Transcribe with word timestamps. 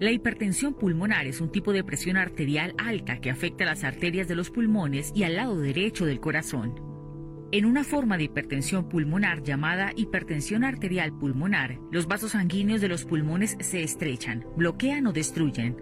la 0.00 0.12
hipertensión 0.12 0.74
pulmonar 0.74 1.26
es 1.26 1.40
un 1.40 1.50
tipo 1.50 1.72
de 1.72 1.82
presión 1.82 2.16
arterial 2.16 2.72
alta 2.78 3.20
que 3.20 3.30
afecta 3.30 3.64
las 3.64 3.82
arterias 3.82 4.28
de 4.28 4.36
los 4.36 4.50
pulmones 4.50 5.10
y 5.12 5.24
al 5.24 5.34
lado 5.34 5.58
derecho 5.58 6.06
del 6.06 6.20
corazón. 6.20 6.80
En 7.50 7.64
una 7.64 7.82
forma 7.82 8.16
de 8.16 8.24
hipertensión 8.24 8.88
pulmonar 8.88 9.42
llamada 9.42 9.90
hipertensión 9.96 10.62
arterial 10.62 11.18
pulmonar, 11.18 11.80
los 11.90 12.06
vasos 12.06 12.32
sanguíneos 12.32 12.80
de 12.80 12.88
los 12.88 13.06
pulmones 13.06 13.56
se 13.58 13.82
estrechan, 13.82 14.46
bloquean 14.56 15.06
o 15.08 15.12
destruyen. 15.12 15.76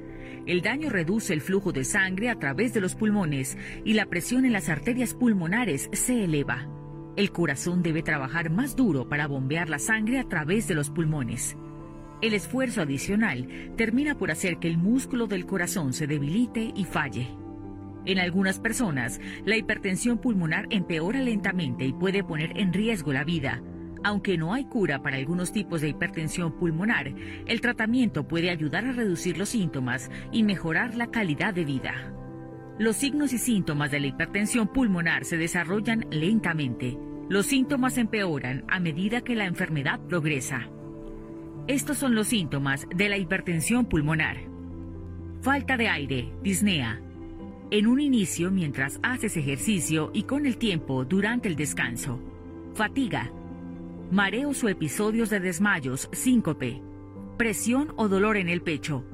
El 0.46 0.62
daño 0.62 0.88
reduce 0.88 1.34
el 1.34 1.42
flujo 1.42 1.72
de 1.72 1.84
sangre 1.84 2.30
a 2.30 2.38
través 2.38 2.72
de 2.72 2.80
los 2.80 2.94
pulmones 2.94 3.58
y 3.84 3.92
la 3.92 4.06
presión 4.06 4.46
en 4.46 4.52
las 4.52 4.70
arterias 4.70 5.12
pulmonares 5.12 5.90
se 5.92 6.24
eleva. 6.24 6.68
El 7.16 7.32
corazón 7.32 7.82
debe 7.82 8.02
trabajar 8.02 8.48
más 8.48 8.76
duro 8.76 9.08
para 9.08 9.26
bombear 9.26 9.68
la 9.68 9.78
sangre 9.78 10.18
a 10.20 10.24
través 10.28 10.68
de 10.68 10.74
los 10.74 10.88
pulmones. 10.88 11.56
El 12.22 12.32
esfuerzo 12.32 12.80
adicional 12.80 13.72
termina 13.76 14.16
por 14.16 14.30
hacer 14.30 14.58
que 14.58 14.68
el 14.68 14.78
músculo 14.78 15.26
del 15.26 15.44
corazón 15.44 15.92
se 15.92 16.06
debilite 16.06 16.72
y 16.74 16.84
falle. 16.84 17.28
En 18.06 18.18
algunas 18.18 18.58
personas, 18.58 19.20
la 19.44 19.56
hipertensión 19.56 20.18
pulmonar 20.18 20.66
empeora 20.70 21.20
lentamente 21.20 21.84
y 21.84 21.92
puede 21.92 22.24
poner 22.24 22.58
en 22.58 22.72
riesgo 22.72 23.12
la 23.12 23.24
vida. 23.24 23.62
Aunque 24.02 24.38
no 24.38 24.54
hay 24.54 24.64
cura 24.64 25.02
para 25.02 25.16
algunos 25.16 25.52
tipos 25.52 25.80
de 25.80 25.88
hipertensión 25.88 26.56
pulmonar, 26.56 27.12
el 27.46 27.60
tratamiento 27.60 28.26
puede 28.26 28.50
ayudar 28.50 28.86
a 28.86 28.92
reducir 28.92 29.36
los 29.36 29.48
síntomas 29.50 30.10
y 30.32 30.42
mejorar 30.42 30.94
la 30.94 31.08
calidad 31.08 31.52
de 31.52 31.64
vida. 31.64 32.14
Los 32.78 32.96
signos 32.96 33.32
y 33.32 33.38
síntomas 33.38 33.90
de 33.90 34.00
la 34.00 34.06
hipertensión 34.06 34.68
pulmonar 34.68 35.24
se 35.24 35.36
desarrollan 35.36 36.06
lentamente. 36.10 36.96
Los 37.28 37.46
síntomas 37.46 37.98
empeoran 37.98 38.64
a 38.68 38.78
medida 38.80 39.22
que 39.22 39.34
la 39.34 39.46
enfermedad 39.46 39.98
progresa. 40.08 40.70
Estos 41.68 41.98
son 41.98 42.14
los 42.14 42.28
síntomas 42.28 42.86
de 42.94 43.08
la 43.08 43.18
hipertensión 43.18 43.86
pulmonar. 43.86 44.36
Falta 45.42 45.76
de 45.76 45.88
aire, 45.88 46.32
disnea. 46.40 47.00
En 47.72 47.88
un 47.88 47.98
inicio 47.98 48.52
mientras 48.52 49.00
haces 49.02 49.36
ejercicio 49.36 50.12
y 50.14 50.22
con 50.22 50.46
el 50.46 50.58
tiempo 50.58 51.04
durante 51.04 51.48
el 51.48 51.56
descanso. 51.56 52.20
Fatiga. 52.74 53.32
Mareos 54.12 54.62
o 54.62 54.68
episodios 54.68 55.28
de 55.28 55.40
desmayos, 55.40 56.08
síncope. 56.12 56.80
Presión 57.36 57.92
o 57.96 58.06
dolor 58.06 58.36
en 58.36 58.48
el 58.48 58.62
pecho. 58.62 59.04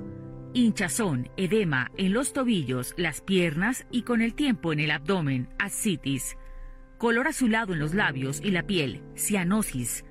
Hinchazón, 0.53 1.31
edema 1.39 1.91
en 1.97 2.13
los 2.13 2.35
tobillos, 2.35 2.93
las 2.99 3.23
piernas 3.23 3.87
y 3.91 4.03
con 4.03 4.21
el 4.21 4.35
tiempo 4.35 4.75
en 4.75 4.81
el 4.81 4.91
abdomen, 4.91 5.49
ascitis. 5.59 6.37
Color 6.99 7.29
azulado 7.29 7.73
en 7.73 7.79
los 7.79 7.95
labios 7.95 8.43
y 8.45 8.51
la 8.51 8.67
piel, 8.67 9.01
cianosis 9.17 10.05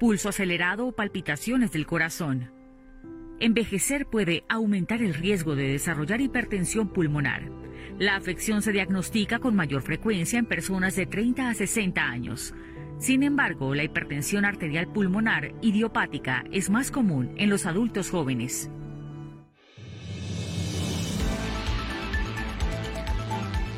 pulso 0.00 0.30
acelerado 0.30 0.86
o 0.86 0.92
palpitaciones 0.92 1.72
del 1.72 1.86
corazón. 1.86 2.50
Envejecer 3.38 4.06
puede 4.06 4.44
aumentar 4.48 5.02
el 5.02 5.12
riesgo 5.12 5.54
de 5.54 5.68
desarrollar 5.68 6.22
hipertensión 6.22 6.88
pulmonar. 6.88 7.50
La 7.98 8.16
afección 8.16 8.62
se 8.62 8.72
diagnostica 8.72 9.40
con 9.40 9.54
mayor 9.54 9.82
frecuencia 9.82 10.38
en 10.38 10.46
personas 10.46 10.96
de 10.96 11.04
30 11.04 11.50
a 11.50 11.54
60 11.54 12.02
años. 12.02 12.54
Sin 12.98 13.22
embargo, 13.22 13.74
la 13.74 13.84
hipertensión 13.84 14.46
arterial 14.46 14.90
pulmonar 14.90 15.52
idiopática 15.60 16.44
es 16.50 16.70
más 16.70 16.90
común 16.90 17.34
en 17.36 17.50
los 17.50 17.66
adultos 17.66 18.08
jóvenes. 18.10 18.70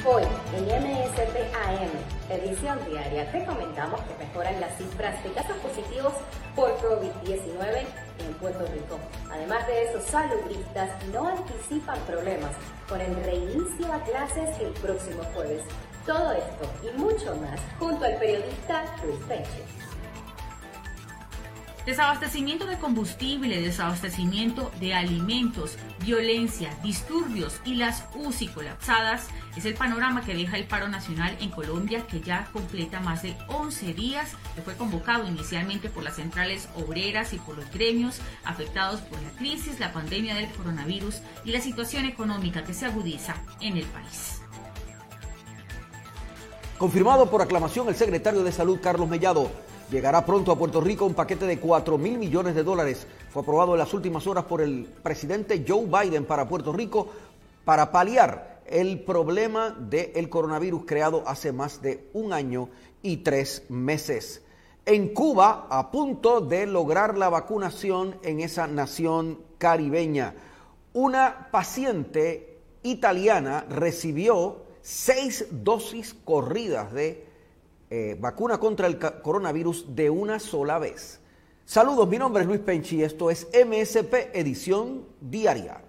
Hoy 0.05 0.23
en 0.57 0.65
MSPAM, 0.83 2.22
edición 2.35 2.79
diaria, 2.89 3.31
te 3.31 3.45
comentamos 3.45 4.01
que 4.03 4.25
mejoran 4.25 4.61
las 4.61 4.77
cifras 4.77 5.23
de 5.23 5.33
casos 5.33 5.57
positivos 5.59 6.13
por 6.55 6.71
COVID-19 6.79 7.87
en 8.19 8.35
Puerto 8.35 8.67
Rico. 8.73 8.99
Además 9.31 9.67
de 9.67 9.85
eso, 9.85 10.01
saludistas 10.01 10.91
no 11.13 11.29
anticipan 11.29 11.99
problemas 12.01 12.53
con 12.89 13.01
el 13.01 13.15
reinicio 13.25 13.93
a 13.93 14.01
clases 14.03 14.59
el 14.61 14.73
próximo 14.75 15.23
jueves. 15.35 15.63
Todo 16.07 16.33
esto 16.33 16.71
y 16.83 16.99
mucho 16.99 17.37
más 17.37 17.61
junto 17.79 18.05
al 18.05 18.17
periodista 18.17 18.85
Luis 19.05 19.19
Peche. 19.29 19.82
Desabastecimiento 21.87 22.65
de 22.67 22.79
combustible, 22.79 23.61
desabastecimiento 23.61 24.71
de 24.79 24.95
alimentos, 24.95 25.77
violencia, 26.05 26.71
disturbios 26.85 27.61
y 27.65 27.75
las 27.75 28.05
UCI 28.15 28.49
colapsadas 28.49 29.27
es 29.57 29.65
el 29.65 29.75
panorama 29.75 30.25
que 30.25 30.33
deja 30.35 30.57
el 30.59 30.69
paro 30.69 30.87
nacional 30.87 31.37
en 31.41 31.51
Colombia 31.51 32.07
que 32.07 32.21
ya 32.21 32.49
completa 32.53 33.01
más 33.01 33.23
de 33.25 33.37
11 33.49 33.95
días, 33.95 34.31
que 34.55 34.63
fue 34.63 34.77
convocado 34.77 35.27
inicialmente 35.27 35.89
por 35.89 36.05
las 36.05 36.15
centrales 36.15 36.69
obreras 36.77 37.33
y 37.33 37.39
por 37.39 37.57
los 37.57 37.69
gremios 37.73 38.21
afectados 38.45 39.01
por 39.01 39.21
la 39.21 39.31
crisis, 39.31 39.81
la 39.81 39.93
pandemia 39.93 40.37
del 40.37 40.53
coronavirus 40.53 41.21
y 41.45 41.51
la 41.51 41.61
situación 41.61 42.05
económica 42.05 42.63
que 42.63 42.75
se 42.75 42.87
agudiza 42.87 43.35
en 43.61 43.77
el 43.77 43.87
país. 43.87 44.41
Confirmado 46.79 47.29
por 47.29 47.43
aclamación 47.43 47.89
el 47.89 47.97
secretario 47.97 48.45
de 48.45 48.53
Salud 48.53 48.79
Carlos 48.81 49.09
Mellado 49.09 49.51
Llegará 49.93 50.25
pronto 50.25 50.51
a 50.51 50.57
Puerto 50.57 50.81
Rico 50.81 51.05
un 51.05 51.13
paquete 51.13 51.45
de 51.47 51.61
4 51.61 51.99
mil 51.99 52.17
millones 52.17 52.55
de 52.55 52.63
dólares. 52.63 53.07
Fue 53.29 53.43
aprobado 53.43 53.75
en 53.75 53.79
las 53.79 53.93
últimas 53.93 54.27
horas 54.27 54.45
por 54.45 54.63
el 54.63 54.87
presidente 55.03 55.67
Joe 55.69 55.85
Biden 55.85 56.25
para 56.25 56.49
Puerto 56.49 56.73
Rico 56.73 57.09
para 57.67 57.93
paliar 57.93 58.63
el 58.65 59.01
problema 59.01 59.69
del 59.69 60.31
coronavirus 60.31 60.85
creado 60.87 61.23
hace 61.27 61.53
más 61.53 61.83
de 61.83 62.09
un 62.15 62.33
año 62.33 62.71
y 63.03 63.19
tres 63.19 63.65
meses. 63.69 64.41
En 64.87 65.13
Cuba, 65.13 65.67
a 65.69 65.91
punto 65.91 66.41
de 66.41 66.65
lograr 66.65 67.19
la 67.19 67.29
vacunación 67.29 68.17
en 68.23 68.41
esa 68.41 68.67
nación 68.67 69.41
caribeña, 69.59 70.35
una 70.95 71.49
paciente 71.51 72.63
italiana 72.83 73.67
recibió 73.69 74.63
seis 74.81 75.49
dosis 75.51 76.15
corridas 76.25 76.95
de 76.95 77.32
eh, 77.95 78.17
vacuna 78.19 78.59
contra 78.59 78.87
el 78.87 78.99
coronavirus 78.99 79.95
de 79.95 80.09
una 80.09 80.39
sola 80.41 80.79
vez. 80.79 81.21
Saludos, 81.67 82.09
mi 82.09 82.17
nombre 82.17 82.43
es 82.43 82.49
Luis 82.49 82.61
Penchi, 82.61 83.03
esto 83.03 83.31
es 83.31 83.47
MSP 83.53 84.31
Edición 84.33 85.05
Diaria. 85.21 85.85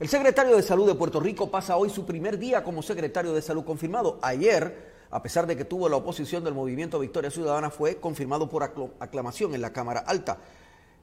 El 0.00 0.08
secretario 0.08 0.56
de 0.56 0.62
Salud 0.62 0.86
de 0.86 0.94
Puerto 0.94 1.20
Rico 1.20 1.50
pasa 1.50 1.76
hoy 1.76 1.90
su 1.90 2.06
primer 2.06 2.38
día 2.38 2.64
como 2.64 2.82
secretario 2.82 3.34
de 3.34 3.42
Salud 3.42 3.66
confirmado. 3.66 4.18
Ayer, 4.22 4.94
a 5.10 5.22
pesar 5.22 5.46
de 5.46 5.58
que 5.58 5.66
tuvo 5.66 5.90
la 5.90 5.96
oposición 5.96 6.42
del 6.42 6.54
movimiento 6.54 6.98
Victoria 6.98 7.30
Ciudadana, 7.30 7.68
fue 7.68 7.96
confirmado 7.96 8.48
por 8.48 8.62
aclamación 8.98 9.54
en 9.54 9.60
la 9.60 9.74
Cámara 9.74 10.00
Alta. 10.00 10.38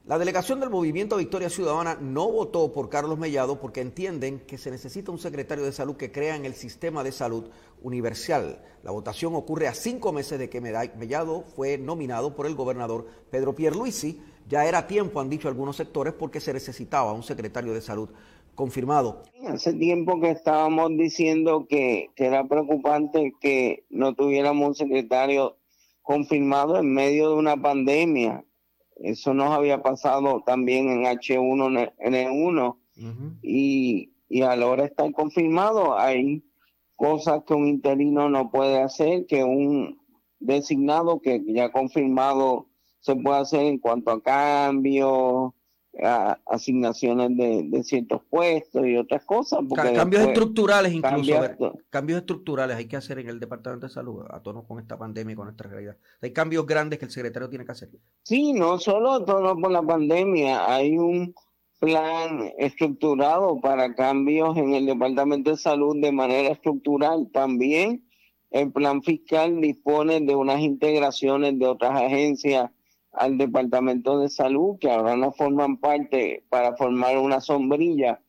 La 0.04 0.18
delegación 0.18 0.58
del 0.58 0.70
movimiento 0.70 1.16
Victoria 1.16 1.48
Ciudadana 1.48 1.96
no 2.00 2.28
votó 2.28 2.72
por 2.72 2.88
Carlos 2.88 3.18
Mellado 3.18 3.60
porque 3.60 3.82
entienden 3.82 4.40
que 4.40 4.58
se 4.58 4.72
necesita 4.72 5.12
un 5.12 5.20
secretario 5.20 5.64
de 5.64 5.70
salud 5.70 5.96
que 5.96 6.10
crea 6.10 6.34
en 6.34 6.44
el 6.44 6.54
sistema 6.54 7.04
de 7.04 7.12
salud 7.12 7.44
universal. 7.82 8.60
La 8.82 8.90
votación 8.90 9.36
ocurre 9.36 9.68
a 9.68 9.74
cinco 9.74 10.12
meses 10.12 10.40
de 10.40 10.50
que 10.50 10.60
Mellado 10.60 11.44
fue 11.54 11.78
nominado 11.78 12.34
por 12.34 12.46
el 12.46 12.56
gobernador 12.56 13.06
Pedro 13.30 13.54
Pierluisi. 13.54 14.20
Ya 14.48 14.66
era 14.66 14.86
tiempo, 14.86 15.20
han 15.20 15.28
dicho 15.28 15.46
algunos 15.46 15.76
sectores, 15.76 16.14
porque 16.14 16.40
se 16.40 16.54
necesitaba 16.54 17.12
un 17.12 17.22
secretario 17.22 17.74
de 17.74 17.82
salud 17.82 18.08
confirmado. 18.58 19.22
Hace 19.46 19.72
tiempo 19.74 20.20
que 20.20 20.30
estábamos 20.30 20.90
diciendo 20.96 21.68
que, 21.68 22.10
era 22.16 22.48
preocupante 22.48 23.32
que 23.40 23.84
no 23.88 24.16
tuviéramos 24.16 24.70
un 24.70 24.74
secretario 24.74 25.58
confirmado 26.02 26.76
en 26.76 26.92
medio 26.92 27.30
de 27.30 27.36
una 27.36 27.56
pandemia. 27.56 28.44
Eso 28.96 29.32
nos 29.32 29.52
había 29.52 29.80
pasado 29.80 30.42
también 30.44 30.88
en 30.88 31.04
H1N1 31.04 32.76
y, 33.42 34.12
y 34.28 34.42
a 34.42 34.56
la 34.56 34.66
hora 34.66 34.82
de 34.82 34.88
estar 34.88 35.12
confirmado 35.12 35.96
hay 35.96 36.42
cosas 36.96 37.44
que 37.46 37.54
un 37.54 37.68
interino 37.68 38.28
no 38.28 38.50
puede 38.50 38.82
hacer, 38.82 39.26
que 39.26 39.44
un 39.44 40.00
designado 40.40 41.20
que 41.20 41.44
ya 41.46 41.70
confirmado 41.70 42.66
se 42.98 43.14
puede 43.14 43.38
hacer 43.38 43.66
en 43.66 43.78
cuanto 43.78 44.10
a 44.10 44.20
cambios, 44.20 45.52
asignaciones 46.46 47.36
de, 47.36 47.82
ciertos 47.82 48.22
puestos 48.28 48.86
y 48.86 48.96
otras 48.96 49.24
cosas. 49.24 49.60
cambios 49.94 50.22
estructurales 50.22 50.92
incluso. 50.92 51.78
cambios 51.90 52.20
estructurales 52.20 52.76
hay 52.76 52.86
que 52.86 52.96
hacer 52.96 53.18
en 53.18 53.28
el 53.28 53.40
Departamento 53.40 53.86
de 53.86 53.92
Salud 53.92 54.24
a 54.30 54.40
tono 54.40 54.64
con 54.64 54.78
esta 54.78 54.98
pandemia 54.98 55.32
y 55.32 55.36
con 55.36 55.48
esta 55.48 55.64
realidad. 55.64 55.96
Hay 56.20 56.32
cambios 56.32 56.66
grandes 56.66 56.98
que 56.98 57.06
el 57.06 57.10
secretario 57.10 57.48
tiene 57.48 57.64
que 57.64 57.72
hacer. 57.72 57.90
Sí, 58.22 58.52
no 58.52 58.78
solo 58.78 59.12
a 59.12 59.24
tono 59.24 59.60
con 59.60 59.72
la 59.72 59.82
pandemia, 59.82 60.72
hay 60.72 60.96
un 60.96 61.34
plan 61.78 62.50
estructurado 62.58 63.60
para 63.60 63.94
cambios 63.94 64.56
en 64.56 64.74
el 64.74 64.86
Departamento 64.86 65.50
de 65.50 65.56
Salud 65.56 65.96
de 66.00 66.12
manera 66.12 66.50
estructural. 66.50 67.28
También 67.32 68.04
el 68.50 68.72
plan 68.72 69.02
fiscal 69.02 69.60
dispone 69.60 70.20
de 70.20 70.34
unas 70.34 70.60
integraciones 70.60 71.58
de 71.58 71.66
otras 71.66 72.00
agencias 72.00 72.70
al 73.18 73.36
Departamento 73.36 74.18
de 74.18 74.28
Salud, 74.28 74.78
que 74.78 74.90
ahora 74.90 75.16
no 75.16 75.32
forman 75.32 75.78
parte 75.78 76.44
para 76.48 76.76
formar 76.76 77.18
una 77.18 77.40
sombrilla. 77.40 78.20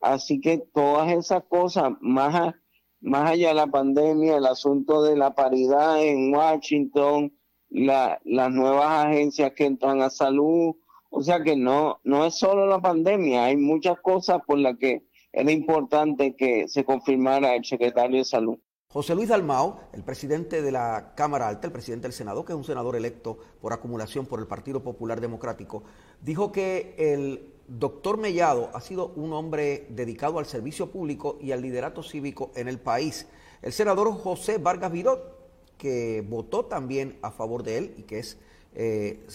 Así 0.00 0.40
que 0.40 0.58
todas 0.58 1.12
esas 1.12 1.44
cosas, 1.44 1.92
más, 2.00 2.54
más 3.00 3.30
allá 3.30 3.48
de 3.48 3.54
la 3.54 3.66
pandemia, 3.66 4.36
el 4.36 4.46
asunto 4.46 5.02
de 5.02 5.16
la 5.16 5.34
paridad 5.34 6.02
en 6.02 6.34
Washington, 6.34 7.32
la, 7.68 8.20
las 8.24 8.50
nuevas 8.50 9.06
agencias 9.06 9.52
que 9.52 9.66
entran 9.66 10.02
a 10.02 10.10
salud, 10.10 10.74
o 11.10 11.22
sea 11.22 11.42
que 11.42 11.56
no, 11.56 12.00
no 12.04 12.24
es 12.24 12.38
solo 12.38 12.66
la 12.66 12.80
pandemia, 12.80 13.44
hay 13.44 13.56
muchas 13.56 14.00
cosas 14.00 14.40
por 14.46 14.58
las 14.58 14.76
que 14.78 15.02
era 15.32 15.50
importante 15.52 16.34
que 16.36 16.68
se 16.68 16.84
confirmara 16.84 17.54
el 17.54 17.64
secretario 17.64 18.18
de 18.18 18.24
salud. 18.24 18.58
José 18.92 19.14
Luis 19.14 19.30
Dalmao, 19.30 19.80
el 19.94 20.02
presidente 20.02 20.60
de 20.60 20.70
la 20.70 21.14
Cámara 21.14 21.48
Alta, 21.48 21.66
el 21.66 21.72
presidente 21.72 22.02
del 22.02 22.12
Senado, 22.12 22.44
que 22.44 22.52
es 22.52 22.58
un 22.58 22.64
senador 22.64 22.94
electo 22.94 23.38
por 23.58 23.72
acumulación 23.72 24.26
por 24.26 24.38
el 24.38 24.46
Partido 24.46 24.82
Popular 24.82 25.18
Democrático, 25.18 25.82
dijo 26.20 26.52
que 26.52 26.94
el 26.98 27.54
doctor 27.68 28.18
Mellado 28.18 28.68
ha 28.74 28.82
sido 28.82 29.06
un 29.16 29.32
hombre 29.32 29.86
dedicado 29.88 30.38
al 30.38 30.44
servicio 30.44 30.90
público 30.90 31.38
y 31.40 31.52
al 31.52 31.62
liderato 31.62 32.02
cívico 32.02 32.50
en 32.54 32.68
el 32.68 32.78
país. 32.78 33.26
El 33.62 33.72
senador 33.72 34.12
José 34.12 34.58
Vargas 34.58 34.92
Virot, 34.92 35.38
que 35.78 36.22
votó 36.28 36.66
también 36.66 37.18
a 37.22 37.30
favor 37.30 37.62
de 37.62 37.78
él 37.78 37.94
y 37.96 38.02
que 38.02 38.18
es 38.18 38.36
eh, 38.74 39.26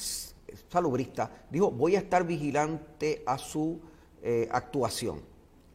salubrista, 0.69 1.31
dijo, 1.49 1.71
voy 1.71 1.95
a 1.95 1.99
estar 1.99 2.27
vigilante 2.27 3.23
a 3.25 3.39
su 3.39 3.79
eh, 4.21 4.47
actuación. 4.51 5.19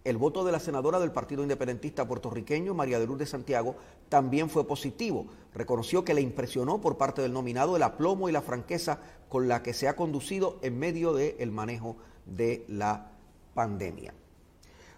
El 0.04 0.16
voto 0.16 0.44
de 0.44 0.50
la 0.50 0.58
senadora 0.58 0.98
del 0.98 1.12
Partido 1.12 1.42
Independentista 1.42 2.08
puertorriqueño, 2.08 2.74
María 2.74 2.98
de 2.98 3.06
Lourdes 3.06 3.30
Santiago, 3.30 3.76
también 4.08 4.50
fue 4.50 4.66
positivo. 4.66 5.26
Reconoció 5.54 6.04
que 6.04 6.14
le 6.14 6.20
impresionó 6.20 6.80
por 6.80 6.96
parte 6.96 7.22
del 7.22 7.32
nominado 7.32 7.76
el 7.76 7.84
aplomo 7.84 8.28
y 8.28 8.32
la 8.32 8.42
franqueza 8.42 8.98
con 9.28 9.46
la 9.46 9.62
que 9.62 9.72
se 9.72 9.86
ha 9.86 9.94
conducido 9.94 10.58
en 10.62 10.76
medio 10.76 11.12
del 11.12 11.52
manejo 11.52 11.96
de 12.26 12.64
la 12.66 13.12
pandemia. 13.54 14.12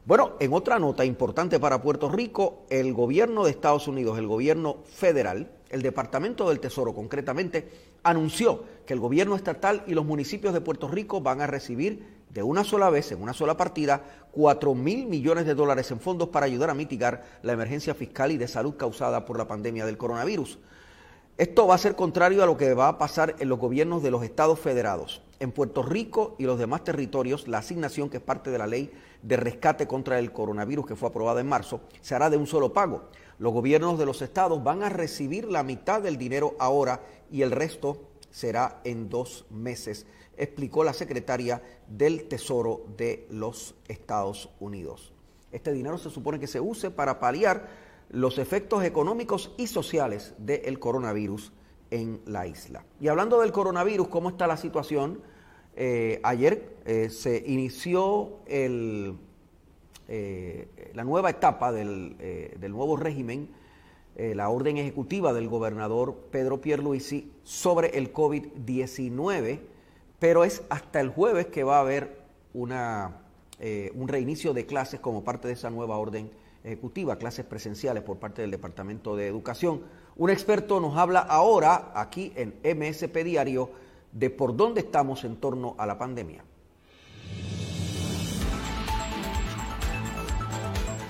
Bueno, 0.07 0.33
en 0.41 0.53
otra 0.55 0.79
nota 0.79 1.05
importante 1.05 1.61
para 1.61 1.83
Puerto 1.83 2.11
Rico, 2.11 2.65
el 2.71 2.95
gobierno 2.95 3.45
de 3.45 3.51
Estados 3.51 3.89
Unidos, 3.89 4.19
el 4.19 4.27
gobierno 4.27 4.79
federal, 4.85 5.51
el 5.71 5.83
Departamento 5.83 6.49
del 6.49 6.61
Tesoro 6.61 6.95
concretamente, 6.95 7.71
anunció 8.03 8.65
que 8.87 8.93
el 8.95 9.01
gobierno 9.01 9.37
estatal 9.37 9.83
y 9.87 9.95
los 9.95 10.05
municipios 10.05 10.53
de 10.55 10.61
Puerto 10.61 10.89
Rico 10.89 11.21
van 11.21 11.41
a 11.41 11.47
recibir 11.47 12.24
de 12.35 12.43
una 12.43 12.65
sola 12.65 12.91
vez, 12.91 13.13
en 13.13 13.23
una 13.23 13.33
sola 13.33 13.57
partida, 13.57 14.03
4 14.33 14.75
mil 14.75 15.07
millones 15.07 15.47
de 15.47 15.55
dólares 15.55 15.89
en 15.93 16.01
fondos 16.01 16.31
para 16.31 16.47
ayudar 16.47 16.69
a 16.69 16.75
mitigar 16.75 17.25
la 17.43 17.53
emergencia 17.53 17.95
fiscal 17.95 18.33
y 18.33 18.37
de 18.37 18.49
salud 18.49 18.75
causada 18.77 19.25
por 19.25 19.39
la 19.39 19.47
pandemia 19.47 19.87
del 19.87 19.97
coronavirus. 19.97 20.59
Esto 21.39 21.69
va 21.69 21.77
a 21.77 21.79
ser 21.79 21.95
contrario 21.95 22.43
a 22.43 22.47
lo 22.47 22.57
que 22.57 22.75
va 22.75 22.89
a 22.89 22.99
pasar 22.99 23.37
en 23.39 23.49
los 23.49 23.61
gobiernos 23.61 24.03
de 24.03 24.11
los 24.11 24.25
estados 24.25 24.59
federados. 24.59 25.23
En 25.39 25.53
Puerto 25.53 25.83
Rico 25.83 26.35
y 26.39 26.45
los 26.45 26.59
demás 26.59 26.83
territorios, 26.83 27.47
la 27.47 27.59
asignación, 27.59 28.11
que 28.11 28.17
es 28.17 28.23
parte 28.23 28.51
de 28.51 28.59
la 28.59 28.67
ley 28.67 28.93
de 29.23 29.37
rescate 29.37 29.87
contra 29.87 30.19
el 30.19 30.33
coronavirus 30.33 30.87
que 30.87 30.97
fue 30.97 31.09
aprobada 31.09 31.41
en 31.41 31.49
marzo, 31.49 31.83
se 32.01 32.17
hará 32.17 32.31
de 32.31 32.37
un 32.37 32.49
solo 32.49 32.73
pago. 32.73 33.11
Los 33.39 33.53
gobiernos 33.53 33.97
de 33.97 34.07
los 34.07 34.23
estados 34.23 34.63
van 34.63 34.83
a 34.83 34.89
recibir 34.89 35.45
la 35.47 35.63
mitad 35.63 36.03
del 36.03 36.19
dinero 36.19 36.57
ahora 36.59 37.01
y 37.31 37.43
el 37.43 37.53
resto 37.53 38.09
será 38.31 38.81
en 38.83 39.09
dos 39.09 39.45
meses 39.51 40.07
explicó 40.37 40.85
la 40.85 40.93
secretaria 40.93 41.63
del 41.89 42.29
Tesoro 42.29 42.87
de 42.97 43.27
los 43.31 43.75
Estados 43.89 44.51
Unidos. 44.61 45.13
Este 45.53 45.73
dinero 45.73 45.99
se 45.99 46.11
supone 46.11 46.41
que 46.41 46.47
se 46.47 46.61
use 46.61 46.91
para 46.91 47.21
paliar 47.21 47.69
los 48.11 48.39
efectos 48.39 48.85
económicos 48.85 49.53
y 49.57 49.67
sociales 49.67 50.35
del 50.39 50.79
coronavirus 50.79 51.53
en 51.91 52.21
la 52.27 52.47
isla. 52.47 52.85
Y 53.01 53.09
hablando 53.09 53.41
del 53.41 53.53
coronavirus, 53.53 54.09
¿cómo 54.09 54.31
está 54.31 54.47
la 54.47 54.57
situación? 54.57 55.23
Eh, 55.77 56.21
ayer 56.23 56.77
eh, 56.85 57.11
se 57.11 57.43
inició 57.47 58.39
eh, 58.47 59.15
la 60.93 61.05
nueva 61.05 61.31
etapa 61.31 61.73
del 61.73 62.17
nuevo 62.69 62.97
régimen, 62.97 63.49
la 64.17 64.49
orden 64.49 64.77
ejecutiva 64.77 65.33
del 65.33 65.49
gobernador 65.49 66.15
Pedro 66.31 66.61
Pierluisi 66.61 67.33
sobre 67.43 67.99
el 67.99 68.13
COVID-19 68.13 69.74
pero 70.25 70.43
es 70.43 70.63
hasta 70.71 71.03
el 71.03 71.11
jueves 71.11 71.49
que 71.49 71.65
va 71.65 71.77
a 71.77 71.81
haber 71.81 72.17
eh, 73.61 73.93
un 73.95 74.09
reinicio 74.09 74.55
de 74.55 74.65
clases 74.65 74.99
como 74.99 75.23
parte 75.23 75.49
de 75.49 75.53
esa 75.53 75.69
nueva 75.69 75.99
orden 75.99 76.31
ejecutiva, 76.65 77.19
clases 77.19 77.45
presenciales 77.45 78.03
por 78.03 78.17
parte 78.17 78.41
del 78.41 78.51
Departamento 78.51 79.17
de 79.17 79.29
Educación. 79.29 79.83
Un 80.17 80.31
experto 80.31 80.81
nos 80.81 80.97
habla 80.97 81.19
ahora 81.19 81.93
aquí 81.95 82.33
en 82.37 82.55
MSP 82.65 83.23
Diario 83.23 83.69
de 84.13 84.31
por 84.31 84.57
dónde 84.57 84.81
estamos 84.81 85.25
en 85.25 85.37
torno 85.37 85.75
a 85.77 85.85
la 85.85 85.99
pandemia. 85.99 86.43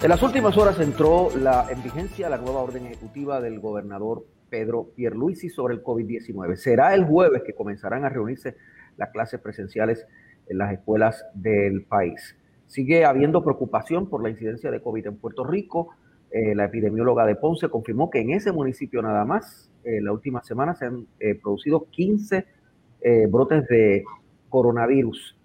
En 0.02 0.08
las 0.08 0.20
últimas 0.24 0.56
horas 0.56 0.80
entró 0.80 1.30
la, 1.36 1.68
en 1.70 1.84
vigencia 1.84 2.28
la 2.28 2.38
nueva 2.38 2.62
orden 2.62 2.86
ejecutiva 2.86 3.40
del 3.40 3.60
gobernador 3.60 4.26
Pedro 4.50 4.90
Pierluisi 4.96 5.50
sobre 5.50 5.74
el 5.74 5.84
COVID-19. 5.84 6.56
Será 6.56 6.96
el 6.96 7.04
jueves 7.04 7.44
que 7.46 7.54
comenzarán 7.54 8.04
a 8.04 8.08
reunirse 8.08 8.56
las 8.96 9.10
clases 9.10 9.40
presenciales 9.40 10.06
en 10.48 10.58
las 10.58 10.72
escuelas 10.72 11.24
del 11.34 11.82
país. 11.84 12.36
Sigue 12.66 13.04
habiendo 13.04 13.42
preocupación 13.42 14.08
por 14.08 14.22
la 14.22 14.30
incidencia 14.30 14.70
de 14.70 14.80
COVID 14.80 15.06
en 15.06 15.16
Puerto 15.16 15.44
Rico. 15.44 15.90
Eh, 16.30 16.54
la 16.54 16.64
epidemióloga 16.64 17.26
de 17.26 17.36
Ponce 17.36 17.68
confirmó 17.68 18.10
que 18.10 18.20
en 18.20 18.30
ese 18.30 18.52
municipio 18.52 19.02
nada 19.02 19.24
más, 19.24 19.70
en 19.84 19.94
eh, 19.94 20.00
la 20.00 20.12
última 20.12 20.42
semana 20.42 20.74
se 20.74 20.86
han 20.86 21.06
eh, 21.20 21.34
producido 21.34 21.86
15 21.90 22.46
brotes 23.28 23.68
de 23.68 24.02
coronavirus. 24.48 25.36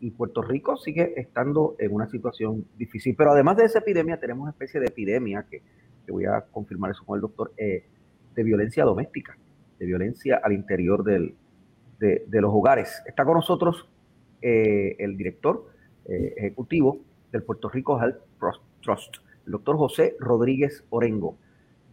y 0.00 0.10
Puerto 0.12 0.40
Rico 0.40 0.78
sigue 0.78 1.12
estando 1.20 1.76
en 1.78 1.92
una 1.92 2.08
situación 2.08 2.64
difícil. 2.78 3.14
Pero 3.14 3.32
además 3.32 3.58
de 3.58 3.64
esa 3.64 3.80
epidemia, 3.80 4.18
tenemos 4.18 4.44
una 4.44 4.52
especie 4.52 4.80
de 4.80 4.86
epidemia, 4.86 5.44
que, 5.50 5.60
que 6.06 6.12
voy 6.12 6.24
a 6.24 6.40
confirmar 6.50 6.92
eso 6.92 7.04
con 7.04 7.18
el 7.18 7.20
doctor, 7.20 7.52
de 7.54 8.42
violencia 8.42 8.84
doméstica, 8.84 9.36
de 9.78 9.84
violencia 9.84 10.40
al 10.42 10.54
interior 10.54 11.04
del, 11.04 11.34
de, 11.98 12.40
los 12.40 12.52
hogares. 12.52 13.02
Está 13.06 13.24
con 13.24 13.34
nosotros 13.34 13.88
eh, 14.42 14.96
el 14.98 15.16
director 15.16 15.66
eh, 16.06 16.34
ejecutivo 16.36 16.98
del 17.32 17.42
Puerto 17.42 17.68
Rico 17.68 18.00
Health 18.00 18.18
Trust, 18.82 19.16
el 19.46 19.52
doctor 19.52 19.76
José 19.76 20.16
Rodríguez 20.20 20.84
Orengo. 20.90 21.36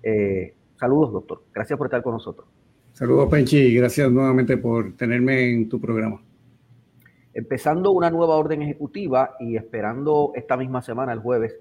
Eh, 0.04 0.54
saludos, 0.80 1.14
doctor. 1.14 1.44
Gracias 1.54 1.78
por 1.78 1.88
estar 1.88 2.04
con 2.04 2.14
nosotros. 2.14 2.48
Saludos, 2.94 3.30
Penchi, 3.30 3.58
y 3.58 3.76
gracias 3.76 4.12
nuevamente 4.12 4.58
por 4.58 4.96
tenerme 4.96 5.52
en 5.52 5.70
tu 5.70 5.80
programa. 5.80 6.22
Empezando 7.34 7.92
una 7.92 8.10
nueva 8.10 8.36
orden 8.36 8.62
ejecutiva 8.62 9.36
y 9.40 9.56
esperando 9.56 10.34
esta 10.36 10.58
misma 10.58 10.82
semana, 10.82 11.14
el 11.14 11.20
jueves, 11.20 11.58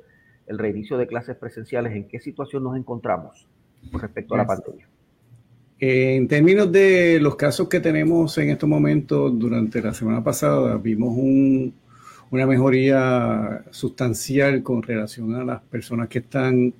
el 0.47 0.59
reinicio 0.59 0.99
de 0.99 1.07
clases 1.07 1.37
presenciales, 1.37 1.95
¿en 1.95 2.09
qué 2.09 2.19
situación 2.19 2.65
nos 2.65 2.77
encontramos 2.77 3.47
con 3.93 4.01
respecto 4.01 4.35
a 4.35 4.39
la 4.39 4.47
pandemia? 4.47 4.89
En 5.83 6.29
términos 6.29 6.71
de 6.71 7.19
los 7.21 7.37
casos 7.37 7.67
que 7.67 7.81
tenemos 7.81 8.37
en 8.37 8.51
estos 8.51 8.69
momentos, 8.69 9.39
durante 9.39 9.81
la 9.81 9.95
semana 9.95 10.23
pasada 10.23 10.77
vimos 10.77 11.17
una 12.31 12.47
mejoría 12.47 13.65
sustancial 13.71 14.63
con 14.63 14.83
relación 14.83 15.35
a 15.37 15.43
las 15.43 15.63
personas 15.63 16.09
que 16.09 16.19
están 16.19 16.75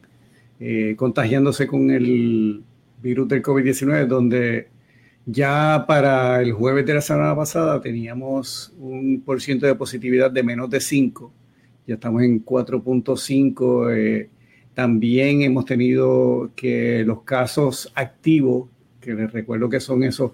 eh, 0.61 0.95
contagiándose 0.99 1.67
con 1.67 1.91
el 1.91 2.63
virus 3.03 3.27
del 3.29 3.43
COVID-19, 3.43 4.07
donde 4.07 4.69
ya 5.25 5.87
para 5.89 6.43
el 6.43 6.53
jueves 6.53 6.85
de 6.85 6.93
la 6.93 7.01
semana 7.01 7.35
pasada 7.35 7.81
teníamos 7.81 8.75
un 8.79 9.23
por 9.25 9.41
ciento 9.41 9.65
de 9.65 9.77
positividad 9.77 10.31
de 10.31 10.43
menos 10.43 10.69
de 10.69 10.79
5, 10.79 11.33
ya 11.87 11.95
estamos 11.95 12.23
en 12.23 12.45
4.5. 12.45 13.97
Eh, 13.97 14.29
también 14.75 15.41
hemos 15.41 15.65
tenido 15.65 16.51
que 16.55 17.03
los 17.07 17.23
casos 17.23 17.91
activos 17.95 18.69
que 19.01 19.15
les 19.15 19.33
recuerdo 19.33 19.69
que 19.69 19.81
son 19.81 20.03
esos 20.05 20.33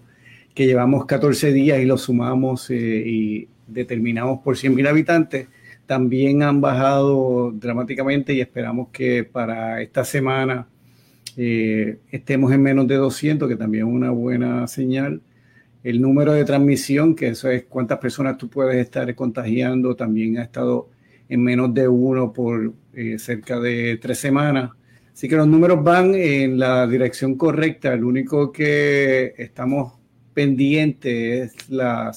que 0.54 0.66
llevamos 0.66 1.04
14 1.04 1.52
días 1.52 1.80
y 1.80 1.84
los 1.84 2.02
sumamos 2.02 2.70
eh, 2.70 3.02
y 3.06 3.48
determinamos 3.66 4.40
por 4.42 4.56
100.000 4.56 4.88
habitantes, 4.88 5.48
también 5.86 6.42
han 6.42 6.60
bajado 6.60 7.52
dramáticamente 7.52 8.32
y 8.32 8.40
esperamos 8.40 8.88
que 8.90 9.24
para 9.24 9.82
esta 9.82 10.04
semana 10.04 10.66
eh, 11.36 11.98
estemos 12.10 12.52
en 12.52 12.62
menos 12.62 12.86
de 12.88 12.96
200, 12.96 13.48
que 13.48 13.56
también 13.56 13.86
es 13.86 13.92
una 13.92 14.10
buena 14.10 14.66
señal. 14.66 15.20
el 15.84 16.00
número 16.00 16.32
de 16.32 16.44
transmisión, 16.44 17.14
que 17.14 17.28
eso 17.28 17.50
es 17.50 17.64
cuántas 17.64 17.98
personas 17.98 18.38
tú 18.38 18.48
puedes 18.48 18.76
estar 18.76 19.14
contagiando, 19.14 19.94
también 19.94 20.38
ha 20.38 20.42
estado 20.42 20.88
en 21.28 21.42
menos 21.42 21.72
de 21.74 21.86
uno 21.86 22.32
por 22.32 22.72
eh, 22.94 23.18
cerca 23.18 23.60
de 23.60 23.98
tres 24.00 24.18
semanas. 24.18 24.70
Así 25.16 25.30
que 25.30 25.36
los 25.36 25.48
números 25.48 25.82
van 25.82 26.14
en 26.14 26.58
la 26.58 26.86
dirección 26.86 27.36
correcta. 27.36 27.94
El 27.94 28.04
único 28.04 28.52
que 28.52 29.32
estamos 29.38 29.94
pendientes 30.34 31.54
es 31.54 31.70
la 31.70 32.12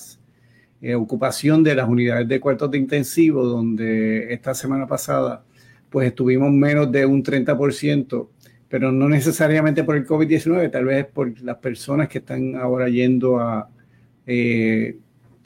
eh, 0.82 0.96
ocupación 0.96 1.63
de 1.63 1.75
las 1.75 1.88
unidades 1.88 2.27
de 2.27 2.41
cuartos 2.41 2.70
de 2.70 2.77
intensivo, 2.77 3.46
donde 3.46 4.34
esta 4.34 4.53
semana 4.53 4.86
pasada 4.86 5.46
pues 5.89 6.10
estuvimos 6.10 6.51
menos 6.51 6.91
de 6.91 7.06
un 7.06 7.24
30% 7.24 8.27
pero 8.68 8.91
no 8.91 9.08
necesariamente 9.08 9.86
por 9.86 9.96
el 9.96 10.06
COVID-19, 10.06 10.70
tal 10.70 10.84
vez 10.84 11.06
por 11.06 11.39
las 11.41 11.56
personas 11.56 12.10
que 12.10 12.18
están 12.18 12.58
ahora 12.58 12.89
yendo 12.89 13.39
a 13.39 13.70
eh, 14.27 14.98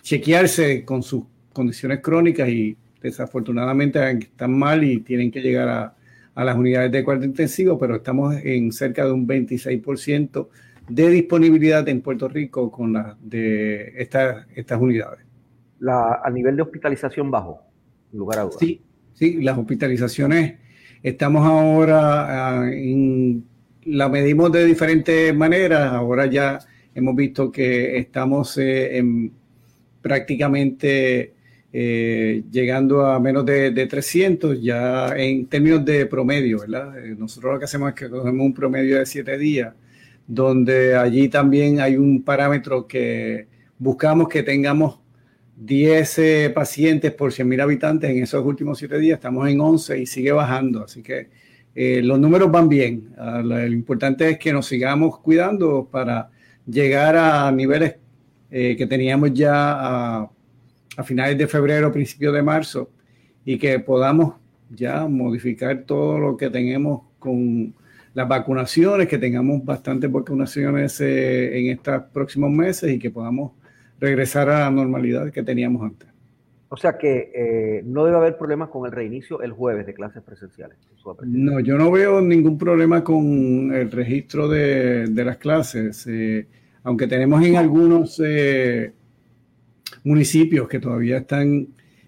chequearse 0.02 0.84
con 0.84 1.04
sus 1.04 1.24
condiciones 1.54 2.00
crónicas 2.02 2.50
y 2.50 2.76
desafortunadamente 3.00 4.00
están 4.12 4.58
mal 4.58 4.84
y 4.84 5.02
tienen 5.02 5.30
que 5.30 5.40
llegar 5.40 5.70
a, 5.70 5.96
las 6.36 6.58
unidades 6.58 6.92
de 6.92 7.04
cuarto 7.04 7.26
intensivo, 7.26 7.78
pero 7.78 7.96
estamos 7.96 8.36
en 8.44 8.72
cerca 8.72 9.06
de 9.06 9.12
un 9.12 9.28
26% 9.28 10.48
de 10.90 11.10
disponibilidad 11.10 11.88
en 11.88 12.02
Puerto 12.02 12.28
Rico 12.28 12.72
con 12.72 12.94
las 12.94 13.16
de 13.22 13.94
estas, 13.98 14.48
estas 14.56 14.82
unidades. 14.82 15.26
La, 15.80 16.22
a 16.24 16.30
nivel 16.30 16.56
de 16.56 16.62
hospitalización 16.62 17.30
bajo, 17.30 17.62
lugar 18.12 18.40
a 18.40 18.42
dudas. 18.44 18.58
Sí, 18.60 18.82
sí, 19.14 19.42
las 19.42 19.58
hospitalizaciones 19.58 20.56
Estamos 21.04 21.46
ahora 21.46 22.62
ah, 22.62 22.72
en, 22.72 23.44
la 23.84 24.08
medimos 24.08 24.54
de 24.54 24.64
diferentes 24.64 25.36
maneras. 25.36 25.92
Ahora 25.92 26.28
ya 26.28 26.60
hemos 26.96 27.14
visto 27.14 27.52
que 27.52 27.98
estamos 27.98 28.58
eh, 28.58 28.98
en 28.98 29.34
prácticamente 30.02 31.34
eh, 31.76 32.44
llegando 32.52 33.04
a 33.08 33.20
menos 33.20 33.44
de, 33.48 33.72
300 33.72 34.62
ya 34.62 35.08
en 35.18 35.48
términos 35.48 35.84
de 35.84 36.06
promedio, 36.06 36.60
¿verdad? 36.60 37.04
Eh, 37.04 37.16
nosotros 37.18 37.54
lo 37.54 37.60
que 37.60 37.66
hacemos 37.66 37.90
es 37.90 37.96
que 37.96 38.10
cogemos 38.12 38.46
un 38.46 38.54
promedio 38.54 39.00
de 39.00 39.08
7 39.08 39.40
días, 39.40 39.74
donde 40.28 40.96
allí 40.96 41.30
también 41.30 41.80
hay 41.80 41.98
un 41.98 42.22
parámetro 42.22 42.88
que 42.88 43.48
buscamos 43.80 44.30
que 44.30 44.44
tengamos 44.44 45.00
10 45.58 46.20
eh, 46.20 46.52
pacientes 46.54 47.12
por 47.12 47.32
100.000 47.32 47.64
habitantes 47.64 48.12
en 48.12 48.22
esos 48.22 48.46
últimos 48.46 48.78
7 48.78 49.00
días, 49.00 49.18
estamos 49.18 49.50
en 49.50 49.60
11 49.60 49.98
y 49.98 50.06
sigue 50.06 50.32
bajando, 50.32 50.84
así 50.84 51.02
que 51.02 51.30
los 52.04 52.20
números 52.20 52.52
van 52.52 52.70
bien. 52.70 53.16
Ah, 53.18 53.42
lo 53.44 53.66
importante 53.66 54.30
es 54.30 54.38
que 54.38 54.54
nos 54.54 54.68
sigamos 54.68 55.18
cuidando 55.18 55.90
para 55.92 56.30
llegar 56.68 57.18
a 57.18 57.52
niveles 57.52 57.96
que 58.52 58.86
teníamos 58.88 59.34
ya 59.34 60.22
a, 60.22 60.30
a, 60.98 61.04
finales 61.04 61.38
de 61.38 61.48
febrero, 61.48 61.92
principios 61.92 62.34
de 62.34 62.42
marzo, 62.42 62.90
y 63.46 63.58
que 63.58 63.80
podamos 63.80 64.36
ya 64.70 65.08
modificar 65.08 65.84
todo 65.84 66.18
lo 66.20 66.38
que 66.38 66.50
tenemos 66.50 67.02
con 67.20 67.74
las 68.14 68.28
vacunaciones, 68.28 69.08
que 69.08 69.18
tengamos 69.18 69.64
bastantes 69.66 70.12
vacunaciones 70.12 71.00
en 71.02 71.68
estos 71.68 72.04
próximos 72.14 72.52
meses 72.52 72.92
y 72.92 73.00
que 73.00 73.10
podamos 73.10 73.54
regresar 74.00 74.50
a 74.50 74.60
la 74.62 74.72
normalidad 74.72 75.32
que 75.32 75.44
teníamos 75.44 75.84
antes. 75.84 76.14
O 76.74 76.78
sea 76.78 76.98
que 76.98 77.32
eh, 77.36 77.84
no 77.86 78.04
debe 78.04 78.18
haber 78.18 78.36
problemas 78.36 78.70
con 78.70 78.88
el 78.88 78.92
reinicio 78.92 79.44
el 79.44 79.52
jueves 79.52 79.86
de 79.86 79.94
clases 79.94 80.24
presenciales. 80.24 80.76
No, 81.24 81.60
yo 81.60 81.78
no 81.78 81.92
veo 81.92 82.20
ningún 82.20 82.58
problema 82.58 83.04
con 83.04 83.72
el 83.72 83.92
registro 83.92 84.48
de, 84.48 85.08
las 85.14 85.38
clases, 85.38 86.08
eh, 86.08 86.48
aunque 86.84 87.06
tenemos 87.06 87.46
en 87.46 87.58
algunos 87.58 88.20
eh, 88.26 88.92
municipios 90.04 90.68
que 90.68 90.80
todavía 90.80 91.18
están 91.18 91.68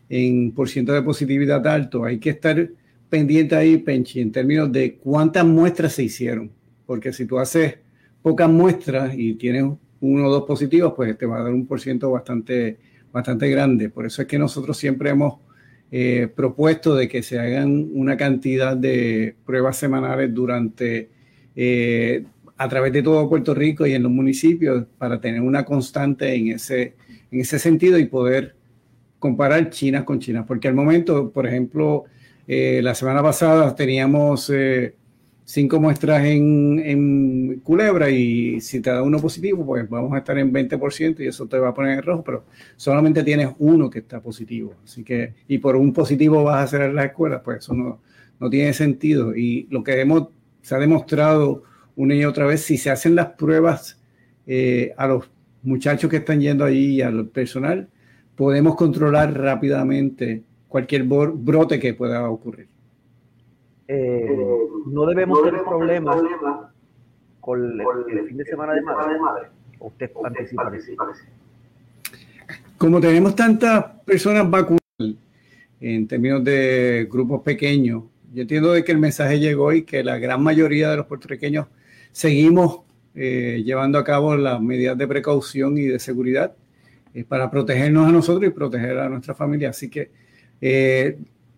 en 0.09 0.51
por 0.51 0.69
ciento 0.69 0.93
de 0.93 1.01
positividad 1.01 1.65
alto, 1.67 2.03
hay 2.05 2.19
que 2.19 2.31
estar 2.31 2.69
pendiente 3.09 3.55
ahí, 3.55 3.77
Penchi, 3.77 4.19
en 4.19 4.31
términos 4.31 4.71
de 4.71 4.95
cuántas 4.95 5.45
muestras 5.45 5.93
se 5.93 6.03
hicieron, 6.03 6.51
porque 6.85 7.13
si 7.13 7.25
tú 7.25 7.39
haces 7.39 7.75
pocas 8.21 8.49
muestras 8.49 9.13
y 9.17 9.35
tienes 9.35 9.65
uno 10.01 10.27
o 10.27 10.31
dos 10.31 10.43
positivos, 10.43 10.93
pues 10.95 11.17
te 11.17 11.25
va 11.25 11.39
a 11.39 11.43
dar 11.43 11.53
un 11.53 11.65
por 11.65 11.79
ciento 11.79 12.11
bastante, 12.11 12.77
bastante 13.11 13.49
grande. 13.49 13.89
Por 13.89 14.05
eso 14.05 14.21
es 14.21 14.27
que 14.27 14.37
nosotros 14.37 14.77
siempre 14.77 15.11
hemos 15.11 15.35
eh, 15.91 16.27
propuesto 16.35 16.95
de 16.95 17.07
que 17.07 17.23
se 17.23 17.39
hagan 17.39 17.89
una 17.93 18.17
cantidad 18.17 18.75
de 18.75 19.35
pruebas 19.45 19.77
semanales 19.77 20.33
durante, 20.33 21.09
eh, 21.55 22.25
a 22.57 22.67
través 22.67 22.91
de 22.93 23.03
todo 23.03 23.29
Puerto 23.29 23.53
Rico 23.53 23.85
y 23.85 23.93
en 23.93 24.03
los 24.03 24.11
municipios 24.11 24.85
para 24.97 25.21
tener 25.21 25.41
una 25.41 25.63
constante 25.63 26.33
en 26.33 26.49
ese, 26.49 26.95
en 27.35 27.41
ese 27.41 27.59
sentido 27.59 27.99
y 27.99 28.05
poder 28.05 28.55
comparar 29.19 29.69
China 29.69 30.05
con 30.05 30.19
China. 30.19 30.45
Porque 30.45 30.67
al 30.67 30.73
momento, 30.73 31.31
por 31.31 31.45
ejemplo, 31.45 32.05
eh, 32.47 32.79
la 32.81 32.95
semana 32.95 33.21
pasada 33.21 33.75
teníamos 33.75 34.49
cinco 35.43 35.79
muestras 35.79 36.25
en, 36.25 37.59
Culebra 37.63 38.09
y 38.09 38.59
si 38.61 38.79
te 38.79 38.89
da 38.89 39.01
uno 39.01 39.19
positivo, 39.19 39.65
pues 39.65 39.87
vamos 39.89 40.13
a 40.13 40.19
estar 40.19 40.37
en 40.37 40.51
20% 40.51 41.19
y 41.19 41.27
eso 41.27 41.47
te 41.47 41.57
va 41.57 41.69
a 41.69 41.73
poner 41.73 41.97
en 41.97 42.03
rojo, 42.03 42.23
pero 42.23 42.45
solamente 42.75 43.23
tienes 43.23 43.49
uno 43.59 43.89
que 43.89 43.99
está 43.99 44.21
positivo. 44.21 44.73
Así 44.83 45.03
que, 45.03 45.33
y 45.47 45.57
por 45.57 45.75
un 45.75 45.93
positivo 45.93 46.43
vas 46.43 46.57
a 46.57 46.63
hacer 46.63 46.93
las 46.93 47.05
escuelas, 47.05 47.41
pues 47.43 47.59
eso 47.59 47.73
no, 47.73 47.99
no 48.39 48.49
tiene 48.49 48.73
sentido. 48.73 49.35
Y 49.35 49.67
lo 49.69 49.83
que 49.83 49.99
hemos, 49.99 50.29
se 50.61 50.75
ha 50.75 50.79
demostrado 50.79 51.63
una 51.95 52.15
y 52.15 52.25
otra 52.25 52.45
vez, 52.45 52.61
si 52.61 52.77
se 52.77 52.91
hacen 52.91 53.15
las 53.15 53.27
pruebas 53.33 53.99
eh, 54.47 54.93
a 54.97 55.07
los 55.07 55.29
muchachos 55.65 56.09
que 56.09 56.17
están 56.17 56.39
yendo 56.39 56.63
allí 56.63 56.95
y 56.95 57.01
al 57.01 57.27
personal, 57.27 57.89
podemos 58.35 58.75
controlar 58.75 59.37
rápidamente 59.37 60.43
cualquier 60.67 61.03
brote 61.03 61.79
que 61.79 61.93
pueda 61.93 62.29
ocurrir. 62.29 62.67
Eh, 63.87 64.37
no 64.87 65.05
debemos 65.05 65.43
tener 65.43 65.61
problemas 65.63 66.17
con 67.39 67.79
el, 67.79 68.27
fin 68.27 68.37
de 68.37 68.45
semana 68.45 68.73
de 68.73 68.81
madre. 68.81 69.47
¿Usted 69.79 70.09
anticipa 70.23 70.71
Como 72.77 72.99
tenemos 72.99 73.35
tantas 73.35 73.85
personas 74.05 74.49
vacunadas 74.49 74.79
en 75.79 76.07
términos 76.07 76.43
de 76.43 77.07
grupos 77.11 77.41
pequeños, 77.41 78.03
yo 78.33 78.41
entiendo 78.41 78.73
de 78.73 78.83
que 78.83 78.91
el 78.91 78.97
mensaje 78.97 79.39
llegó 79.39 79.71
y 79.71 79.83
que 79.83 80.03
la 80.03 80.17
gran 80.17 80.41
mayoría 80.41 80.89
de 80.89 80.97
los 80.97 81.05
puertorriqueños 81.05 81.67
seguimos 82.11 82.84
eh, 83.15 83.63
llevando 83.65 83.97
a 83.97 84.03
cabo 84.03 84.35
las 84.35 84.61
medidas 84.61 84.97
de 84.97 85.07
precaución 85.07 85.77
y 85.77 85.83
de 85.83 85.99
seguridad 85.99 86.53
eh, 87.13 87.23
para 87.23 87.49
protegernos 87.49 88.07
a 88.07 88.11
nosotros 88.11 88.49
y 88.49 88.53
proteger 88.53 88.97
a 88.99 89.09
nuestra 89.09 89.33
familia. 89.33 89.69
Así 89.69 89.89
que 89.89 90.11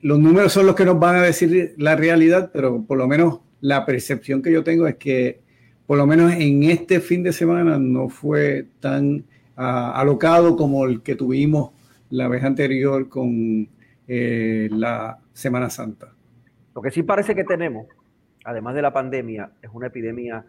los 0.02 0.20
números 0.20 0.52
son 0.52 0.66
los 0.66 0.76
que 0.76 0.86
nos 0.86 1.00
van 1.00 1.16
a 1.16 1.22
decir 1.24 1.74
la 1.78 1.96
realidad, 1.96 2.52
pero 2.54 2.84
por 2.84 2.98
lo 2.98 3.08
menos 3.08 3.40
la 3.62 3.86
percepción 3.86 4.42
que 4.42 4.52
yo 4.52 4.64
tengo 4.64 4.88
es 4.88 4.96
que 4.96 5.40
por 5.88 5.98
lo 5.98 6.06
menos 6.06 6.34
en 6.34 6.64
este 6.64 7.00
fin 7.00 7.24
de 7.24 7.32
semana 7.32 7.80
no 7.80 8.10
fue 8.10 8.68
tan 8.80 9.24
ah, 9.56 9.94
alocado 9.96 10.56
como 10.56 10.86
el 10.86 11.02
que 11.02 11.16
tuvimos 11.16 11.72
la 12.10 12.28
vez 12.28 12.44
anterior 12.44 13.10
con 13.10 13.68
eh, 14.08 14.70
la 14.72 15.18
Semana 15.34 15.70
Santa. 15.70 16.14
Lo 16.76 16.82
que 16.82 16.92
sí 16.92 17.04
parece 17.04 17.34
que 17.34 17.44
tenemos, 17.44 17.88
además 18.44 18.76
de 18.76 18.82
la 18.82 18.94
pandemia, 18.94 19.52
es 19.62 19.70
una 19.74 19.88
epidemia 19.88 20.46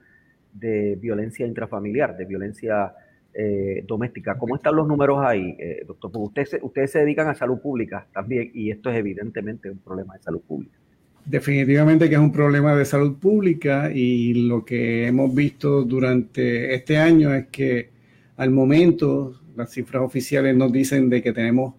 de 0.52 0.96
violencia 0.96 1.46
intrafamiliar, 1.46 2.16
de 2.16 2.24
violencia 2.24 2.92
eh, 3.34 3.84
doméstica. 3.86 4.36
¿Cómo 4.36 4.56
están 4.56 4.74
los 4.74 4.88
números 4.88 5.18
ahí, 5.22 5.54
eh, 5.58 5.84
doctor? 5.86 6.10
Porque 6.10 6.40
ustedes, 6.40 6.62
ustedes 6.62 6.90
se 6.90 7.00
dedican 7.00 7.28
a 7.28 7.34
salud 7.34 7.60
pública 7.60 8.06
también 8.12 8.50
y 8.54 8.70
esto 8.70 8.90
es 8.90 8.98
evidentemente 8.98 9.70
un 9.70 9.78
problema 9.78 10.14
de 10.14 10.22
salud 10.22 10.40
pública. 10.40 10.76
Definitivamente 11.24 12.08
que 12.08 12.14
es 12.14 12.20
un 12.20 12.32
problema 12.32 12.74
de 12.74 12.86
salud 12.86 13.18
pública 13.18 13.90
y 13.92 14.48
lo 14.48 14.64
que 14.64 15.06
hemos 15.06 15.34
visto 15.34 15.84
durante 15.84 16.74
este 16.74 16.96
año 16.96 17.34
es 17.34 17.48
que 17.48 17.90
al 18.38 18.50
momento 18.50 19.38
las 19.54 19.70
cifras 19.70 20.02
oficiales 20.02 20.56
nos 20.56 20.72
dicen 20.72 21.10
de 21.10 21.22
que 21.22 21.32
tenemos 21.32 21.74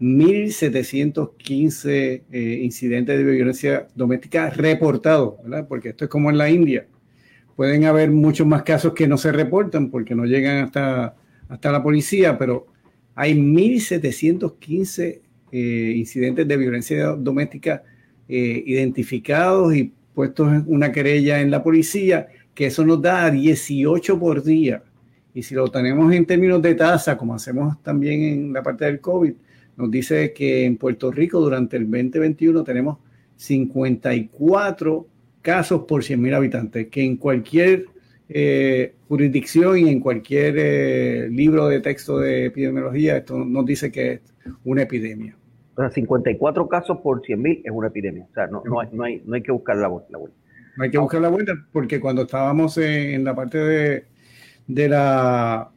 1.715 0.00 2.22
eh, 2.32 2.60
incidentes 2.62 3.18
de 3.18 3.24
violencia 3.24 3.86
doméstica 3.94 4.50
reportados, 4.50 5.34
¿verdad? 5.42 5.68
Porque 5.68 5.90
esto 5.90 6.04
es 6.04 6.10
como 6.10 6.30
en 6.30 6.38
la 6.38 6.48
India 6.48 6.86
Pueden 7.56 7.84
haber 7.84 8.10
muchos 8.10 8.46
más 8.46 8.62
casos 8.62 8.94
que 8.94 9.06
no 9.06 9.16
se 9.16 9.32
reportan 9.32 9.90
porque 9.90 10.14
no 10.14 10.24
llegan 10.24 10.64
hasta, 10.64 11.14
hasta 11.48 11.72
la 11.72 11.82
policía, 11.82 12.36
pero 12.36 12.66
hay 13.14 13.34
1.715 13.34 15.20
eh, 15.52 15.92
incidentes 15.96 16.48
de 16.48 16.56
violencia 16.56 17.10
doméstica 17.10 17.82
eh, 18.28 18.62
identificados 18.66 19.74
y 19.74 19.92
puestos 20.14 20.52
en 20.52 20.64
una 20.66 20.90
querella 20.90 21.40
en 21.40 21.50
la 21.50 21.62
policía, 21.62 22.28
que 22.54 22.66
eso 22.66 22.84
nos 22.84 23.00
da 23.00 23.30
18 23.30 24.18
por 24.18 24.42
día. 24.42 24.82
Y 25.32 25.42
si 25.42 25.54
lo 25.54 25.68
tenemos 25.68 26.12
en 26.12 26.26
términos 26.26 26.62
de 26.62 26.74
tasa, 26.74 27.16
como 27.16 27.34
hacemos 27.34 27.82
también 27.82 28.22
en 28.22 28.52
la 28.52 28.62
parte 28.62 28.84
del 28.84 29.00
COVID, 29.00 29.32
nos 29.76 29.90
dice 29.90 30.32
que 30.32 30.64
en 30.64 30.76
Puerto 30.76 31.10
Rico 31.10 31.40
durante 31.40 31.76
el 31.76 31.90
2021 31.90 32.62
tenemos 32.62 32.98
54 33.36 35.06
casos 35.44 35.82
por 35.86 36.02
100.000 36.02 36.34
habitantes, 36.34 36.88
que 36.88 37.04
en 37.04 37.18
cualquier 37.18 37.84
eh, 38.30 38.94
jurisdicción 39.06 39.78
y 39.78 39.90
en 39.90 40.00
cualquier 40.00 40.54
eh, 40.56 41.28
libro 41.30 41.68
de 41.68 41.80
texto 41.80 42.18
de 42.18 42.46
epidemiología, 42.46 43.18
esto 43.18 43.44
nos 43.44 43.66
dice 43.66 43.92
que 43.92 44.12
es 44.14 44.20
una 44.64 44.82
epidemia. 44.82 45.36
O 45.76 45.82
sea, 45.82 45.90
54 45.90 46.66
casos 46.66 46.98
por 47.02 47.20
100.000 47.20 47.60
es 47.62 47.70
una 47.70 47.88
epidemia. 47.88 48.26
O 48.30 48.32
sea, 48.32 48.46
no, 48.46 48.62
no, 48.64 48.80
hay, 48.80 48.88
no, 48.92 49.04
hay, 49.04 49.22
no 49.26 49.34
hay 49.34 49.42
que 49.42 49.52
buscar 49.52 49.76
la, 49.76 49.88
vuelta. 49.88 50.08
No 50.76 50.84
hay 50.84 50.90
que 50.90 50.98
buscar 50.98 51.20
la 51.20 51.28
vuelta 51.28 51.52
porque 51.72 52.00
cuando 52.00 52.22
estábamos 52.22 52.78
en, 52.78 53.22
la 53.22 53.34
parte 53.34 53.58
de, 53.58 54.04
de 54.66 54.88
la, 54.88 55.70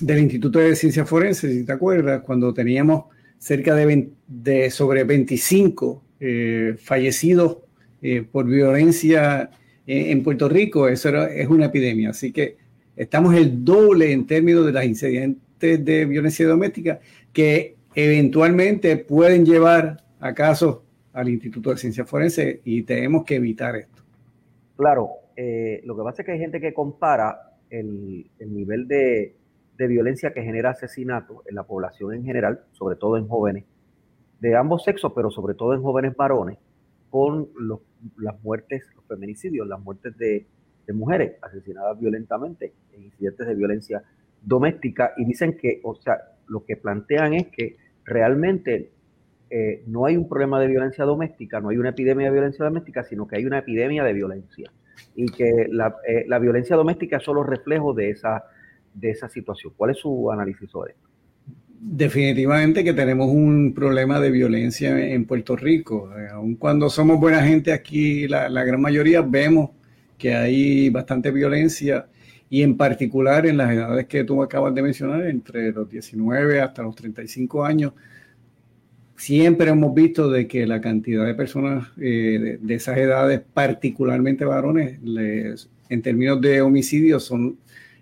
del 0.00 0.18
Instituto 0.18 0.58
de 0.58 0.74
Ciencias 0.74 1.08
Forenses, 1.08 1.54
si 1.54 1.64
te 1.64 1.72
acuerdas, 1.72 2.22
cuando 2.22 2.52
teníamos 2.52 3.04
cerca 3.38 3.76
de, 3.76 4.10
de 4.26 4.70
sobre 4.70 5.04
25 5.04 6.02
eh, 6.18 6.74
fallecidos 6.80 7.58
eh, 8.02 8.22
por 8.22 8.46
violencia 8.46 9.50
en 9.90 10.22
Puerto 10.22 10.50
Rico, 10.50 10.86
eso 10.86 11.08
es 11.26 11.48
una 11.48 11.66
epidemia. 11.66 12.10
Así 12.10 12.30
que 12.30 12.58
estamos 12.94 13.34
el 13.34 13.64
doble 13.64 14.12
en 14.12 14.26
términos 14.26 14.66
de 14.66 14.72
las 14.72 14.84
incidentes 14.84 15.82
de 15.82 16.04
violencia 16.04 16.46
doméstica 16.46 17.00
que 17.32 17.76
eventualmente 17.94 18.96
pueden 18.98 19.46
llevar 19.46 20.04
a 20.20 20.34
casos 20.34 20.80
al 21.12 21.28
Instituto 21.28 21.70
de 21.70 21.78
Ciencias 21.78 22.08
Forenses 22.08 22.60
y 22.64 22.82
tenemos 22.82 23.24
que 23.24 23.36
evitar 23.36 23.76
esto. 23.76 24.02
Claro, 24.76 25.10
eh, 25.36 25.80
lo 25.84 25.96
que 25.96 26.02
pasa 26.02 26.22
es 26.22 26.26
que 26.26 26.32
hay 26.32 26.38
gente 26.38 26.60
que 26.60 26.72
compara 26.72 27.54
el, 27.70 28.30
nivel 28.38 28.86
de, 28.86 29.34
violencia 29.76 30.32
que 30.32 30.42
genera 30.42 30.70
asesinato 30.70 31.42
en 31.46 31.54
la 31.54 31.64
población 31.64 32.14
en 32.14 32.24
general, 32.24 32.60
sobre 32.72 32.96
todo 32.96 33.16
en 33.16 33.26
jóvenes, 33.26 33.64
de 34.40 34.56
ambos 34.56 34.84
sexos, 34.84 35.12
pero 35.14 35.30
sobre 35.30 35.54
todo 35.54 35.74
en 35.74 35.82
jóvenes 35.82 36.14
varones, 36.16 36.58
con 37.10 37.48
las 38.18 38.42
muertes, 38.42 38.84
los 38.94 39.04
feminicidios, 39.06 39.66
las 39.66 39.80
muertes 39.80 40.16
de, 40.16 40.46
mujeres 40.94 41.36
asesinadas 41.42 42.00
violentamente 42.00 42.72
en 42.94 43.04
incidentes 43.04 43.46
de 43.46 43.54
violencia 43.54 44.02
doméstica 44.42 45.12
y 45.18 45.26
dicen 45.26 45.58
que, 45.58 45.82
o 45.84 45.94
sea, 45.94 46.16
lo 46.46 46.64
que 46.64 46.78
plantean 46.78 47.34
es 47.34 47.48
que 47.48 47.76
realmente 48.06 48.90
eh, 49.50 49.82
no 49.86 50.06
hay 50.06 50.16
un 50.16 50.26
problema 50.26 50.58
de 50.58 50.66
violencia 50.66 51.04
doméstica, 51.04 51.60
no 51.60 51.68
hay 51.68 51.76
una 51.76 51.90
epidemia 51.90 52.28
de 52.28 52.32
violencia 52.32 52.64
doméstica, 52.64 53.04
sino 53.04 53.28
que 53.28 53.36
hay 53.36 53.44
una 53.44 53.58
epidemia 53.58 54.02
de 54.02 54.14
violencia 54.14 54.72
y 55.14 55.26
que 55.26 55.66
la, 55.70 55.96
eh, 56.06 56.24
violencia 56.40 56.74
doméstica 56.74 57.18
es 57.18 57.22
solo 57.22 57.42
reflejo 57.42 57.92
de 57.92 58.08
esa, 58.08 58.44
de 58.94 59.10
esa 59.10 59.28
situación. 59.28 59.74
¿Cuál 59.76 59.90
es 59.90 59.98
su 59.98 60.30
análisis 60.32 60.70
sobre 60.70 60.92
esto? 60.92 61.07
Definitivamente 61.80 62.82
que 62.82 62.92
tenemos 62.92 63.28
un 63.28 63.72
problema 63.72 64.18
de 64.18 64.32
violencia 64.32 64.98
en 64.98 65.24
Puerto 65.26 65.54
Rico. 65.54 66.10
Aun 66.32 66.56
cuando 66.56 66.90
somos 66.90 67.20
buena 67.20 67.40
gente 67.44 67.72
aquí, 67.72 68.26
la, 68.26 68.48
gran 68.64 68.80
mayoría 68.80 69.20
vemos 69.22 69.70
que 70.18 70.34
hay 70.34 70.90
bastante 70.90 71.30
violencia 71.30 72.08
y 72.50 72.62
en 72.62 72.76
particular 72.76 73.46
en 73.46 73.58
las 73.58 73.70
edades 73.70 74.06
que 74.06 74.24
tú 74.24 74.42
acabas 74.42 74.74
de 74.74 74.82
mencionar, 74.82 75.24
entre 75.26 75.70
los 75.70 75.88
19 75.88 76.60
hasta 76.60 76.82
los 76.82 76.96
35 76.96 77.64
años, 77.64 77.92
siempre 79.14 79.70
hemos 79.70 79.94
visto 79.94 80.28
de 80.28 80.48
que 80.48 80.66
la 80.66 80.80
cantidad 80.80 81.24
de 81.24 81.34
personas 81.34 81.88
eh, 82.00 82.58
de, 82.60 82.74
esas 82.74 82.98
edades, 82.98 83.40
particularmente 83.54 84.44
varones, 84.44 84.98
en 85.88 86.02
términos 86.02 86.40
de 86.40 86.60
homicidios, 86.60 87.24
son 87.24 87.56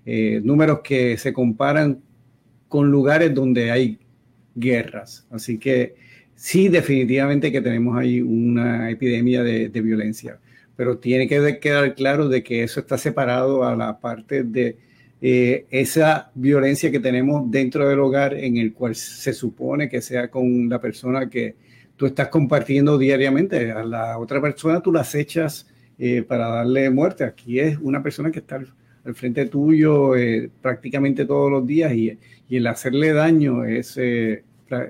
eh, 0.06 0.40
números 0.42 0.80
que 0.82 1.18
se 1.18 1.34
comparan 1.34 2.05
con 2.68 2.90
lugares 2.90 3.34
donde 3.34 3.70
hay 3.70 3.98
guerras. 4.54 5.26
Así 5.30 5.58
que 5.58 5.94
sí, 6.34 6.68
definitivamente 6.68 7.52
que 7.52 7.60
tenemos 7.60 7.96
ahí 7.96 8.20
una 8.20 8.90
epidemia 8.90 9.42
de, 9.42 9.68
violencia, 9.68 10.38
pero 10.76 10.98
tiene 10.98 11.28
que 11.28 11.58
quedar 11.60 11.94
claro 11.94 12.28
de 12.28 12.42
que 12.42 12.62
eso 12.62 12.80
está 12.80 12.98
separado 12.98 13.64
a 13.64 13.76
la 13.76 14.00
parte 14.00 14.42
de 14.42 14.78
eh, 15.20 15.66
esa 15.70 16.30
violencia 16.34 16.90
que 16.90 17.00
tenemos 17.00 17.50
dentro 17.50 17.88
del 17.88 18.00
hogar 18.00 18.34
en 18.34 18.58
el 18.58 18.74
cual 18.74 18.94
se 18.94 19.32
supone 19.32 19.88
que 19.88 20.02
sea 20.02 20.30
con 20.30 20.68
la 20.68 20.80
persona 20.80 21.30
que 21.30 21.56
tú 21.96 22.06
estás 22.06 22.28
compartiendo 22.28 22.98
diariamente. 22.98 23.72
A 23.72 23.82
la 23.84 24.18
otra 24.18 24.40
persona 24.40 24.80
tú 24.80 24.92
la 24.92 25.06
echas 25.14 25.66
eh, 25.98 26.22
para 26.22 26.48
darle 26.48 26.90
muerte. 26.90 27.24
Aquí 27.24 27.58
es 27.58 27.78
una 27.78 28.02
persona 28.02 28.30
que 28.30 28.40
está 28.40 28.60
al 29.06 29.14
frente 29.14 29.46
tuyo 29.46 30.16
eh, 30.16 30.50
prácticamente 30.60 31.24
todos 31.24 31.50
los 31.50 31.66
días 31.66 31.92
y, 31.94 32.18
el 32.48 32.66
hacerle 32.68 33.12
daño 33.12 33.64
es, 33.64 33.96
eh, 33.96 34.44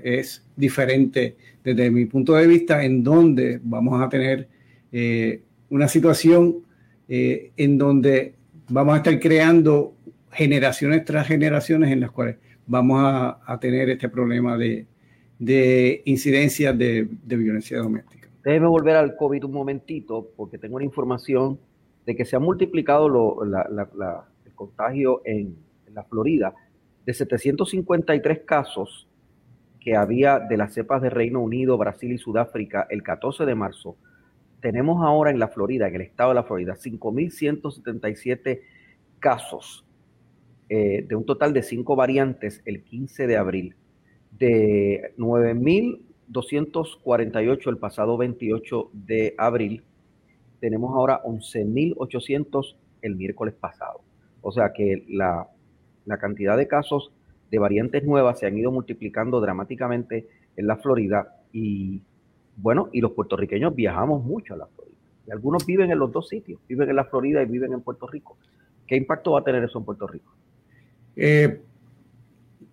es 0.05 0.45
diferente 0.57 1.37
desde 1.65 1.91
mi 1.91 2.05
punto 2.05 2.35
de 2.35 2.47
vista 2.47 2.85
en 2.85 3.03
donde 3.03 3.61
vamos 3.63 4.03
a 4.03 4.11
tener 4.11 4.47
eh, 4.93 5.41
una 5.71 5.89
situación 5.89 6.57
en 7.09 7.79
donde 7.79 8.35
vamos 8.69 8.95
a 8.95 8.97
estar 8.99 9.19
creando 9.21 9.95
generaciones 10.33 11.05
tras 11.07 11.29
generaciones 11.29 11.93
en 11.93 12.01
las 12.01 12.11
cuales 12.11 12.37
vamos 12.67 13.01
a, 13.03 13.59
tener 13.59 13.89
este 13.89 14.11
problema 14.11 14.59
de, 14.59 14.85
de 15.39 16.03
incidencias 16.05 16.77
de, 16.77 17.09
de 17.25 17.37
violencia 17.37 17.79
doméstica. 17.79 18.29
Déjeme 18.45 18.67
volver 18.67 18.97
al 18.97 19.17
COVID 19.17 19.45
un 19.45 19.53
momentito 19.53 20.29
porque 20.37 20.59
tengo 20.59 20.77
una 20.77 20.85
información 20.85 21.59
de 22.07 22.17
que 22.17 22.25
se 22.25 22.37
ha 22.37 22.39
multiplicado 22.39 23.45
el 23.45 24.55
contagio 24.55 25.21
en, 25.25 25.57
la 25.93 26.05
Florida 26.05 26.55
de 27.07 27.15
753 27.15 28.41
casos 28.41 29.09
que 29.81 29.97
había 29.97 30.39
de 30.39 30.59
las 30.59 30.75
cepas 30.75 31.01
de 31.01 31.11
Reino 31.11 31.41
Unido, 31.41 31.79
Brasil 31.79 32.13
y 32.13 32.19
Sudáfrica 32.19 32.87
el 32.91 33.03
14 33.03 33.47
de 33.47 33.55
marzo, 33.55 33.97
tenemos 34.61 35.03
ahora 35.03 35.31
en 35.31 35.39
la 35.39 35.49
Florida, 35.49 35.89
en 35.89 35.95
el 35.95 36.03
estado 36.03 36.29
de 36.31 36.35
la 36.35 36.43
Florida, 36.43 36.75
5.177 36.75 38.61
casos 39.21 39.87
eh, 40.69 41.07
de 41.09 41.15
un 41.15 41.25
total 41.25 41.55
de 41.55 41.63
5 41.63 41.97
variantes 41.97 42.61
el 42.67 42.83
15 42.83 43.27
de 43.27 43.39
abril, 43.39 43.75
de 44.33 45.15
9.248 45.17 47.71
el 47.71 47.79
pasado 47.79 48.19
28 48.19 48.91
de 48.93 49.35
abril 49.39 49.83
tenemos 50.67 50.97
ahora 50.97 51.23
11.800 51.23 52.75
el 53.01 53.15
miércoles 53.15 53.55
pasado. 53.55 54.01
O 54.43 54.51
sea 54.51 54.73
que 54.73 55.05
la, 55.09 55.47
cantidad 56.19 56.57
de 56.57 56.67
casos 56.67 57.13
de 57.53 57.61
variantes 57.61 58.03
nuevas 58.03 58.41
se 58.41 58.47
han 58.47 58.59
ido 58.59 58.73
multiplicando 58.73 59.41
dramáticamente 59.41 60.27
en 60.57 60.67
la 60.67 60.77
Florida 60.79 61.37
y 61.53 62.03
bueno, 62.57 62.89
y 62.93 63.01
los 63.01 63.13
puertorriqueños 63.13 63.77
viajamos 63.77 64.25
mucho 64.25 64.55
a 64.55 64.57
la 64.57 64.67
Florida. 64.67 64.97
Y 65.29 65.31
algunos 65.31 65.65
viven 65.65 65.93
en 65.93 66.01
los 66.01 66.11
dos 66.11 66.29
sitios, 66.29 66.59
viven 66.67 66.91
en 66.91 66.97
la 66.97 67.05
Florida 67.05 67.45
y 67.45 67.47
viven 67.47 67.73
en 67.73 67.83
Puerto 67.83 68.09
Rico. 68.09 68.37
¿Qué 68.89 68.97
impacto 68.97 69.33
va 69.33 69.41
a 69.41 69.45
tener 69.45 69.63
eso 69.63 69.79
en 69.79 69.85
Puerto 69.85 70.09
Rico? 70.09 70.33
Eh, 71.15 71.61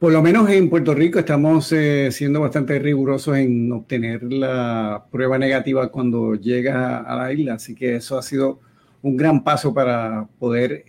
por 0.03 0.11
lo 0.11 0.21
menos 0.21 0.49
en 0.49 0.69
Puerto 0.69 0.93
Rico 0.93 1.19
estamos 1.19 1.71
eh, 1.71 2.09
siendo 2.11 2.41
bastante 2.41 2.77
rigurosos 2.77 3.37
en 3.37 3.71
obtener 3.71 4.21
la 4.21 5.05
prueba 5.09 5.37
negativa 5.37 5.87
cuando 5.93 6.35
llega 6.35 6.97
a 6.97 7.15
la 7.15 7.31
isla, 7.31 7.53
así 7.53 7.73
que 7.73 7.95
eso 7.95 8.17
ha 8.17 8.21
sido 8.21 8.59
un 9.01 9.15
gran 9.15 9.45
paso 9.45 9.73
para 9.73 10.27
poder 10.39 10.83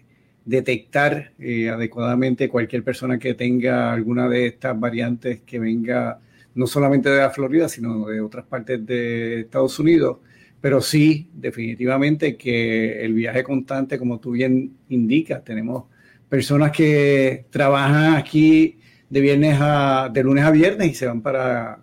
detectar 0.44 1.30
eh, 1.38 1.68
adecuadamente 1.68 2.48
cualquier 2.48 2.82
persona 2.82 3.16
que 3.16 3.34
tenga 3.34 3.92
alguna 3.92 4.28
de 4.28 4.46
estas 4.48 4.80
variantes 4.80 5.42
que 5.42 5.60
venga 5.60 6.18
no 6.56 6.66
solamente 6.66 7.08
de 7.08 7.18
la 7.18 7.30
Florida, 7.30 7.68
sino 7.68 8.08
de 8.08 8.20
otras 8.20 8.44
partes 8.46 8.84
de 8.84 9.42
Estados 9.42 9.78
Unidos. 9.78 10.18
Pero 10.60 10.80
sí, 10.80 11.30
definitivamente 11.34 12.36
que 12.36 13.04
el 13.04 13.14
viaje 13.14 13.44
constante, 13.44 13.96
como 13.96 14.18
tú 14.18 14.32
bien 14.32 14.72
indicas, 14.88 15.44
tenemos 15.44 15.84
personas 16.28 16.72
que 16.72 17.44
trabajan 17.52 18.16
aquí 18.16 18.78
de 19.14 19.20
viernes 19.20 19.56
a, 19.60 20.10
de 20.12 20.24
lunes 20.24 20.44
a 20.44 20.50
viernes 20.50 20.90
y 20.90 20.94
se 20.94 21.06
van 21.06 21.22
para, 21.22 21.78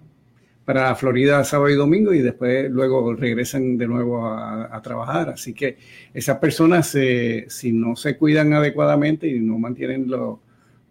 para 0.65 0.93
Florida 0.95 1.45
sábado 1.45 1.69
y 1.69 1.75
domingo 1.75 2.13
y 2.13 2.19
después 2.19 2.69
luego 2.69 3.13
regresan 3.13 3.77
de 3.77 3.87
nuevo 3.87 4.27
a, 4.27 4.81
trabajar. 4.83 5.29
Así 5.29 5.53
que 5.53 5.77
esas 6.13 6.39
personas, 6.39 6.89
si 6.89 7.71
no 7.71 7.95
se 7.95 8.17
cuidan 8.17 8.51
adecuadamente 8.51 9.29
y 9.29 9.39
no 9.39 9.57
mantienen 9.57 10.09
los 10.09 10.39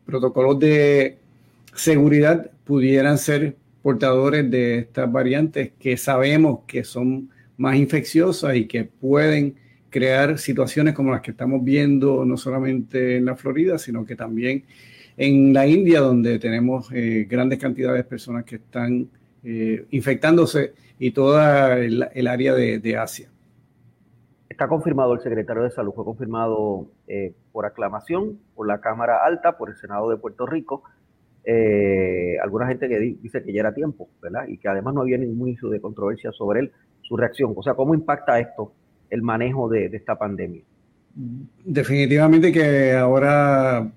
protocolos 0.07 0.59
de 0.59 1.19
seguridad, 1.75 2.51
pudieran 2.65 3.19
ser 3.19 3.57
portadores 3.83 4.51
de 4.51 4.79
estas 4.79 5.13
variantes 5.13 5.73
que 5.79 5.99
sabemos 5.99 6.61
que 6.67 6.85
son 6.85 7.29
más 7.59 7.77
infecciosas 7.77 8.57
y 8.57 8.65
que 8.65 8.85
pueden 8.85 9.57
crear 9.91 10.39
situaciones 10.39 10.95
como 10.95 11.11
las 11.11 11.21
que 11.21 11.33
estamos 11.33 11.63
viendo 11.63 12.25
no 12.25 12.39
solamente 12.39 13.19
en 13.19 13.27
la 13.27 13.37
Florida, 13.37 13.77
sino 13.77 14.07
que 14.07 14.17
también 14.17 14.65
en 15.21 15.53
la 15.53 15.67
India, 15.67 16.01
donde 16.01 16.39
tenemos 16.39 16.91
eh, 16.95 17.27
grandes 17.29 17.59
cantidades 17.59 17.99
de 17.99 18.05
personas 18.05 18.43
que 18.43 18.57
están 18.57 19.07
eh, 19.45 19.85
infectándose 19.91 20.73
y 20.99 21.11
toda 21.11 21.77
el, 21.77 22.27
área 22.27 22.55
de, 22.55 22.97
Asia. 22.97 23.29
Está 24.49 24.67
confirmado 24.67 25.13
el 25.13 25.21
secretario 25.21 25.63
de 25.63 25.71
Salud, 25.73 25.93
fue 25.95 26.07
confirmado 26.07 26.87
eh, 27.07 27.35
por 27.53 27.67
aclamación 27.67 28.39
por 28.55 28.67
la 28.67 28.81
Cámara 28.81 29.19
Alta, 29.23 29.59
por 29.59 29.69
el 29.69 29.77
Senado 29.77 30.09
de 30.09 30.17
Puerto 30.17 30.47
Rico. 30.47 30.85
alguna 32.43 32.67
gente 32.69 32.89
que 32.89 32.99
dice 32.99 33.43
que 33.43 33.53
ya 33.53 33.61
era 33.61 33.75
tiempo, 33.75 34.09
¿verdad? 34.23 34.49
Y 34.49 34.57
que 34.57 34.69
además 34.69 34.95
no 34.95 35.03
había 35.03 35.19
ningún 35.19 35.49
inicio 35.49 35.69
de 35.69 35.83
controversia 35.83 36.33
sobre 36.33 36.61
él, 36.61 36.73
su 37.03 37.19
reacción. 37.19 37.53
O 37.55 37.63
sea, 37.63 37.75
¿cómo 37.75 37.95
impacta 37.95 38.41
esto 38.41 38.73
el 39.11 39.21
manejo 39.21 39.69
de 39.69 39.91
esta 39.93 40.17
pandemia? 40.17 40.63
definitivamente 41.65 42.53
que 42.53 42.95
ahora 42.95 43.91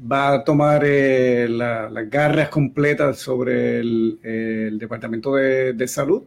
va 0.00 0.34
a 0.34 0.44
tomar 0.44 0.82
eh, 0.84 1.46
las 1.48 2.10
garras 2.10 2.48
completas 2.48 3.18
sobre 3.18 3.80
el, 3.80 4.78
Departamento 4.78 5.34
de, 5.34 5.88
Salud 5.88 6.22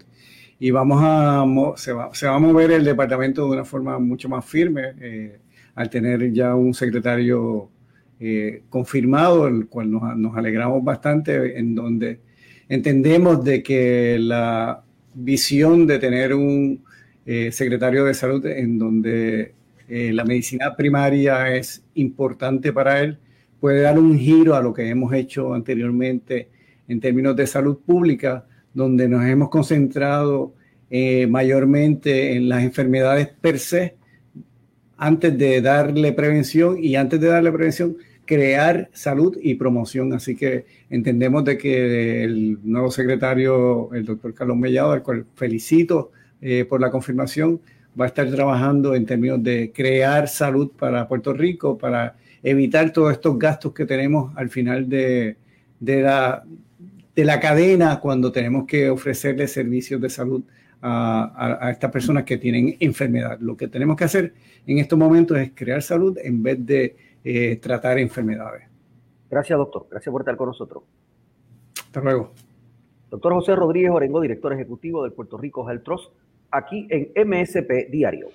y 0.59 0.71
vamos 0.71 0.99
a 1.03 1.45
se 1.75 1.93
va, 1.93 2.11
a 2.11 2.39
mover 2.39 2.71
el 2.71 2.83
departamento 2.85 3.45
de 3.45 3.51
una 3.51 3.65
forma 3.65 3.99
mucho 3.99 4.29
más 4.29 4.45
firme 4.45 4.93
eh, 5.01 5.39
al 5.75 5.89
tener 5.89 6.31
ya 6.31 6.55
un 6.55 6.73
secretario 6.73 7.69
eh, 8.19 8.63
confirmado, 8.69 9.47
el 9.47 9.67
cual 9.67 9.91
nos, 9.91 10.15
nos, 10.17 10.37
alegramos 10.37 10.83
bastante, 10.83 11.57
en 11.57 11.75
donde 11.75 12.19
entendemos 12.69 13.43
de 13.43 13.63
que 13.63 14.17
la 14.19 14.83
visión 15.13 15.87
de 15.87 15.99
tener 15.99 16.33
un 16.33 16.83
secretario 17.25 18.03
de 18.03 18.13
salud 18.13 18.45
en 18.45 18.77
donde 18.77 19.53
la 19.87 20.25
medicina 20.25 20.75
primaria 20.75 21.55
es 21.55 21.85
importante 21.93 22.73
para 22.73 22.99
él, 23.01 23.17
puede 23.63 23.79
dar 23.79 23.97
un 23.97 24.19
giro 24.19 24.55
a 24.55 24.61
lo 24.61 24.73
que 24.73 24.89
hemos 24.89 25.13
hecho 25.13 25.53
anteriormente 25.53 26.49
en 26.89 26.99
términos 26.99 27.33
de 27.33 27.47
salud 27.47 27.77
pública, 27.77 28.45
donde 28.73 29.07
nos 29.07 29.23
hemos 29.23 29.47
concentrado 29.47 30.53
eh, 30.89 31.27
mayormente 31.27 32.35
en 32.35 32.49
las 32.49 32.61
enfermedades 32.61 33.29
per 33.29 33.59
se, 33.59 33.95
antes 34.97 35.37
de 35.37 35.61
darle 35.61 36.11
prevención 36.11 36.75
y 36.77 36.97
antes 36.97 37.21
de 37.21 37.27
darle 37.27 37.53
prevención, 37.53 37.95
crear 38.25 38.89
salud 38.91 39.37
y 39.41 39.55
promoción. 39.55 40.11
Así 40.11 40.35
que 40.35 40.65
entendemos 40.89 41.45
de 41.45 41.57
que 41.57 42.25
el 42.25 42.59
nuevo 42.65 42.91
secretario, 42.91 43.93
el 43.93 44.03
doctor 44.03 44.33
Carlos 44.33 44.57
Mellado, 44.57 44.91
al 44.91 45.03
cual 45.03 45.25
felicito 45.35 46.11
eh, 46.41 46.65
por 46.65 46.81
la 46.81 46.91
confirmación, 46.91 47.61
va 47.97 48.03
a 48.03 48.07
estar 48.09 48.29
trabajando 48.29 48.93
en 48.93 49.05
términos 49.05 49.41
de 49.41 49.71
crear 49.73 50.27
salud 50.27 50.69
para 50.77 51.07
Puerto 51.07 51.31
Rico, 51.31 51.77
para 51.77 52.17
evitar 52.43 52.91
todos 52.91 53.13
estos 53.13 53.39
gastos 53.39 53.73
que 53.73 53.85
tenemos 53.85 54.35
al 54.35 54.49
final 54.49 54.87
de, 54.89 55.37
la, 55.79 56.43
de 57.15 57.25
la 57.25 57.39
cadena 57.39 57.99
cuando 57.99 58.31
tenemos 58.31 58.65
que 58.67 58.89
ofrecerle 58.89 59.47
servicios 59.47 59.99
de 60.01 60.09
salud 60.09 60.43
a, 60.81 61.69
estas 61.71 61.89
personas 61.89 62.23
que 62.25 62.37
tienen 62.37 62.75
enfermedad. 62.79 63.39
Lo 63.39 63.55
que 63.55 63.69
tenemos 63.69 63.95
que 63.95 64.03
hacer 64.03 64.33
en 64.67 64.79
estos 64.79 64.99
momentos 64.99 65.37
es 65.37 65.51
crear 65.55 65.81
salud 65.81 66.17
en 66.21 66.43
vez 66.43 66.65
de 66.65 66.95
eh, 67.23 67.55
tratar 67.55 67.97
enfermedades. 67.99 68.67
Gracias, 69.29 69.57
doctor. 69.57 69.87
Gracias 69.89 70.11
por 70.11 70.21
estar 70.21 70.35
con 70.35 70.47
nosotros. 70.49 70.83
Hasta 71.79 72.01
luego. 72.01 72.33
Doctor 73.09 73.33
José 73.33 73.55
Rodríguez 73.55 73.91
Orengo, 73.91 74.19
director 74.21 74.51
ejecutivo 74.53 75.03
del 75.03 75.13
Puerto 75.13 75.37
Rico 75.37 75.69
Health 75.69 75.83
Trust, 75.83 76.11
aquí 76.51 76.87
en 76.89 77.11
MSP 77.15 77.89
Diario. 77.89 78.27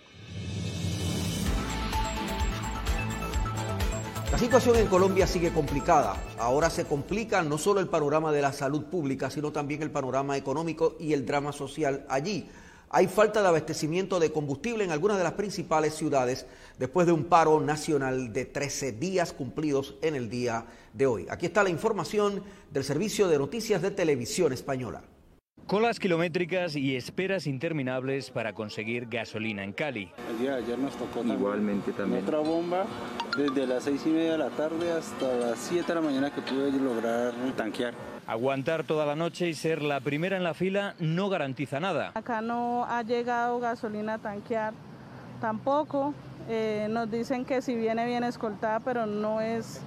La 4.39 4.45
situación 4.45 4.77
en 4.77 4.87
Colombia 4.87 5.27
sigue 5.27 5.53
complicada. 5.53 6.15
Ahora 6.39 6.71
se 6.71 6.85
complica 6.85 7.43
no 7.43 7.59
solo 7.59 7.81
el 7.81 7.89
panorama 7.89 8.31
de 8.31 8.41
la 8.41 8.53
salud 8.53 8.85
pública, 8.85 9.31
sino 9.33 9.51
también 9.51 9.83
el 9.83 9.91
panorama 9.91 10.37
económico 10.37 10.95
y 11.01 11.13
el 11.13 11.27
drama 11.27 11.51
social 11.51 12.07
allí. 12.09 12.49
Hay 12.89 13.09
falta 13.09 13.43
de 13.43 13.49
abastecimiento 13.49 14.21
de 14.21 14.31
combustible 14.31 14.85
en 14.85 14.93
algunas 14.93 15.19
de 15.19 15.25
las 15.25 15.33
principales 15.33 15.95
ciudades 15.95 16.47
después 16.79 17.05
de 17.09 17.15
un 17.15 17.25
paro 17.25 17.61
nacional 17.61 18.33
de 18.33 18.45
13 18.45 18.93
días 18.93 19.33
cumplidos 19.33 19.97
en 20.03 20.15
el 20.15 20.31
día 20.31 20.67
de 20.93 21.07
hoy. 21.09 21.27
Aquí 21.29 21.47
está 21.47 21.65
la 21.65 21.71
información 21.71 22.45
del 22.71 22.85
Servicio 22.85 23.27
de 23.27 23.39
Noticias 23.39 23.83
de 23.83 23.91
Televisión 23.91 24.53
Española. 24.53 25.03
Colas 25.69 26.01
kilométricas 26.01 26.77
y 26.77 26.97
esperas 26.97 27.47
interminables 27.47 28.31
para 28.31 28.55
conseguir 28.55 29.07
gasolina 29.07 29.63
en 29.63 29.75
Cali. 29.75 30.11
El 30.31 30.39
día 30.39 30.53
de 30.53 30.65
ayer 30.65 30.79
nos 30.79 30.95
tocó 30.97 31.23
igualmente 31.23 31.93
también. 31.93 32.25
Otra 32.25 32.39
bomba 32.39 32.87
desde 33.37 33.67
las 33.67 33.85
seis 33.85 34.01
y 34.07 34.09
media 34.09 34.33
de 34.33 34.39
la 34.39 34.49
tarde 34.49 34.91
hasta 34.91 35.31
las 35.35 35.59
7 35.59 35.85
de 35.87 35.95
la 35.95 36.01
mañana 36.01 36.31
que 36.31 36.41
pude 36.41 36.73
lograr 36.73 37.35
tanquear. 37.55 37.93
Aguantar 38.27 38.85
toda 38.85 39.05
la 39.05 39.15
noche 39.15 39.51
y 39.51 39.53
ser 39.53 39.83
la 39.83 40.01
primera 40.01 40.39
en 40.39 40.43
la 40.43 40.55
fila 40.55 40.95
no 41.01 41.29
garantiza 41.29 41.81
nada. 41.81 42.13
Acá 42.15 42.41
no 42.41 42.87
ha 42.87 43.03
llegado 43.03 43.61
gasolina 43.61 44.15
a 44.15 44.19
tanquear 44.19 44.73
tampoco. 45.39 46.15
Eh, 46.49 46.87
nos 46.89 47.11
dicen 47.11 47.45
que 47.45 47.61
si 47.61 47.77
viene 47.77 48.07
bien 48.07 48.25
escoltada, 48.25 48.81
pero 48.81 49.05
no 49.05 49.43
es, 49.43 49.83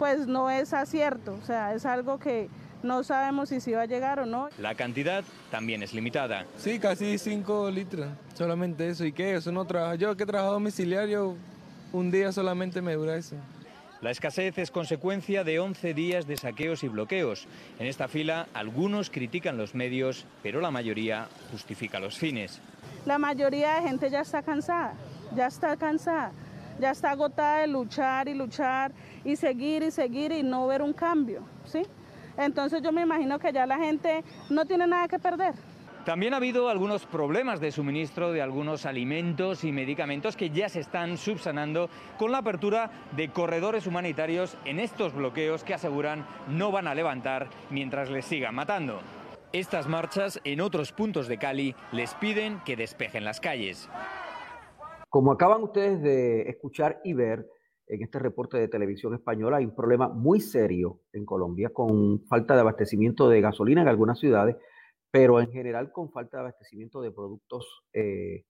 pues 0.00 0.26
no 0.26 0.50
es 0.50 0.72
acierto. 0.72 1.38
O 1.40 1.46
sea, 1.46 1.74
es 1.74 1.86
algo 1.86 2.18
que 2.18 2.48
no 2.82 3.02
sabemos 3.04 3.48
si 3.48 3.60
se 3.60 3.74
va 3.74 3.82
a 3.82 3.86
llegar 3.86 4.20
o 4.20 4.26
no. 4.26 4.48
La 4.58 4.74
cantidad 4.74 5.24
también 5.50 5.82
es 5.82 5.92
limitada. 5.94 6.46
Sí, 6.58 6.78
casi 6.78 7.18
5 7.18 7.70
litros, 7.70 8.08
solamente 8.34 8.88
eso. 8.88 9.04
¿Y 9.04 9.12
qué? 9.12 9.34
Eso 9.34 9.52
no 9.52 9.64
trabaja. 9.64 9.94
Yo 9.94 10.16
que 10.16 10.24
he 10.24 10.26
trabajado 10.26 10.54
domiciliario, 10.54 11.36
un 11.92 12.10
día 12.10 12.32
solamente 12.32 12.82
me 12.82 12.94
dura 12.94 13.16
eso. 13.16 13.36
La 14.00 14.10
escasez 14.10 14.58
es 14.58 14.72
consecuencia 14.72 15.44
de 15.44 15.60
11 15.60 15.94
días 15.94 16.26
de 16.26 16.36
saqueos 16.36 16.82
y 16.82 16.88
bloqueos. 16.88 17.46
En 17.78 17.86
esta 17.86 18.08
fila 18.08 18.48
algunos 18.52 19.10
critican 19.10 19.56
los 19.56 19.76
medios, 19.76 20.26
pero 20.42 20.60
la 20.60 20.72
mayoría 20.72 21.28
justifica 21.52 22.00
los 22.00 22.18
fines. 22.18 22.60
La 23.06 23.18
mayoría 23.18 23.76
de 23.76 23.82
gente 23.82 24.10
ya 24.10 24.22
está 24.22 24.42
cansada, 24.42 24.94
ya 25.36 25.46
está 25.46 25.76
cansada, 25.76 26.32
ya 26.80 26.90
está 26.90 27.12
agotada 27.12 27.60
de 27.60 27.68
luchar 27.68 28.26
y 28.26 28.34
luchar 28.34 28.90
y 29.24 29.36
seguir 29.36 29.84
y 29.84 29.92
seguir 29.92 30.32
y 30.32 30.42
no 30.42 30.66
ver 30.66 30.82
un 30.82 30.92
cambio, 30.92 31.42
¿sí? 31.64 31.82
Entonces 32.36 32.82
yo 32.82 32.92
me 32.92 33.02
imagino 33.02 33.38
que 33.38 33.52
ya 33.52 33.66
la 33.66 33.78
gente 33.78 34.24
no 34.50 34.64
tiene 34.64 34.86
nada 34.86 35.08
que 35.08 35.18
perder. 35.18 35.54
También 36.04 36.34
ha 36.34 36.38
habido 36.38 36.68
algunos 36.68 37.06
problemas 37.06 37.60
de 37.60 37.70
suministro 37.70 38.32
de 38.32 38.42
algunos 38.42 38.86
alimentos 38.86 39.62
y 39.62 39.70
medicamentos 39.70 40.36
que 40.36 40.50
ya 40.50 40.68
se 40.68 40.80
están 40.80 41.16
subsanando 41.16 41.88
con 42.18 42.32
la 42.32 42.38
apertura 42.38 42.90
de 43.14 43.28
corredores 43.28 43.86
humanitarios 43.86 44.56
en 44.64 44.80
estos 44.80 45.14
bloqueos 45.14 45.62
que 45.62 45.74
aseguran 45.74 46.26
no 46.48 46.72
van 46.72 46.88
a 46.88 46.94
levantar 46.96 47.48
mientras 47.70 48.10
les 48.10 48.24
sigan 48.24 48.56
matando. 48.56 49.00
Estas 49.52 49.86
marchas 49.86 50.40
en 50.42 50.60
otros 50.60 50.90
puntos 50.90 51.28
de 51.28 51.38
Cali 51.38 51.76
les 51.92 52.14
piden 52.14 52.60
que 52.64 52.74
despejen 52.74 53.24
las 53.24 53.38
calles. 53.38 53.88
Como 55.08 55.30
acaban 55.30 55.62
ustedes 55.62 56.02
de 56.02 56.48
escuchar 56.48 57.00
y 57.04 57.12
ver, 57.12 57.46
en 57.92 58.02
este 58.02 58.18
reporte 58.18 58.56
de 58.56 58.68
televisión 58.68 59.12
española, 59.14 59.58
hay 59.58 59.66
un 59.66 59.74
problema 59.74 60.08
muy 60.08 60.40
serio 60.40 61.02
en 61.12 61.26
Colombia 61.26 61.68
con 61.74 62.24
falta 62.24 62.54
de 62.54 62.60
abastecimiento 62.60 63.28
de 63.28 63.42
gasolina 63.42 63.82
en 63.82 63.88
algunas 63.88 64.18
ciudades, 64.18 64.56
pero 65.10 65.40
en 65.42 65.50
general 65.50 65.92
con 65.92 66.10
falta 66.10 66.38
de 66.38 66.40
abastecimiento 66.40 67.02
de 67.02 67.10
productos 67.10 67.82
eh, 67.92 68.46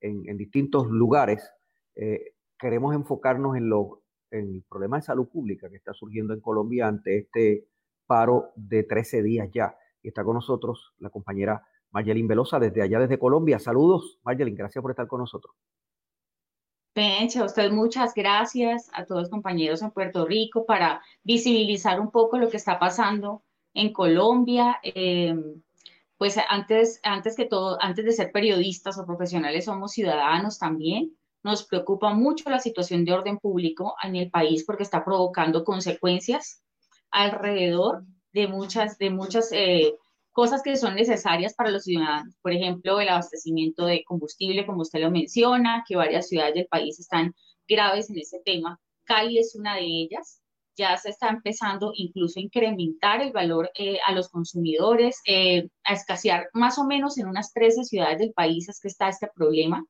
en, 0.00 0.36
distintos 0.38 0.86
lugares. 0.88 1.46
Eh, 1.94 2.36
queremos 2.58 2.94
enfocarnos 2.94 3.54
en, 3.56 3.68
lo, 3.68 4.02
en 4.30 4.54
el 4.54 4.64
problema 4.66 4.96
de 4.96 5.02
salud 5.02 5.28
pública 5.28 5.68
que 5.68 5.76
está 5.76 5.92
surgiendo 5.92 6.32
en 6.32 6.40
Colombia 6.40 6.88
ante 6.88 7.18
este 7.18 7.68
paro 8.06 8.52
de 8.56 8.84
13 8.84 9.22
días 9.22 9.50
ya. 9.52 9.76
Y 10.02 10.08
está 10.08 10.24
con 10.24 10.36
nosotros 10.36 10.94
la 11.00 11.10
compañera 11.10 11.62
Mayelin 11.90 12.28
Velosa 12.28 12.58
desde 12.58 12.80
allá, 12.80 12.98
desde 12.98 13.18
Colombia. 13.18 13.58
Saludos, 13.58 14.20
Mayelin, 14.24 14.54
gracias 14.54 14.80
por 14.80 14.90
estar 14.90 15.06
con 15.06 15.20
nosotros. 15.20 15.54
Pencha, 16.96 17.42
a 17.42 17.44
usted 17.44 17.70
muchas 17.72 18.14
gracias, 18.14 18.88
a 18.94 19.04
todos 19.04 19.20
los 19.20 19.30
compañeros 19.30 19.82
en 19.82 19.90
Puerto 19.90 20.24
Rico, 20.24 20.64
para 20.64 21.02
visibilizar 21.22 22.00
un 22.00 22.10
poco 22.10 22.38
lo 22.38 22.48
que 22.48 22.56
está 22.56 22.78
pasando 22.78 23.42
en 23.74 23.92
Colombia. 23.92 24.80
Em, 24.82 25.60
pues 26.16 26.38
antes, 26.48 26.98
antes 27.02 27.36
que 27.36 27.44
todo, 27.44 27.76
antes 27.82 28.02
de 28.02 28.12
ser 28.12 28.32
periodistas 28.32 28.98
o 28.98 29.04
profesionales, 29.04 29.66
somos 29.66 29.92
ciudadanos 29.92 30.58
también. 30.58 31.14
Nos 31.42 31.66
preocupa 31.66 32.14
mucho 32.14 32.48
la 32.48 32.60
situación 32.60 33.04
de 33.04 33.12
orden 33.12 33.36
público 33.36 33.94
en 34.02 34.16
el 34.16 34.30
país 34.30 34.64
porque 34.64 34.84
está 34.84 35.04
provocando 35.04 35.64
consecuencias 35.64 36.62
alrededor 37.10 38.04
de 38.32 38.48
muchas, 38.48 38.96
de 38.96 39.10
muchas 39.10 39.52
eh, 39.52 39.96
cosas 40.36 40.62
que 40.62 40.76
son 40.76 40.94
necesarias 40.94 41.54
para 41.54 41.70
los 41.70 41.84
ciudadanos. 41.84 42.36
Por 42.42 42.52
ejemplo, 42.52 43.00
el 43.00 43.08
abastecimiento 43.08 43.86
de 43.86 44.04
combustible, 44.04 44.66
como 44.66 44.82
usted 44.82 45.00
lo 45.00 45.10
menciona, 45.10 45.82
que 45.88 45.96
varias 45.96 46.28
ciudades 46.28 46.54
del 46.54 46.66
país 46.66 47.00
están 47.00 47.34
graves 47.66 48.10
en 48.10 48.18
ese 48.18 48.42
tema. 48.44 48.78
Cali 49.04 49.38
es 49.38 49.54
una 49.54 49.76
de 49.76 49.86
ellas. 49.86 50.42
Ya 50.76 50.94
se 50.98 51.08
está 51.08 51.30
empezando 51.30 51.92
incluso 51.94 52.38
a 52.38 52.42
incrementar 52.42 53.22
el 53.22 53.32
valor 53.32 53.70
eh, 53.78 53.98
a 54.06 54.12
los 54.12 54.28
consumidores, 54.28 55.22
eh, 55.24 55.68
a 55.84 55.94
escasear 55.94 56.50
más 56.52 56.78
o 56.78 56.84
menos 56.84 57.16
en 57.16 57.28
unas 57.28 57.54
13 57.54 57.84
ciudades 57.84 58.18
del 58.18 58.34
país 58.34 58.68
es 58.68 58.78
que 58.78 58.88
está 58.88 59.08
este 59.08 59.30
problema. 59.34 59.86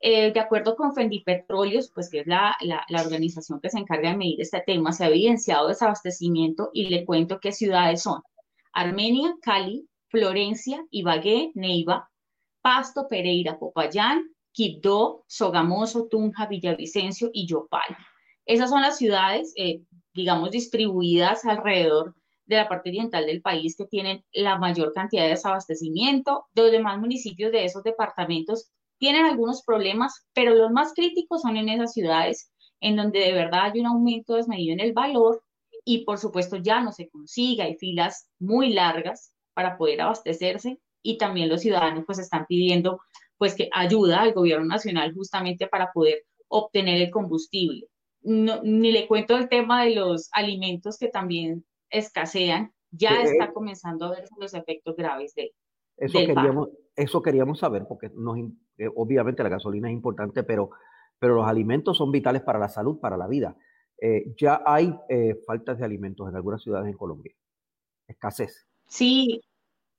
Eh, 0.00 0.32
de 0.32 0.40
acuerdo 0.40 0.74
con 0.74 0.92
Fendi 0.92 1.22
Petróleos, 1.22 1.92
pues 1.94 2.10
que 2.10 2.20
es 2.20 2.26
la, 2.26 2.56
la, 2.62 2.84
la, 2.88 3.02
organización 3.02 3.60
que 3.60 3.70
se 3.70 3.78
encarga 3.78 4.10
de 4.10 4.16
medir 4.16 4.40
este 4.40 4.60
tema, 4.66 4.90
se 4.90 5.04
ha 5.04 5.08
evidenciado 5.08 5.68
desabastecimiento 5.68 6.70
y 6.72 6.88
le 6.88 7.04
cuento 7.04 7.38
qué 7.40 7.52
ciudades 7.52 8.02
son. 8.02 8.22
Armenia, 8.78 9.34
Cali, 9.42 9.88
Florencia, 10.08 10.84
Ibagué, 10.90 11.50
Neiva, 11.54 12.08
Pasto, 12.62 13.08
Pereira, 13.08 13.58
Popayán, 13.58 14.22
Quibdó, 14.52 15.24
Sogamoso, 15.26 16.06
Tunja, 16.08 16.46
Villavicencio 16.46 17.30
y 17.32 17.46
Yopal. 17.46 17.96
Esas 18.46 18.70
son 18.70 18.82
las 18.82 18.96
ciudades, 18.96 19.52
eh, 19.56 19.82
digamos, 20.14 20.50
distribuidas 20.50 21.44
alrededor 21.44 22.14
de 22.46 22.56
la 22.56 22.68
parte 22.68 22.90
oriental 22.90 23.26
del 23.26 23.42
país 23.42 23.76
que 23.76 23.86
tienen 23.86 24.24
la 24.32 24.58
mayor 24.58 24.92
cantidad 24.92 25.24
de 25.24 25.30
desabastecimiento. 25.30 26.46
Los 26.54 26.70
demás 26.70 26.98
municipios 26.98 27.52
de 27.52 27.64
esos 27.64 27.82
departamentos 27.82 28.70
tienen 28.98 29.26
algunos 29.26 29.62
problemas, 29.64 30.26
pero 30.32 30.54
los 30.54 30.70
más 30.70 30.94
críticos 30.94 31.42
son 31.42 31.56
en 31.56 31.68
esas 31.68 31.92
ciudades 31.92 32.50
en 32.80 32.96
donde 32.96 33.18
de 33.18 33.32
verdad 33.32 33.72
hay 33.72 33.80
un 33.80 33.86
aumento 33.86 34.34
desmedido 34.34 34.72
en 34.72 34.80
el 34.80 34.92
valor 34.92 35.42
y 35.88 36.04
por 36.04 36.18
supuesto 36.18 36.56
ya 36.56 36.82
no 36.82 36.92
se 36.92 37.08
consigue, 37.08 37.62
hay 37.62 37.76
filas 37.76 38.28
muy 38.38 38.74
largas 38.74 39.32
para 39.54 39.78
poder 39.78 40.02
abastecerse 40.02 40.78
y 41.02 41.16
también 41.16 41.48
los 41.48 41.62
ciudadanos 41.62 42.04
pues 42.04 42.18
están 42.18 42.44
pidiendo 42.46 43.00
pues 43.38 43.54
que 43.54 43.70
ayuda 43.72 44.20
al 44.20 44.34
gobierno 44.34 44.66
nacional 44.66 45.14
justamente 45.14 45.66
para 45.66 45.90
poder 45.92 46.26
obtener 46.48 47.00
el 47.00 47.10
combustible. 47.10 47.86
ni 48.20 48.92
le 48.92 49.06
cuento 49.06 49.34
el 49.38 49.48
tema 49.48 49.84
de 49.84 49.94
los 49.94 50.28
alimentos 50.32 50.98
que 50.98 51.08
también 51.08 51.64
escasean, 51.88 52.70
ya 52.90 53.22
está 53.22 53.54
comenzando 53.54 54.04
a 54.04 54.10
verse 54.10 54.34
los 54.38 54.52
efectos 54.52 54.94
graves 54.94 55.34
de 55.34 55.54
eso 55.96 56.18
queríamos, 56.18 56.68
eso 56.96 57.22
queríamos 57.22 57.58
saber, 57.60 57.86
porque 57.88 58.10
nos, 58.14 58.36
eh, 58.76 58.90
obviamente 58.94 59.42
la 59.42 59.48
gasolina 59.48 59.88
es 59.88 59.94
importante, 59.94 60.44
pero, 60.44 60.70
pero 61.18 61.34
los 61.36 61.46
alimentos 61.46 61.96
son 61.96 62.12
vitales 62.12 62.42
para 62.42 62.58
la 62.58 62.68
salud, 62.68 63.00
para 63.00 63.16
la 63.16 63.26
vida. 63.26 63.56
Eh, 64.00 64.32
ya 64.36 64.62
hay 64.64 64.94
eh, 65.08 65.36
faltas 65.46 65.78
de 65.78 65.84
alimentos 65.84 66.28
en 66.28 66.36
algunas 66.36 66.62
ciudades 66.62 66.88
en 66.88 66.96
Colombia. 66.96 67.34
Escasez. 68.06 68.66
Sí, 68.86 69.40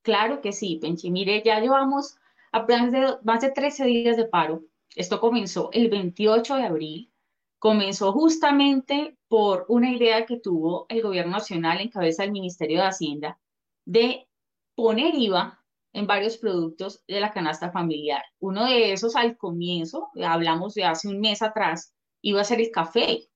claro 0.02 0.42
que 0.42 0.52
sí, 0.52 0.80
Penchi. 0.82 1.12
Mire, 1.12 1.44
ya 1.44 1.60
llevamos 1.60 2.18
más 3.24 3.42
de 3.42 3.52
13 3.52 3.86
días 3.86 4.18
de 4.18 4.26
paro. 4.26 4.64
Esto 4.96 5.20
comenzó 5.20 5.70
el 5.74 5.90
28 5.90 6.56
de 6.56 6.64
abril. 6.64 7.14
Comenzó 7.60 8.14
justamente 8.14 9.18
por 9.28 9.66
una 9.68 9.92
idea 9.92 10.26
que 10.26 10.40
tuvo 10.40 10.86
el 10.90 11.02
gobierno 11.02 11.34
nacional 11.34 11.82
en 11.82 11.90
cabeza 11.90 12.24
del 12.24 12.32
Ministerio 12.32 12.80
de 12.80 12.88
Hacienda 12.88 13.40
de 13.86 14.28
poner 14.76 15.14
IVA 15.14 15.60
en 15.94 16.08
varios 16.08 16.38
productos 16.38 17.04
de 17.08 17.20
la 17.20 17.32
canasta 17.34 17.72
familiar. 17.72 18.24
Uno 18.40 18.66
de 18.66 18.94
esos 18.94 19.16
al 19.16 19.38
comienzo, 19.38 20.10
hablamos 20.24 20.74
de 20.74 20.86
hace 20.86 21.10
un 21.10 21.20
mes 21.20 21.42
atrás, 21.42 21.94
iba 22.22 22.42
a 22.42 22.46
ser 22.46 22.62
el 22.62 22.72
café, 22.72 23.29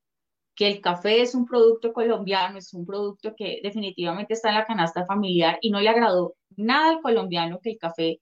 que 0.56 0.68
el 0.68 0.82
café 0.82 1.22
es 1.22 1.36
un 1.36 1.46
producto 1.46 1.94
colombiano, 1.94 2.58
es 2.58 2.74
un 2.74 2.86
producto 2.86 3.34
que 3.36 3.60
definitivamente 3.64 4.34
está 4.34 4.50
en 4.50 4.56
la 4.56 4.66
canasta 4.66 5.06
familiar 5.06 5.58
y 5.62 5.72
no 5.72 5.80
le 5.80 5.90
agradó 5.90 6.36
nada 6.56 6.92
al 6.92 7.02
colombiano 7.02 7.60
que 7.62 7.72
el 7.72 7.78
café 7.78 8.20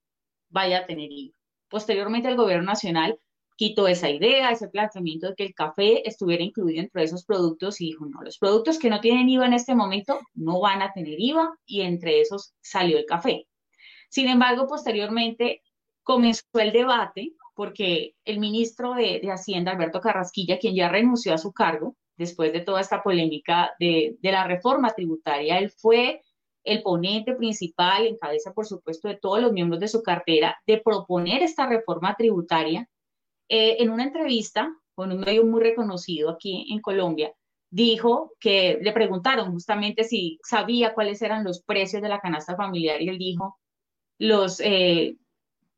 vaya 0.50 0.80
a 0.80 0.86
tener 0.86 1.12
IVA. 1.12 1.36
Posteriormente 1.70 2.30
el 2.30 2.38
gobierno 2.38 2.65
nacional 2.65 3.20
quitó 3.56 3.88
esa 3.88 4.10
idea, 4.10 4.52
ese 4.52 4.70
planteamiento 4.70 5.28
de 5.28 5.36
que 5.36 5.46
el 5.46 5.54
café 5.54 6.08
estuviera 6.08 6.44
incluido 6.44 6.82
entre 6.82 7.04
esos 7.04 7.26
productos 7.26 7.80
y 7.82 7.88
dijo, 7.88 8.06
no, 8.06 8.22
los 8.24 8.38
productos 8.38 8.80
que 8.80 8.89
no 8.89 9.02
tienen 9.02 9.30
IVA 9.30 9.46
en 9.46 9.54
este 9.54 9.76
momento 9.76 10.20
no 10.34 10.60
van 10.60 10.82
a 10.82 10.91
tener 10.94 11.20
IVA 11.20 11.54
y 11.65 11.82
entre 11.82 12.22
esos 12.22 12.54
salió 12.62 12.98
el 12.98 13.06
café. 13.06 13.48
Sin 14.10 14.28
embargo, 14.28 14.67
posteriormente 14.67 15.62
comenzó 16.04 16.44
el 16.56 16.72
debate 16.72 17.34
porque 17.54 18.15
el 18.26 18.39
ministro 18.39 18.94
de, 18.94 19.22
Hacienda, 19.32 19.72
Alberto 19.72 20.02
Carrasquilla, 20.02 20.58
quien 20.58 20.76
ya 20.76 20.89
renunció 20.89 21.34
a 21.34 21.38
su 21.38 21.52
cargo 21.52 21.96
después 22.17 22.54
de 22.54 22.62
toda 22.62 22.82
esta 22.82 23.02
polémica 23.04 23.74
de, 23.80 24.17
la 24.21 24.45
reforma 24.45 24.93
tributaria, 24.93 25.58
él 25.60 25.71
fue 25.71 26.21
el 26.63 26.84
ponente 26.84 27.34
principal, 27.36 28.06
en 28.06 28.17
cabeza, 28.17 28.54
por 28.54 28.65
supuesto, 28.65 29.08
de 29.08 29.17
todos 29.17 29.41
los 29.41 29.52
miembros 29.52 29.80
de 29.80 29.88
su 29.88 30.04
cartera, 30.04 30.58
de 30.67 30.78
proponer 30.80 31.41
esta 31.41 31.67
reforma 31.67 32.15
tributaria. 32.15 32.88
Eh, 33.50 33.78
en 33.80 33.89
una 33.89 34.04
entrevista 34.04 34.71
con 34.93 35.12
un 35.12 35.19
medio 35.19 35.45
muy 35.45 35.62
reconocido 35.62 36.30
aquí 36.30 36.67
en 36.71 36.80
Colombia, 36.80 37.34
dijo 37.71 38.34
que 38.39 38.80
le 38.82 38.91
preguntaron 38.91 39.52
justamente 39.52 40.04
si 40.04 40.39
sabía 40.43 40.93
cuáles 40.93 41.21
eran 41.21 41.43
los 41.43 41.63
precios 41.63 42.02
de 42.02 42.10
la 42.10 42.19
canasta 42.19 42.56
familiar 42.56 43.02
y 43.02 43.10
él 43.10 43.17
dijo, 43.17 43.58
los, 44.19 44.60
eh, 44.60 45.17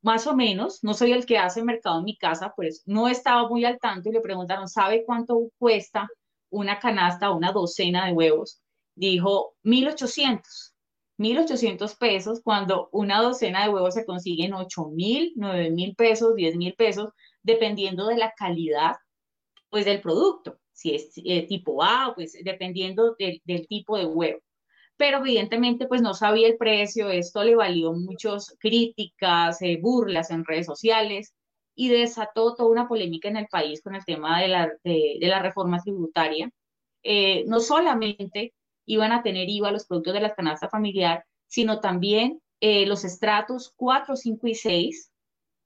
más 0.01 0.27
o 0.27 0.35
menos, 0.35 0.83
no 0.83 0.93
soy 0.93 1.13
el 1.13 1.25
que 1.25 1.37
hace 1.37 1.63
mercado 1.63 1.99
en 1.99 2.05
mi 2.05 2.17
casa, 2.17 2.51
pues 2.55 2.83
no 2.85 3.07
estaba 3.07 3.47
muy 3.47 3.63
al 3.63 3.79
tanto 3.79 4.09
y 4.09 4.11
le 4.11 4.21
preguntaron, 4.21 4.67
¿sabe 4.67 5.05
cuánto 5.05 5.49
cuesta 5.57 6.09
una 6.53 6.79
canasta 6.79 7.31
una 7.31 7.51
docena 7.51 8.05
de 8.05 8.13
huevos? 8.13 8.61
Dijo, 8.95 9.55
1800. 9.63 10.73
1.800 11.17 11.97
pesos 11.97 12.41
cuando 12.43 12.89
una 12.91 13.21
docena 13.21 13.63
de 13.63 13.69
huevos 13.69 13.93
se 13.93 14.05
consigue 14.05 14.45
en 14.45 14.53
8.000, 14.53 15.33
9.000 15.35 15.95
pesos, 15.95 16.33
10.000 16.33 16.75
pesos, 16.75 17.09
dependiendo 17.43 18.07
de 18.07 18.17
la 18.17 18.33
calidad 18.35 18.95
pues 19.69 19.85
del 19.85 20.01
producto. 20.01 20.57
Si 20.71 20.95
es 20.95 21.11
eh, 21.17 21.45
tipo 21.47 21.83
A, 21.83 22.13
pues 22.15 22.37
dependiendo 22.43 23.15
del 23.17 23.67
tipo 23.67 23.97
de 23.97 24.05
huevo 24.05 24.39
pero 24.97 25.17
evidentemente 25.19 25.87
pues 25.87 26.01
no 26.01 26.13
sabía 26.13 26.47
el 26.47 26.57
precio, 26.57 27.09
esto 27.09 27.43
le 27.43 27.55
valió 27.55 27.93
muchas 27.93 28.55
críticas, 28.59 29.61
eh, 29.61 29.79
burlas 29.81 30.29
en 30.31 30.45
redes 30.45 30.65
sociales 30.67 31.33
y 31.75 31.89
desató 31.89 32.55
toda 32.55 32.69
una 32.69 32.87
polémica 32.87 33.27
en 33.27 33.37
el 33.37 33.47
país 33.47 33.81
con 33.81 33.95
el 33.95 34.05
tema 34.05 34.41
de 34.41 34.47
la, 34.47 34.71
de, 34.83 35.17
la 35.21 35.39
reforma 35.39 35.79
tributaria. 35.81 36.51
Eh, 37.03 37.43
no 37.47 37.59
solamente 37.59 38.53
iban 38.85 39.11
a 39.11 39.23
tener 39.23 39.49
IVA 39.49 39.71
los 39.71 39.85
productos 39.85 40.13
de 40.13 40.21
la 40.21 40.35
canasta 40.35 40.69
familiar, 40.69 41.25
sino 41.47 41.79
también 41.79 42.41
eh, 42.59 42.85
los 42.85 43.03
estratos 43.03 43.73
4, 43.75 44.15
5 44.15 44.47
y 44.47 44.55
6 44.55 45.11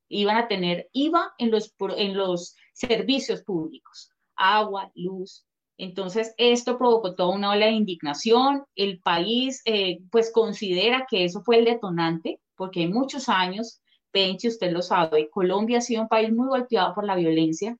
iban 0.09 0.37
a 0.37 0.47
tener 0.47 0.89
IVA 0.93 1.33
en 1.37 1.51
los, 1.51 1.73
en 1.97 2.15
los 2.15 2.55
servicios 2.73 3.43
públicos, 3.43 4.09
agua, 4.35 4.91
luz, 4.95 5.47
entonces, 5.77 6.33
esto 6.37 6.77
provocó 6.77 7.13
toda 7.15 7.35
una 7.35 7.51
ola 7.51 7.67
de 7.67 7.73
indignación. 7.73 8.65
El 8.75 8.99
país, 8.99 9.61
eh, 9.65 9.99
pues, 10.11 10.31
considera 10.31 11.05
que 11.09 11.23
eso 11.23 11.41
fue 11.43 11.59
el 11.59 11.65
detonante, 11.65 12.39
porque 12.55 12.81
hay 12.81 12.87
muchos 12.87 13.29
años, 13.29 13.79
Penchi, 14.11 14.47
usted 14.47 14.71
lo 14.71 14.81
sabe, 14.81 15.29
Colombia 15.29 15.79
ha 15.79 15.81
sido 15.81 16.01
un 16.03 16.07
país 16.07 16.31
muy 16.31 16.47
golpeado 16.47 16.93
por 16.95 17.05
la 17.05 17.15
violencia. 17.15 17.77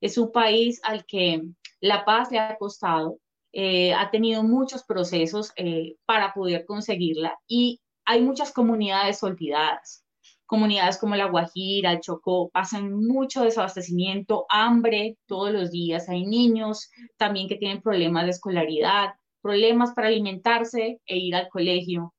Es 0.00 0.18
un 0.18 0.32
país 0.32 0.80
al 0.84 1.04
que 1.04 1.42
la 1.80 2.04
paz 2.04 2.30
le 2.30 2.38
ha 2.38 2.56
costado, 2.56 3.18
eh, 3.52 3.94
ha 3.94 4.10
tenido 4.10 4.42
muchos 4.42 4.84
procesos 4.84 5.52
eh, 5.56 5.96
para 6.06 6.34
poder 6.34 6.66
conseguirla 6.66 7.38
y 7.46 7.80
hay 8.04 8.22
muchas 8.22 8.52
comunidades 8.52 9.22
olvidadas 9.22 10.04
comunidades 10.48 10.96
como 10.96 11.14
La 11.14 11.26
Guajira, 11.26 11.92
el 11.92 12.00
Chocó, 12.00 12.48
pasan 12.48 12.90
mucho 13.06 13.44
desabastecimiento, 13.44 14.46
hambre 14.48 15.18
todos 15.26 15.52
los 15.52 15.70
días. 15.70 16.08
Hay 16.08 16.24
niños 16.24 16.90
también 17.18 17.48
que 17.48 17.56
tienen 17.56 17.82
problemas 17.82 18.24
de 18.24 18.30
escolaridad, 18.30 19.10
problemas 19.42 19.92
para 19.92 20.08
alimentarse 20.08 21.02
e 21.04 21.18
ir 21.18 21.34
al 21.34 21.50
colegio. 21.50 22.14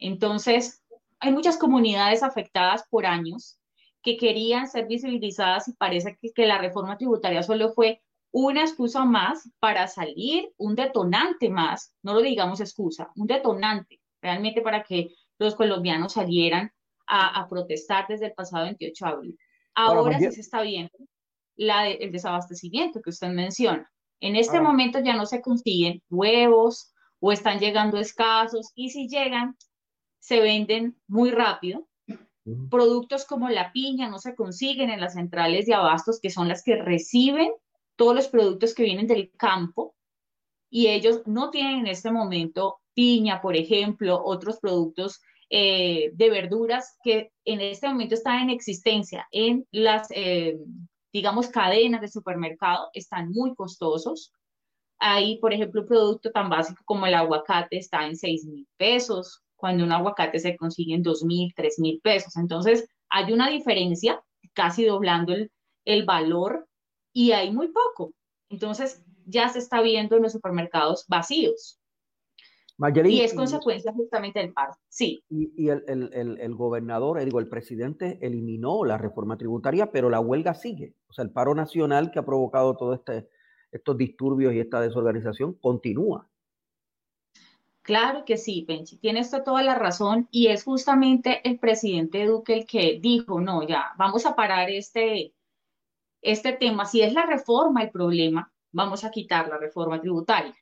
Entonces, 0.00 0.82
hay 1.20 1.32
muchas 1.32 1.56
comunidades 1.56 2.22
afectadas 2.22 2.84
por 2.90 3.06
años 3.06 3.58
que 4.02 4.16
querían 4.16 4.68
ser 4.68 4.86
visibilizadas 4.86 5.68
y 5.68 5.72
parece 5.74 6.16
que, 6.20 6.32
que 6.32 6.46
la 6.46 6.58
reforma 6.58 6.96
tributaria 6.96 7.42
solo 7.42 7.72
fue 7.72 8.00
una 8.30 8.62
excusa 8.62 9.04
más 9.04 9.50
para 9.58 9.86
salir, 9.88 10.52
un 10.56 10.74
detonante 10.74 11.48
más, 11.48 11.94
no 12.02 12.14
lo 12.14 12.20
digamos 12.20 12.60
excusa, 12.60 13.10
un 13.16 13.26
detonante 13.26 14.00
realmente 14.20 14.60
para 14.60 14.82
que 14.82 15.08
los 15.38 15.54
colombianos 15.54 16.14
salieran 16.14 16.72
a, 17.06 17.48
protestar 17.48 18.06
desde 18.06 18.26
el 18.26 18.32
pasado 18.32 18.64
28 18.64 19.04
de 19.04 19.10
abril. 19.10 19.38
Ahora 19.74 20.18
sí 20.18 20.30
se 20.30 20.42
está 20.42 20.60
viendo 20.60 20.92
la 21.56 21.88
el 21.88 22.12
desabastecimiento 22.12 23.00
que 23.00 23.10
usted 23.10 23.28
menciona. 23.28 23.90
En 24.20 24.36
este 24.36 24.60
momento 24.60 24.98
ya 25.00 25.16
no 25.16 25.24
se 25.24 25.40
consiguen 25.40 26.02
huevos 26.10 26.92
o 27.20 27.32
están 27.32 27.60
llegando 27.60 27.98
escasos 27.98 28.72
y 28.74 28.90
si 28.90 29.08
llegan, 29.08 29.56
se 30.18 30.40
venden 30.40 30.96
muy 31.06 31.30
rápido. 31.30 31.86
Productos 32.70 33.26
como 33.26 33.50
la 33.50 33.72
piña 33.72 34.08
no 34.08 34.18
se 34.18 34.34
consiguen 34.34 34.90
en 34.90 35.00
las 35.00 35.14
centrales 35.14 35.66
de 35.66 35.74
abastos, 35.74 36.18
que 36.20 36.30
son 36.30 36.48
las 36.48 36.62
que 36.62 36.76
reciben 36.76 37.52
todos 37.96 38.14
los 38.14 38.28
productos 38.28 38.74
que 38.74 38.84
vienen 38.84 39.06
del 39.06 39.30
campo 39.36 39.94
y 40.70 40.88
ellos 40.88 41.22
no 41.26 41.50
tienen 41.50 41.80
en 41.80 41.86
este 41.88 42.10
momento 42.10 42.80
piña, 42.94 43.40
por 43.40 43.56
ejemplo, 43.56 44.22
otros 44.24 44.58
productos 44.60 45.20
eh, 45.50 46.10
de 46.14 46.30
verduras 46.30 46.96
que 47.02 47.32
en 47.44 47.60
este 47.60 47.88
momento 47.88 48.14
están 48.14 48.42
en 48.42 48.50
existencia 48.50 49.26
en 49.30 49.66
las, 49.70 50.08
eh, 50.10 50.58
digamos, 51.12 51.48
cadenas 51.48 52.00
de 52.00 52.08
supermercado, 52.08 52.90
están 52.92 53.30
muy 53.30 53.54
costosos. 53.54 54.32
Hay, 54.98 55.38
por 55.38 55.52
ejemplo, 55.52 55.82
un 55.82 55.86
producto 55.86 56.30
tan 56.30 56.50
básico 56.50 56.82
como 56.84 57.06
el 57.06 57.14
aguacate 57.14 57.78
está 57.78 58.06
en 58.06 58.16
6 58.16 58.46
mil 58.46 58.68
pesos, 58.76 59.42
cuando 59.58 59.84
un 59.84 59.92
aguacate 59.92 60.38
se 60.38 60.56
consigue 60.56 60.94
en 60.94 61.02
2 61.02 61.24
mil, 61.24 61.52
3 61.54 61.78
mil 61.80 62.00
pesos. 62.02 62.36
Entonces, 62.36 62.88
hay 63.10 63.32
una 63.32 63.50
diferencia, 63.50 64.22
casi 64.54 64.86
doblando 64.86 65.34
el, 65.34 65.50
el 65.84 66.06
valor, 66.06 66.66
y 67.12 67.32
hay 67.32 67.52
muy 67.52 67.68
poco. 67.68 68.14
Entonces, 68.48 69.02
ya 69.26 69.50
se 69.50 69.58
está 69.58 69.82
viendo 69.82 70.16
en 70.16 70.22
los 70.22 70.32
supermercados 70.32 71.04
vacíos 71.08 71.78
y 73.06 73.20
es 73.22 73.34
consecuencia 73.34 73.92
justamente 73.92 74.38
del 74.38 74.52
paro, 74.52 74.72
sí. 74.88 75.24
Y, 75.28 75.68
el, 75.68 75.82
el, 75.88 76.38
el, 76.40 76.54
gobernador, 76.54 77.18
eh, 77.18 77.24
digo, 77.24 77.40
el 77.40 77.48
presidente 77.48 78.18
eliminó 78.22 78.84
la 78.84 78.96
reforma 78.96 79.36
tributaria, 79.36 79.90
pero 79.90 80.08
la 80.08 80.20
huelga 80.20 80.54
sigue. 80.54 80.94
O 81.08 81.12
sea, 81.12 81.24
el 81.24 81.32
paro 81.32 81.56
nacional 81.56 82.12
que 82.12 82.20
ha 82.20 82.24
provocado 82.24 82.76
todos 82.76 83.00
este, 83.00 83.28
estos 83.72 83.98
disturbios 83.98 84.54
y 84.54 84.60
esta 84.60 84.80
desorganización 84.80 85.54
continúa. 85.54 86.30
Claro 87.88 88.26
que 88.26 88.36
sí, 88.36 88.66
Penchi, 88.68 88.98
tienes 88.98 89.30
toda 89.30 89.62
la 89.62 89.74
razón 89.74 90.28
y 90.30 90.48
es 90.48 90.62
justamente 90.62 91.40
el 91.48 91.58
presidente 91.58 92.26
Duque 92.26 92.52
el 92.52 92.66
que 92.66 92.98
dijo, 93.00 93.40
no, 93.40 93.66
ya, 93.66 93.94
vamos 93.96 94.26
a 94.26 94.36
parar 94.36 94.68
este, 94.68 95.32
este 96.20 96.52
tema. 96.52 96.84
Si 96.84 97.00
es 97.00 97.14
la 97.14 97.24
reforma 97.24 97.82
el 97.82 97.90
problema, 97.90 98.52
vamos 98.72 99.04
a 99.04 99.10
quitar 99.10 99.48
la 99.48 99.56
reforma 99.56 100.02
tributaria. 100.02 100.54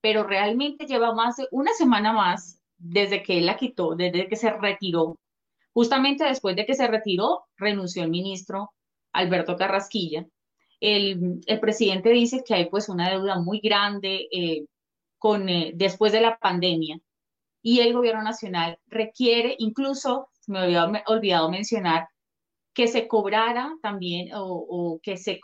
Pero 0.00 0.22
realmente 0.24 0.86
lleva 0.86 1.12
más 1.14 1.36
de 1.36 1.48
una 1.50 1.74
semana 1.74 2.14
más 2.14 2.62
desde 2.78 3.22
que 3.22 3.36
él 3.36 3.44
la 3.44 3.58
quitó, 3.58 3.94
desde 3.94 4.26
que 4.26 4.36
se 4.36 4.50
retiró. 4.50 5.18
Justamente 5.74 6.24
después 6.24 6.56
de 6.56 6.64
que 6.64 6.72
se 6.72 6.86
retiró, 6.86 7.44
renunció 7.58 8.04
el 8.04 8.10
ministro 8.10 8.72
Alberto 9.12 9.54
Carrasquilla. 9.54 10.24
El, 10.80 11.42
el 11.44 11.60
presidente 11.60 12.08
dice 12.08 12.42
que 12.42 12.54
hay 12.54 12.70
pues 12.70 12.88
una 12.88 13.10
deuda 13.10 13.38
muy 13.38 13.60
grande. 13.60 14.28
Eh, 14.32 14.64
con, 15.20 15.48
eh, 15.48 15.72
después 15.76 16.12
de 16.12 16.22
la 16.22 16.38
pandemia. 16.38 16.98
Y 17.62 17.80
el 17.80 17.92
gobierno 17.92 18.22
nacional 18.22 18.78
requiere, 18.88 19.54
incluso, 19.58 20.30
me 20.48 20.60
había 20.60 20.90
olvidado 21.06 21.50
mencionar, 21.50 22.08
que 22.74 22.88
se 22.88 23.06
cobrara 23.06 23.76
también 23.82 24.30
o, 24.34 24.98
que 25.02 25.16
se 25.16 25.40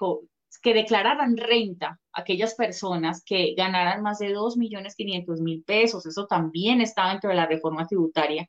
que 0.63 0.75
declararan 0.75 1.37
renta 1.37 2.01
aquellas 2.13 2.55
personas 2.55 3.23
que 3.23 3.55
ganaran 3.55 4.03
más 4.03 4.19
de 4.19 4.35
2.500.000 4.35 5.65
pesos. 5.65 6.07
Eso 6.07 6.27
también 6.27 6.81
está 6.81 7.11
dentro 7.11 7.29
de 7.31 7.37
la 7.37 7.47
reforma 7.47 7.87
tributaria. 7.87 8.49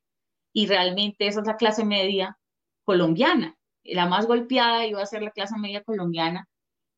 Y 0.53 0.67
realmente 0.67 1.27
esa 1.27 1.41
es 1.41 1.47
la 1.47 1.57
clase 1.57 1.83
media 1.83 2.37
colombiana. 2.85 3.57
La 3.83 4.07
más 4.07 4.25
golpeada 4.25 4.85
iba 4.85 5.01
a 5.01 5.05
ser 5.05 5.21
la 5.21 5.31
clase 5.31 5.57
media 5.57 5.83
colombiana. 5.83 6.47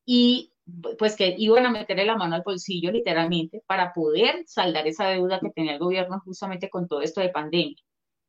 Y 0.06 0.49
pues 0.98 1.16
que 1.16 1.34
iban 1.38 1.66
a 1.66 1.70
meterle 1.70 2.04
la 2.04 2.16
mano 2.16 2.34
al 2.34 2.42
bolsillo 2.42 2.90
literalmente 2.90 3.62
para 3.66 3.92
poder 3.92 4.44
saldar 4.46 4.86
esa 4.86 5.08
deuda 5.08 5.40
que 5.40 5.50
tenía 5.50 5.72
el 5.72 5.78
gobierno 5.78 6.20
justamente 6.24 6.70
con 6.70 6.88
todo 6.88 7.02
esto 7.02 7.20
de 7.20 7.30
pandemia. 7.30 7.76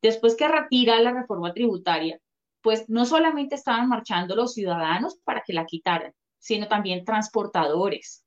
Después 0.01 0.35
que 0.35 0.47
retira 0.47 0.99
la 1.01 1.11
reforma 1.11 1.53
tributaria, 1.53 2.19
pues 2.61 2.89
no 2.89 3.05
solamente 3.05 3.55
estaban 3.55 3.89
marchando 3.89 4.35
los 4.35 4.53
ciudadanos 4.53 5.17
para 5.23 5.43
que 5.45 5.53
la 5.53 5.65
quitaran, 5.65 6.13
sino 6.39 6.67
también 6.67 7.05
transportadores, 7.05 8.23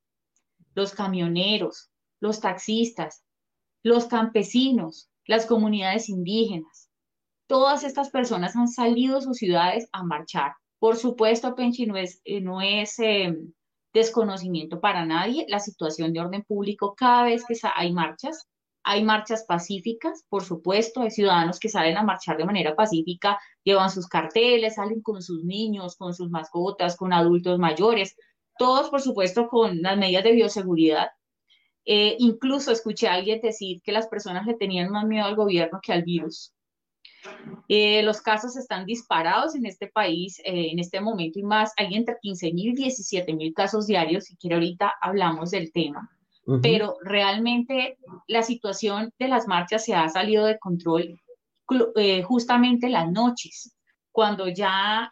los 0.73 0.93
camioneros, 0.93 1.89
los 2.19 2.39
taxistas, 2.39 3.23
los 3.83 4.05
campesinos, 4.07 5.09
las 5.25 5.45
comunidades 5.45 6.09
indígenas. 6.09 6.89
Todas 7.47 7.83
estas 7.83 8.09
personas 8.09 8.55
han 8.55 8.67
salido 8.67 9.15
de 9.15 9.21
sus 9.21 9.37
ciudades 9.37 9.87
a 9.91 10.03
marchar. 10.03 10.53
Por 10.79 10.97
supuesto, 10.97 11.55
Penchi 11.55 11.85
no 11.85 11.95
es, 11.95 12.21
eh, 12.25 12.41
no 12.41 12.61
es 12.61 12.97
em, 12.99 13.53
desconocimiento 13.95 14.81
para 14.81 15.05
nadie 15.05 15.45
la 15.47 15.59
situación 15.59 16.11
de 16.11 16.19
orden 16.19 16.43
público 16.43 16.93
cada 16.95 17.23
vez 17.23 17.45
que 17.45 17.55
hay 17.75 17.93
marchas. 17.93 18.47
Hay 18.83 19.03
marchas 19.03 19.45
pacíficas, 19.47 20.25
por 20.29 20.43
supuesto, 20.43 21.01
hay 21.01 21.09
ciudadanos 21.09 21.59
que 21.59 21.69
salen 21.69 21.97
a 21.97 22.03
marchar 22.03 22.37
de 22.37 22.45
manera 22.45 22.75
pacífica, 22.75 23.39
llevan 23.63 23.89
sus 23.89 24.07
carteles, 24.07 24.75
salen 24.75 25.01
con 25.01 25.23
sus 25.23 25.43
niños, 25.43 25.95
con 25.95 26.13
sus 26.13 26.29
mascotas, 26.29 26.95
con 26.95 27.11
adultos 27.11 27.57
mayores, 27.57 28.15
todos, 28.59 28.91
por 28.91 29.01
supuesto, 29.01 29.47
con 29.47 29.81
las 29.81 29.97
medidas 29.97 30.23
de 30.23 30.33
bioseguridad. 30.33 31.07
Eh, 31.85 32.15
incluso 32.19 32.71
escuché 32.71 33.07
a 33.07 33.13
alguien 33.13 33.41
decir 33.41 33.81
que 33.81 33.91
las 33.91 34.07
personas 34.07 34.45
le 34.45 34.55
tenían 34.55 34.91
más 34.91 35.05
miedo 35.05 35.25
al 35.25 35.35
gobierno 35.35 35.79
que 35.81 35.93
al 35.93 36.03
virus. 36.03 36.54
Eh, 37.67 38.03
los 38.03 38.21
casos 38.21 38.55
están 38.57 38.85
disparados 38.85 39.55
en 39.55 39.65
este 39.65 39.87
país 39.87 40.39
eh, 40.39 40.69
en 40.71 40.79
este 40.79 41.01
momento 41.01 41.39
y 41.39 41.43
más. 41.43 41.73
Hay 41.77 41.93
entre 41.95 42.17
15 42.21 42.53
mil 42.53 42.69
y 42.69 42.75
17 42.75 43.33
mil 43.33 43.53
casos 43.53 43.87
diarios. 43.87 44.25
Si 44.25 44.35
quiere, 44.37 44.55
ahorita 44.55 44.93
hablamos 45.01 45.51
del 45.51 45.71
tema. 45.71 46.09
Pero 46.61 46.97
realmente 47.01 47.97
la 48.27 48.43
situación 48.43 49.11
de 49.17 49.27
las 49.27 49.47
marchas 49.47 49.83
se 49.83 49.95
ha 49.95 50.07
salido 50.09 50.45
de 50.45 50.59
control 50.59 51.19
eh, 51.95 52.21
justamente 52.21 52.87
las 52.87 53.11
noches, 53.11 53.75
cuando 54.11 54.47
ya 54.47 55.11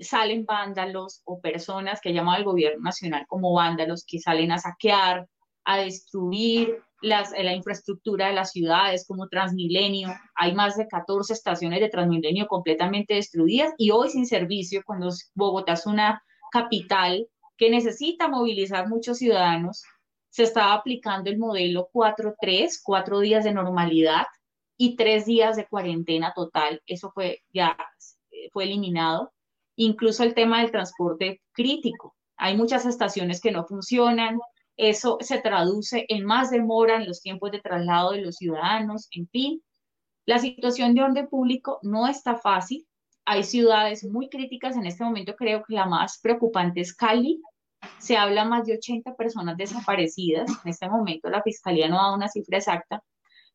salen 0.00 0.44
vándalos 0.44 1.22
o 1.24 1.40
personas 1.40 2.00
que 2.00 2.12
llaman 2.12 2.34
al 2.34 2.44
gobierno 2.44 2.82
nacional 2.82 3.26
como 3.28 3.52
vándalos 3.52 4.04
que 4.04 4.18
salen 4.18 4.50
a 4.50 4.58
saquear, 4.58 5.28
a 5.64 5.78
destruir 5.78 6.82
la 7.00 7.54
infraestructura 7.54 8.28
de 8.28 8.32
las 8.32 8.52
ciudades 8.52 9.06
como 9.06 9.28
Transmilenio. 9.28 10.08
Hay 10.34 10.54
más 10.54 10.76
de 10.76 10.86
14 10.88 11.32
estaciones 11.32 11.80
de 11.80 11.90
Transmilenio 11.90 12.46
completamente 12.46 13.14
destruidas 13.14 13.72
y 13.76 13.90
hoy 13.90 14.08
sin 14.08 14.26
servicio, 14.26 14.82
cuando 14.86 15.10
Bogotá 15.34 15.74
es 15.74 15.86
una 15.86 16.22
capital 16.50 17.26
que 17.56 17.70
necesita 17.70 18.28
movilizar 18.28 18.88
muchos 18.88 19.18
ciudadanos, 19.18 19.84
se 20.30 20.42
estaba 20.42 20.72
aplicando 20.72 21.30
el 21.30 21.38
modelo 21.38 21.88
4-3, 21.92 22.80
cuatro 22.82 23.20
días 23.20 23.44
de 23.44 23.52
normalidad 23.52 24.26
y 24.76 24.96
tres 24.96 25.26
días 25.26 25.56
de 25.56 25.66
cuarentena 25.66 26.32
total. 26.34 26.82
Eso 26.86 27.10
fue 27.12 27.42
ya 27.52 27.76
fue 28.52 28.64
eliminado. 28.64 29.32
Incluso 29.76 30.22
el 30.22 30.34
tema 30.34 30.60
del 30.60 30.70
transporte 30.70 31.42
crítico. 31.52 32.14
Hay 32.36 32.56
muchas 32.56 32.86
estaciones 32.86 33.40
que 33.40 33.52
no 33.52 33.64
funcionan, 33.64 34.38
eso 34.76 35.18
se 35.20 35.40
traduce 35.40 36.04
en 36.08 36.24
más 36.24 36.50
demora 36.50 36.96
en 36.96 37.06
los 37.06 37.20
tiempos 37.20 37.50
de 37.50 37.60
traslado 37.60 38.12
de 38.12 38.22
los 38.22 38.36
ciudadanos, 38.36 39.08
en 39.12 39.28
fin. 39.28 39.62
La 40.26 40.38
situación 40.38 40.94
de 40.94 41.02
orden 41.02 41.28
público 41.28 41.78
no 41.82 42.08
está 42.08 42.36
fácil. 42.36 42.86
Hay 43.26 43.44
ciudades 43.44 44.04
muy 44.04 44.28
críticas 44.28 44.76
en 44.76 44.86
este 44.86 45.04
momento. 45.04 45.36
Creo 45.36 45.62
que 45.62 45.74
la 45.74 45.86
más 45.86 46.18
preocupante 46.20 46.80
es 46.80 46.94
Cali. 46.94 47.40
Se 47.98 48.16
habla 48.16 48.44
más 48.44 48.66
de 48.66 48.74
80 48.74 49.14
personas 49.14 49.56
desaparecidas. 49.56 50.50
En 50.64 50.70
este 50.70 50.88
momento 50.88 51.28
la 51.28 51.42
fiscalía 51.42 51.88
no 51.88 51.96
da 51.96 52.14
una 52.14 52.28
cifra 52.28 52.58
exacta. 52.58 53.02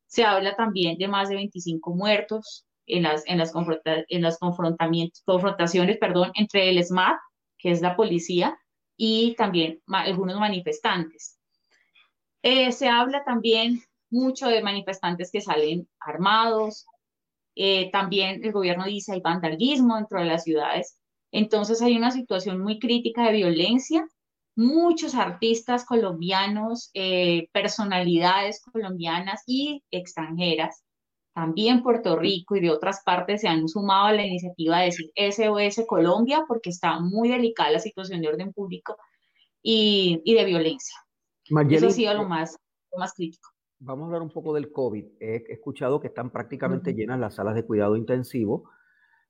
Se 0.06 0.24
habla 0.24 0.56
también 0.56 0.98
de 0.98 1.08
más 1.08 1.30
de 1.30 1.36
25 1.36 1.94
muertos 1.96 2.66
en 2.86 3.04
las, 3.04 3.24
en 3.28 3.38
las, 3.38 3.54
en 3.86 4.22
las 4.22 4.38
confrontaciones 4.40 5.98
perdón, 5.98 6.32
entre 6.36 6.70
el 6.70 6.84
SMAT, 6.84 7.18
que 7.58 7.72
es 7.72 7.82
la 7.82 7.96
policía, 7.96 8.59
y 9.02 9.34
también 9.36 9.82
algunos 9.88 10.38
manifestantes. 10.42 11.40
Eh, 12.44 12.74
se 12.74 12.90
habla 12.90 13.24
también 13.24 13.82
mucho 14.10 14.48
de 14.48 14.62
manifestantes 14.62 15.32
que 15.32 15.40
salen 15.40 15.88
armados. 16.02 16.86
Eh, 17.56 17.90
también 17.92 18.44
el 18.44 18.52
gobierno 18.52 18.84
dice 18.84 19.14
hay 19.14 19.22
vandalismo 19.22 19.96
dentro 19.96 20.20
de 20.20 20.26
las 20.26 20.44
ciudades. 20.44 21.00
Entonces 21.32 21.82
hay 21.82 21.96
una 21.96 22.12
situación 22.12 22.60
muy 22.60 22.78
crítica 22.78 23.24
de 23.24 23.38
violencia. 23.38 24.06
Muchos 24.58 25.16
artistas 25.16 25.86
colombianos, 25.86 26.92
eh, 26.94 27.48
personalidades 27.54 28.62
colombianas 28.62 29.44
y 29.48 29.82
extranjeras 29.92 30.84
también 31.40 31.82
Puerto 31.82 32.18
Rico 32.18 32.58
y 32.58 32.60
de 32.60 32.70
otras 32.70 33.02
partes 33.06 33.40
se 33.42 33.48
han 33.48 33.66
sumado 33.70 34.08
a 34.08 34.12
la 34.12 34.26
iniciativa 34.26 34.80
de 34.80 34.86
decir 34.86 35.10
SOS 35.16 35.86
Colombia 35.88 36.44
porque 36.46 36.70
está 36.70 37.00
muy 37.00 37.30
delicada 37.30 37.72
la 37.72 37.80
situación 37.80 38.20
de 38.22 38.28
orden 38.28 38.52
público 38.52 38.98
y, 39.62 40.22
de 40.26 40.44
violencia. 40.44 40.98
Eso 41.70 41.88
ha 41.88 41.92
sido 41.92 42.14
lo 42.14 42.28
más, 42.28 42.58
más 42.98 43.14
crítico. 43.14 43.48
Vamos 43.80 44.04
a 44.04 44.06
hablar 44.08 44.22
un 44.22 44.32
poco 44.32 44.54
del 44.54 44.70
COVID. 44.70 45.06
He 45.22 45.46
escuchado 45.54 46.02
que 46.02 46.08
están 46.08 46.30
prácticamente 46.30 46.94
llenas 46.94 47.22
las 47.22 47.36
salas 47.36 47.56
de 47.56 47.66
cuidado 47.66 47.96
intensivo 47.96 48.70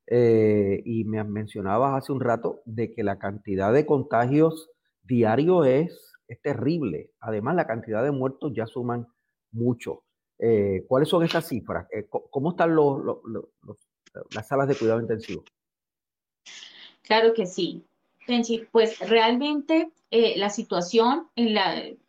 eh, 0.08 0.82
y 0.84 1.04
me 1.04 1.24
mencionabas 1.24 1.94
hace 1.94 2.12
un 2.12 2.22
rato 2.22 2.64
de 2.66 2.92
que 2.92 3.04
la 3.04 3.20
cantidad 3.20 3.72
de 3.72 3.86
contagios 3.86 4.72
diarios 5.04 5.68
es, 5.68 6.14
es 6.28 6.42
terrible. 6.42 7.12
Además, 7.20 7.56
la 7.56 7.68
cantidad 7.68 8.04
de 8.04 8.12
muertos 8.12 8.52
ya 8.56 8.66
suman 8.66 9.06
mucho. 9.52 10.02
Eh, 10.40 10.86
¿Cuáles 10.88 11.10
son 11.10 11.24
esas 11.24 11.48
cifras? 11.48 11.86
Eh, 11.92 12.08
¿Cómo 12.10 12.52
están 12.52 12.76
las 14.32 14.48
salas 14.48 14.68
de 14.68 14.76
cuidado 14.76 15.02
intensivo? 15.02 15.44
Claro 17.02 17.34
que 17.34 17.46
sí. 17.46 17.86
Pues 18.72 19.00
realmente 19.10 19.92
eh, 20.12 20.38
la 20.38 20.50
situación 20.50 21.28
en, 21.36 21.58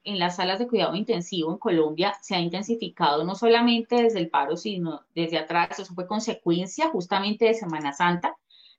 en 0.05 0.19
las 0.19 0.37
salas 0.37 0.59
de 0.59 0.69
cuidado 0.69 0.95
intensivo 0.95 1.51
en 1.51 1.59
Colombia 1.59 2.13
se 2.21 2.35
ha 2.35 2.41
intensificado 2.41 3.25
no 3.25 3.35
solamente 3.35 4.03
desde 4.03 4.19
el 4.19 4.29
paro, 4.29 4.57
sino 4.57 5.01
desde 5.15 5.39
atrás. 5.39 5.79
Eso 5.79 5.95
fue 5.95 6.07
consecuencia 6.07 6.91
justamente 6.91 7.47
de 7.47 7.55
Semana 7.55 7.95
Santa, 7.95 8.37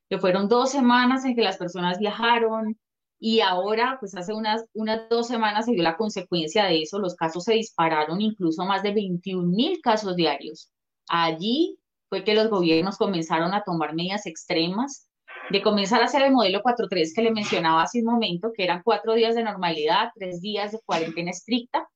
que 0.07 0.19
fueron 0.19 0.47
dos 0.49 0.69
semanas 0.71 1.25
en 1.25 1.35
que 1.35 1.41
las 1.41 1.57
personas 1.57 1.97
viajaron, 1.97 2.77
y 3.23 3.41
ahora, 3.41 3.97
pues 3.99 4.15
hace 4.15 4.33
unas, 4.33 4.65
unas 4.73 5.07
dos 5.07 5.27
semanas 5.27 5.65
se 5.65 5.73
dio 5.73 5.83
la 5.83 5.95
consecuencia 5.95 6.65
de 6.65 6.81
eso, 6.81 6.97
los 6.97 7.15
casos 7.15 7.43
se 7.43 7.53
dispararon 7.53 8.19
incluso 8.19 8.65
más 8.65 8.81
de 8.81 8.95
21 8.95 9.47
mil 9.47 9.79
casos 9.79 10.15
diarios. 10.15 10.71
Allí 11.07 11.77
fue 12.09 12.23
que 12.23 12.33
los 12.33 12.49
gobiernos 12.49 12.97
comenzaron 12.97 13.53
a 13.53 13.63
tomar 13.63 13.93
medidas 13.93 14.25
extremas, 14.25 15.07
de 15.51 15.61
comenzar 15.61 16.01
a 16.01 16.05
hacer 16.05 16.23
el 16.23 16.31
modelo 16.31 16.63
4.3 16.63 17.13
que 17.13 17.21
le 17.21 17.29
mencionaba 17.29 17.83
hace 17.83 17.99
un 17.99 18.05
momento, 18.05 18.53
que 18.55 18.63
eran 18.63 18.81
cuatro 18.83 19.13
días 19.13 19.35
de 19.35 19.43
normalidad, 19.43 20.09
tres 20.15 20.41
días 20.41 20.71
de 20.71 20.79
cuarentena 20.83 21.29
estricta. 21.29 21.87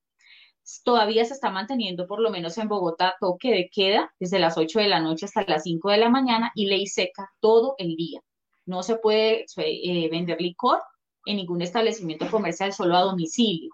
Todavía 0.83 1.25
se 1.25 1.33
está 1.33 1.49
manteniendo, 1.49 2.05
por 2.05 2.19
lo 2.19 2.29
menos 2.29 2.55
en 2.59 2.67
Bogotá, 2.67 3.15
toque 3.19 3.51
de 3.51 3.69
queda 3.73 4.13
desde 4.19 4.37
las 4.37 4.59
8 4.59 4.77
de 4.79 4.89
la 4.89 4.99
noche 4.99 5.25
hasta 5.25 5.43
las 5.47 5.63
5 5.63 5.89
de 5.89 5.97
la 5.97 6.09
mañana 6.09 6.51
y 6.53 6.67
ley 6.67 6.85
seca 6.85 7.31
todo 7.39 7.73
el 7.79 7.95
día. 7.95 8.21
No 8.67 8.83
se 8.83 8.97
puede 8.97 9.45
eh, 9.57 10.09
vender 10.11 10.39
licor 10.39 10.81
en 11.25 11.37
ningún 11.37 11.61
establecimiento 11.61 12.29
comercial, 12.29 12.73
solo 12.73 12.95
a 12.95 13.01
domicilio. 13.01 13.71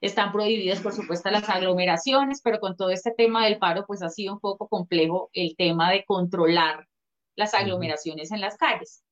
Están 0.00 0.32
prohibidas, 0.32 0.80
por 0.80 0.92
supuesto, 0.92 1.30
las 1.30 1.48
aglomeraciones, 1.48 2.40
pero 2.42 2.60
con 2.60 2.76
todo 2.76 2.90
este 2.90 3.12
tema 3.12 3.44
del 3.44 3.58
paro, 3.58 3.84
pues 3.86 4.02
ha 4.02 4.10
sido 4.10 4.34
un 4.34 4.40
poco 4.40 4.68
complejo 4.68 5.30
el 5.32 5.56
tema 5.56 5.90
de 5.90 6.04
controlar 6.04 6.86
las 7.34 7.54
aglomeraciones 7.54 8.30
en 8.30 8.40
las 8.40 8.56
calles. 8.56 9.02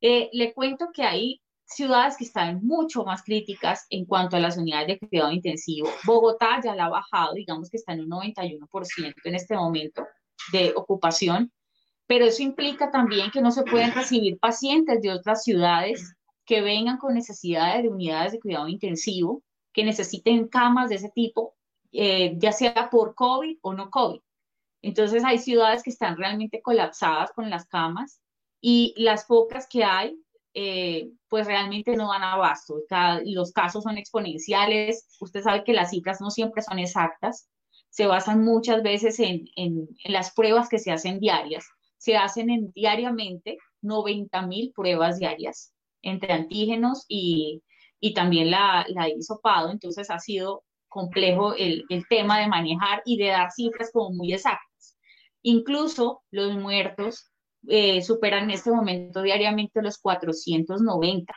Eh, 0.00 0.30
le 0.32 0.54
cuento 0.54 0.88
que 0.94 1.02
hay 1.02 1.40
ciudades 1.64 2.16
que 2.16 2.24
están 2.24 2.64
mucho 2.64 3.04
más 3.04 3.22
críticas 3.22 3.86
en 3.90 4.04
cuanto 4.04 4.36
a 4.36 4.40
las 4.40 4.56
unidades 4.56 4.88
de 4.88 5.08
cuidado 5.08 5.30
intensivo. 5.30 5.88
Bogotá 6.04 6.60
ya 6.64 6.74
la 6.74 6.86
ha 6.86 6.88
bajado, 6.88 7.34
digamos 7.34 7.70
que 7.70 7.76
está 7.76 7.92
en 7.92 8.00
un 8.00 8.10
91% 8.10 9.14
en 9.24 9.34
este 9.34 9.54
momento 9.54 10.06
de 10.52 10.72
ocupación, 10.74 11.52
pero 12.06 12.24
eso 12.24 12.42
implica 12.42 12.90
también 12.90 13.30
que 13.30 13.40
no 13.40 13.52
se 13.52 13.62
pueden 13.62 13.92
recibir 13.92 14.38
pacientes 14.38 15.00
de 15.00 15.12
otras 15.12 15.44
ciudades 15.44 16.16
que 16.50 16.62
vengan 16.62 16.98
con 16.98 17.14
necesidades 17.14 17.84
de 17.84 17.88
unidades 17.88 18.32
de 18.32 18.40
cuidado 18.40 18.66
intensivo, 18.66 19.44
que 19.72 19.84
necesiten 19.84 20.48
camas 20.48 20.88
de 20.88 20.96
ese 20.96 21.08
tipo, 21.10 21.54
eh, 21.92 22.34
ya 22.38 22.50
sea 22.50 22.90
por 22.90 23.14
COVID 23.14 23.58
o 23.62 23.72
no 23.72 23.88
COVID. 23.88 24.18
Entonces 24.82 25.22
hay 25.24 25.38
ciudades 25.38 25.84
que 25.84 25.90
están 25.90 26.16
realmente 26.16 26.60
colapsadas 26.60 27.30
con 27.30 27.50
las 27.50 27.66
camas 27.68 28.20
y 28.60 28.94
las 28.96 29.26
pocas 29.26 29.68
que 29.68 29.84
hay 29.84 30.16
eh, 30.52 31.12
pues 31.28 31.46
realmente 31.46 31.94
no 31.94 32.10
dan 32.10 32.24
abasto. 32.24 32.80
los 33.26 33.52
casos 33.52 33.84
son 33.84 33.96
exponenciales. 33.96 35.06
Usted 35.20 35.42
sabe 35.42 35.62
que 35.62 35.72
las 35.72 35.90
cifras 35.90 36.20
no 36.20 36.30
siempre 36.30 36.62
son 36.62 36.80
exactas. 36.80 37.48
Se 37.90 38.08
basan 38.08 38.42
muchas 38.44 38.82
veces 38.82 39.20
en, 39.20 39.46
las 40.02 40.32
pruebas 40.32 40.68
que 40.68 40.80
se 40.80 40.90
hacen 40.90 41.20
diarias. 41.20 41.64
Se 41.96 42.16
hacen 42.16 42.50
en, 42.50 42.72
diariamente 42.72 43.58
90 43.82 44.42
mil 44.48 44.72
pruebas 44.72 45.20
diarias 45.20 45.72
entre 46.02 46.32
antígenos 46.32 47.04
y, 47.08 47.62
también 48.14 48.50
la, 48.50 48.86
la 48.88 49.08
hisopado. 49.08 49.70
Entonces 49.70 50.10
ha 50.10 50.18
sido 50.18 50.64
complejo 50.88 51.54
el, 51.54 51.84
el 51.88 52.06
tema 52.08 52.40
de 52.40 52.48
manejar 52.48 53.02
y 53.04 53.16
de 53.18 53.28
dar 53.28 53.50
cifras 53.52 53.90
como 53.92 54.10
muy 54.10 54.32
exactas. 54.32 54.96
Incluso 55.42 56.22
los 56.30 56.56
muertos 56.56 57.30
eh, 57.68 58.02
superan 58.02 58.44
en 58.44 58.50
este 58.52 58.70
momento 58.70 59.22
diariamente 59.22 59.82
los 59.82 59.98
490. 59.98 61.34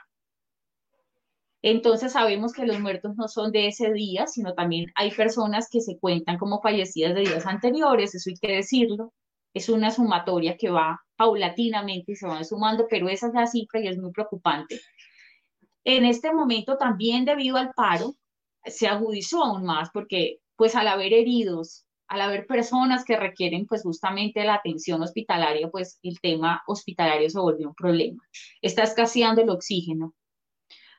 Entonces 1.62 2.12
sabemos 2.12 2.54
que 2.54 2.66
los 2.66 2.80
muertos 2.80 3.16
no 3.16 3.28
son 3.28 3.52
de 3.52 3.68
ese 3.68 3.92
día, 3.94 4.28
sino 4.28 4.54
también 4.54 4.92
hay 4.96 5.12
personas 5.12 5.70
que 5.72 5.80
se 5.80 5.98
cuentan 5.98 6.38
como 6.38 6.62
fallecidas 6.62 7.16
de 7.16 7.22
días 7.22 7.46
anteriores, 7.46 8.14
eso 8.14 8.30
hay 8.30 8.36
que 8.36 8.56
decirlo. 8.56 9.14
Es 9.54 9.70
una 9.70 9.92
sumatoria 9.92 10.58
que 10.58 10.70
va 10.70 11.02
paulatinamente 11.24 12.18
se 12.18 12.28
van 12.28 12.44
sumando, 12.44 12.86
pero 12.90 13.08
esa 13.08 13.28
es 13.28 13.34
la 13.34 13.48
cifra 13.48 13.80
y 13.80 13.88
es 13.88 13.98
muy 13.98 14.12
preocupante. 14.12 14.82
En 15.86 16.04
este 16.04 16.34
momento 16.34 16.78
también 16.78 17.24
debido 17.24 17.56
al 17.56 17.72
paro 17.74 18.16
se 18.66 18.88
agudizó 18.88 19.42
aún 19.42 19.64
más 19.64 19.90
porque 19.94 20.40
pues 20.58 20.76
al 20.76 20.90
haber 20.90 21.14
heridos, 21.14 21.86
al 22.10 22.20
haber 22.20 22.46
personas 22.46 23.06
que 23.06 23.16
requieren 23.16 23.66
pues 23.66 23.84
justamente 23.84 24.44
la 24.44 24.56
atención 24.56 25.02
hospitalaria, 25.02 25.70
pues 25.70 25.98
el 26.04 26.20
tema 26.20 26.62
hospitalario 26.68 27.30
se 27.30 27.40
volvió 27.40 27.70
un 27.70 27.76
problema. 27.76 28.22
Está 28.62 28.84
escaseando 28.84 29.42
el 29.42 29.50
oxígeno. 29.50 30.14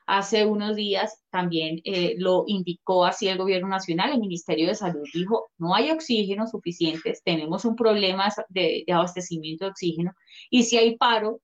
Hace 0.07 0.45
unos 0.45 0.75
días 0.75 1.23
también 1.31 1.81
eh, 1.83 2.15
lo 2.17 2.43
indicó 2.47 3.05
así 3.05 3.27
el 3.27 3.39
gobierno 3.39 3.67
nacional, 3.67 4.11
el 4.11 4.19
Ministerio 4.19 4.67
de 4.67 4.75
Salud 4.75 5.07
dijo, 5.13 5.47
no 5.57 5.73
hay 5.73 5.89
oxígeno 5.91 6.45
suficientes, 6.47 7.23
tenemos 7.23 7.65
un 7.65 7.75
problema 7.75 8.31
de, 8.49 8.85
abastecimiento 8.87 9.65
de 9.65 9.71
oxígeno 9.71 10.11
y 10.49 10.63
si 10.63 10.77
hay 10.77 10.95
paro, 10.97 11.41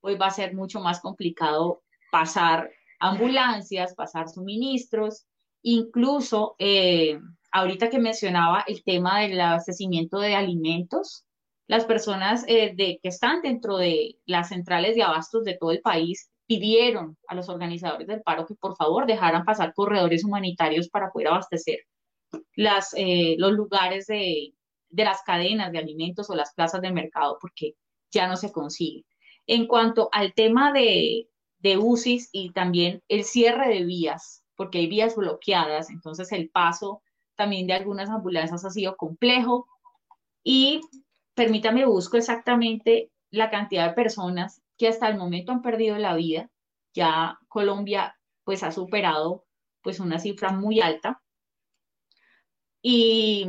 pues 0.00 0.20
va 0.20 0.26
a 0.26 0.30
ser 0.30 0.54
mucho 0.54 0.80
más 0.80 1.00
complicado 1.00 1.82
pasar 2.12 2.70
ambulancias, 3.00 3.94
pasar 3.94 4.28
suministros, 4.28 5.26
incluso... 5.62 6.54
Eh, 6.58 7.18
ahorita 7.50 7.90
que 7.90 7.98
mencionaba 7.98 8.64
el 8.66 8.82
tema 8.84 9.20
del 9.20 9.40
abastecimiento 9.40 10.18
de 10.20 10.34
alimentos, 10.34 11.24
las 11.66 11.84
personas 11.84 12.44
eh, 12.48 12.72
de, 12.74 12.98
que 13.02 13.08
están 13.08 13.42
dentro 13.42 13.76
de 13.76 14.18
las 14.26 14.48
centrales 14.48 14.96
de 14.96 15.02
abastos 15.02 15.44
de 15.44 15.56
todo 15.56 15.70
el 15.70 15.80
país 15.80 16.30
pidieron 16.48 17.16
a 17.28 17.34
los 17.34 17.48
organizadores 17.48 18.08
del 18.08 18.22
paro 18.22 18.46
que 18.46 18.54
por 18.54 18.74
favor 18.74 19.06
dejaran 19.06 19.44
pasar 19.44 19.74
corredores 19.74 20.24
humanitarios 20.24 20.88
para 20.88 21.10
poder 21.10 21.28
abastecer 21.28 21.80
las, 22.56 22.94
eh, 22.96 23.36
los 23.38 23.52
lugares 23.52 24.06
de, 24.06 24.54
de 24.88 25.04
las 25.04 25.22
cadenas 25.22 25.70
de 25.72 25.78
alimentos 25.78 26.30
o 26.30 26.34
las 26.34 26.54
plazas 26.54 26.80
de 26.80 26.90
mercado, 26.90 27.36
porque 27.40 27.74
ya 28.10 28.26
no 28.26 28.36
se 28.36 28.50
consigue. 28.50 29.04
En 29.46 29.66
cuanto 29.66 30.08
al 30.10 30.32
tema 30.32 30.72
de, 30.72 31.28
de 31.58 31.76
UCIs 31.76 32.30
y 32.32 32.50
también 32.52 33.02
el 33.08 33.24
cierre 33.24 33.68
de 33.68 33.84
vías, 33.84 34.42
porque 34.56 34.78
hay 34.78 34.86
vías 34.86 35.16
bloqueadas, 35.16 35.90
entonces 35.90 36.32
el 36.32 36.48
paso 36.48 37.02
también 37.36 37.66
de 37.66 37.74
algunas 37.74 38.08
ambulancias 38.08 38.64
ha 38.64 38.70
sido 38.70 38.96
complejo. 38.96 39.66
Y 40.42 40.80
permítame, 41.34 41.84
busco 41.84 42.16
exactamente 42.16 43.10
la 43.30 43.50
cantidad 43.50 43.88
de 43.88 43.94
personas 43.94 44.62
que 44.78 44.88
hasta 44.88 45.08
el 45.08 45.18
momento 45.18 45.52
han 45.52 45.62
perdido 45.62 45.98
la 45.98 46.14
vida. 46.14 46.50
Ya 46.94 47.38
Colombia 47.48 48.16
pues 48.44 48.62
ha 48.62 48.72
superado 48.72 49.44
pues 49.82 50.00
una 50.00 50.18
cifra 50.18 50.52
muy 50.52 50.80
alta. 50.80 51.22
Y 52.80 53.46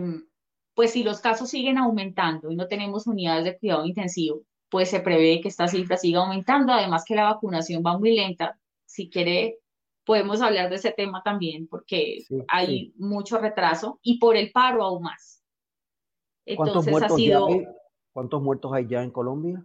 pues 0.73 0.91
si 0.91 1.03
los 1.03 1.21
casos 1.21 1.49
siguen 1.49 1.77
aumentando 1.77 2.51
y 2.51 2.55
no 2.55 2.67
tenemos 2.67 3.07
unidades 3.07 3.45
de 3.45 3.57
cuidado 3.57 3.85
intensivo, 3.85 4.41
pues 4.69 4.89
se 4.89 4.99
prevé 4.99 5.39
que 5.41 5.47
esta 5.47 5.67
cifra 5.67 5.97
siga 5.97 6.19
aumentando, 6.19 6.73
además 6.73 7.05
que 7.05 7.15
la 7.15 7.31
vacunación 7.31 7.83
va 7.85 7.97
muy 7.97 8.15
lenta. 8.15 8.59
Si 8.85 9.09
quiere 9.09 9.59
podemos 10.09 10.41
hablar 10.41 10.69
de 10.69 10.77
ese 10.77 10.91
tema 10.91 11.21
también, 11.21 11.67
porque 11.67 12.23
hay 12.47 12.93
mucho 12.97 13.37
retraso 13.37 13.99
y 14.01 14.17
por 14.17 14.35
el 14.35 14.51
paro 14.51 14.83
aún 14.83 15.03
más. 15.03 15.43
¿Cuántos 16.55 16.87
muertos, 16.87 17.11
ha 17.11 17.15
sido... 17.15 17.47
¿Cuántos 18.11 18.41
muertos 18.41 18.73
hay 18.73 18.87
ya 18.87 19.03
en 19.03 19.11
Colombia? 19.11 19.63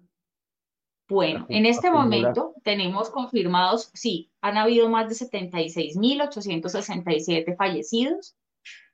Bueno, 1.09 1.47
en 1.51 1.67
este 1.67 1.91
momento 1.91 2.55
tenemos 2.63 3.11
confirmados, 3.11 3.91
sí, 3.93 4.33
han 4.41 4.57
habido 4.57 4.89
más 4.89 5.07
de 5.09 5.15
76.867 5.15 7.57
fallecidos 7.57 8.35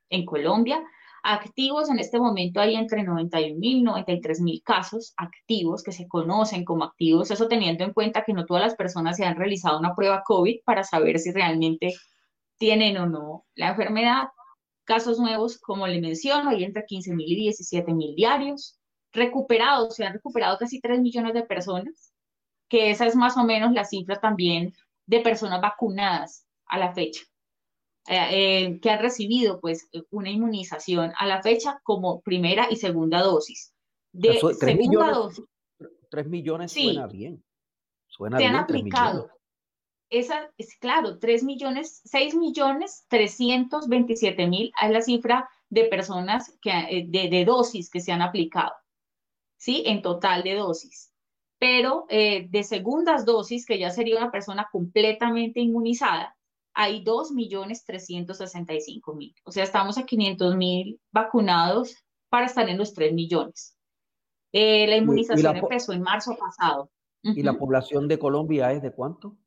en 0.09 0.25
Colombia. 0.25 0.83
Activos 1.23 1.89
en 1.89 1.99
este 1.99 2.19
momento 2.19 2.59
hay 2.59 2.75
entre 2.75 3.03
91.000 3.03 3.59
y 3.61 3.81
93.000 3.83 4.61
casos 4.63 5.13
activos 5.15 5.83
que 5.83 5.93
se 5.93 6.07
conocen 6.07 6.65
como 6.65 6.83
activos, 6.83 7.31
eso 7.31 7.47
teniendo 7.47 7.85
en 7.85 7.93
cuenta 7.93 8.25
que 8.25 8.33
no 8.33 8.45
todas 8.45 8.63
las 8.63 8.75
personas 8.75 9.15
se 9.15 9.23
han 9.23 9.37
realizado 9.37 9.79
una 9.79 9.95
prueba 9.95 10.23
COVID 10.25 10.57
para 10.65 10.83
saber 10.83 11.17
si 11.19 11.31
realmente 11.31 11.93
tienen 12.57 12.97
o 12.97 13.05
no 13.05 13.45
la 13.55 13.69
enfermedad. 13.69 14.27
Casos 14.83 15.17
nuevos, 15.19 15.59
como 15.59 15.87
le 15.87 16.01
menciono, 16.01 16.49
hay 16.49 16.65
entre 16.65 16.85
15.000 16.85 17.23
y 17.25 17.47
17.000 17.49 18.15
diarios. 18.15 18.80
Recuperados, 19.13 19.95
se 19.95 20.05
han 20.05 20.13
recuperado 20.13 20.57
casi 20.57 20.79
3 20.79 21.01
millones 21.01 21.33
de 21.33 21.43
personas, 21.43 22.13
que 22.69 22.91
esa 22.91 23.05
es 23.05 23.15
más 23.15 23.35
o 23.37 23.43
menos 23.43 23.73
la 23.73 23.85
cifra 23.85 24.19
también 24.19 24.73
de 25.05 25.19
personas 25.19 25.61
vacunadas 25.61 26.47
a 26.65 26.77
la 26.77 26.93
fecha. 26.93 27.21
Eh, 28.07 28.63
eh, 28.63 28.79
que 28.81 28.89
han 28.89 28.99
recibido 28.99 29.59
pues 29.59 29.87
una 30.09 30.31
inmunización 30.31 31.13
a 31.19 31.27
la 31.27 31.43
fecha 31.43 31.79
como 31.83 32.21
primera 32.21 32.67
y 32.69 32.77
segunda 32.77 33.21
dosis. 33.21 33.75
De 34.11 34.39
segunda 34.39 34.73
millones, 34.73 35.15
dosis. 35.15 35.45
3 36.09 36.27
millones 36.27 36.71
suena 36.71 37.07
bien. 37.07 37.43
Suena 38.07 38.37
se 38.37 38.43
bien, 38.43 38.55
han 38.55 38.63
aplicado. 38.63 39.29
Esa 40.09 40.51
es 40.57 40.75
claro, 40.77 41.19
3 41.19 41.43
millones, 41.43 42.01
6 42.05 42.35
millones 42.35 43.05
327 43.07 44.47
mil 44.47 44.71
es 44.81 44.91
la 44.91 45.01
cifra 45.01 45.49
de 45.69 45.85
personas 45.85 46.57
que, 46.61 46.71
eh, 46.71 47.05
de, 47.07 47.29
de, 47.29 47.45
dosis 47.45 47.89
que 47.89 48.01
se 48.01 48.11
han 48.11 48.21
aplicado, 48.21 48.73
¿sí? 49.61 49.83
En 49.85 50.01
total 50.01 50.41
de 50.41 50.55
dosis. 50.55 51.13
Pero 51.59 52.07
de 52.09 52.63
segundas 52.63 53.23
dosis, 53.23 53.67
que 53.67 53.77
ya 53.77 53.91
sería 53.91 54.17
una 54.17 54.31
persona 54.31 54.67
completamente 54.71 55.59
inmunizada, 55.59 56.35
hay 56.73 57.03
2.365.000. 57.03 59.35
O 59.43 59.51
sea, 59.51 59.63
estamos 59.63 59.99
a 59.99 60.05
500.000 60.05 60.99
vacunados 61.11 61.95
para 62.29 62.47
estar 62.47 62.67
en 62.67 62.79
los 62.79 62.95
3 62.95 63.13
millones. 63.13 63.77
Eh, 64.51 64.87
la 64.87 64.97
inmunización 64.97 65.57
empezó 65.57 65.93
en 65.93 66.01
marzo 66.01 66.35
pasado. 66.35 66.89
¿Y 67.21 67.43
la 67.43 67.53
población 67.53 68.07
de 68.07 68.17
Colombia 68.17 68.71
es 68.71 68.81
de 68.81 68.91
cuánto? 68.91 69.37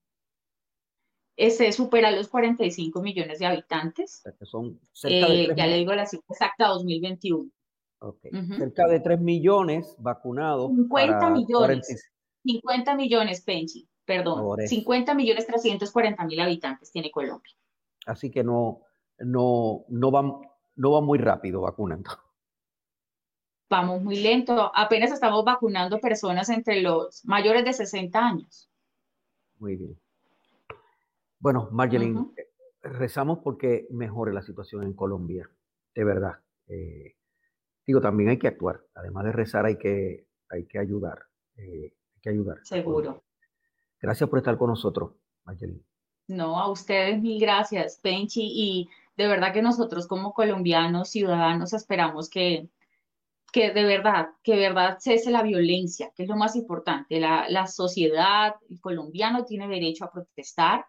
Este 1.36 1.72
supera 1.72 2.12
los 2.12 2.28
45 2.28 3.02
millones 3.02 3.40
de 3.40 3.46
habitantes. 3.46 4.22
son 4.42 4.78
eh, 5.02 5.48
ya 5.56 5.66
le 5.66 5.78
digo 5.78 5.92
la 5.92 6.06
cifra 6.06 6.26
exacta, 6.30 6.68
2021. 6.68 7.50
Okay. 7.98 8.30
Cerca 8.58 8.86
de 8.86 9.00
3 9.00 9.20
millones 9.20 9.96
vacunados. 9.98 10.70
50 10.70 11.30
millones. 11.30 12.12
50 12.44 12.94
millones, 12.96 13.40
Penchi 13.40 13.88
perdón, 14.04 14.58
50 14.66 15.14
millones 15.14 15.46
340 15.46 16.24
mil 16.24 16.40
habitantes 16.40 16.90
tiene 16.90 17.10
Colombia. 17.10 17.52
Así 18.06 18.30
que 18.30 18.44
no, 18.44 18.82
no, 19.18 19.84
no, 19.88 20.12
va, 20.12 20.22
no 20.76 20.92
va 20.92 21.00
muy 21.00 21.18
rápido 21.18 21.62
vacunando. 21.62 22.10
Vamos 23.70 24.02
muy 24.02 24.16
lento. 24.16 24.70
Apenas 24.74 25.10
estamos 25.10 25.44
vacunando 25.44 25.98
personas 25.98 26.48
entre 26.50 26.82
los 26.82 27.24
mayores 27.24 27.64
de 27.64 27.72
60 27.72 28.18
años. 28.18 28.70
Muy 29.58 29.76
bien. 29.76 29.98
Bueno, 31.38 31.68
Marjeline, 31.72 32.30
rezamos 32.82 33.38
porque 33.42 33.86
mejore 33.90 34.32
la 34.32 34.42
situación 34.42 34.84
en 34.84 34.92
Colombia, 34.92 35.50
de 35.94 36.04
verdad. 36.04 36.34
Eh, 36.68 37.16
digo, 37.86 38.00
también 38.00 38.30
hay 38.30 38.38
que 38.38 38.48
actuar. 38.48 38.84
Además 38.94 39.24
de 39.24 39.32
rezar, 39.32 39.66
hay 39.66 39.76
que, 39.76 40.26
hay 40.48 40.66
que 40.66 40.78
ayudar. 40.78 41.22
Eh, 41.56 41.92
hay 42.14 42.20
que 42.22 42.30
ayudar. 42.30 42.58
Seguro. 42.62 43.24
Gracias 44.00 44.28
por 44.28 44.38
estar 44.38 44.58
con 44.58 44.70
nosotros, 44.70 45.12
Mayelin. 45.44 45.84
No, 46.26 46.58
a 46.58 46.70
ustedes 46.70 47.20
mil 47.20 47.40
gracias, 47.40 47.98
Penchi, 48.02 48.42
y 48.44 48.88
de 49.16 49.28
verdad 49.28 49.52
que 49.52 49.62
nosotros 49.62 50.06
como 50.06 50.32
colombianos, 50.32 51.10
ciudadanos, 51.10 51.72
esperamos 51.74 52.30
que, 52.30 52.68
que 53.52 53.72
de 53.72 53.84
verdad, 53.84 54.30
que 54.42 54.52
de 54.52 54.60
verdad 54.60 54.98
cese 55.00 55.30
la 55.30 55.42
violencia, 55.42 56.12
que 56.16 56.22
es 56.22 56.28
lo 56.28 56.36
más 56.36 56.56
importante. 56.56 57.20
La, 57.20 57.48
la 57.48 57.66
sociedad, 57.66 58.54
el 58.68 58.80
colombiano 58.80 59.44
tiene 59.44 59.68
derecho 59.68 60.06
a 60.06 60.12
protestar, 60.12 60.86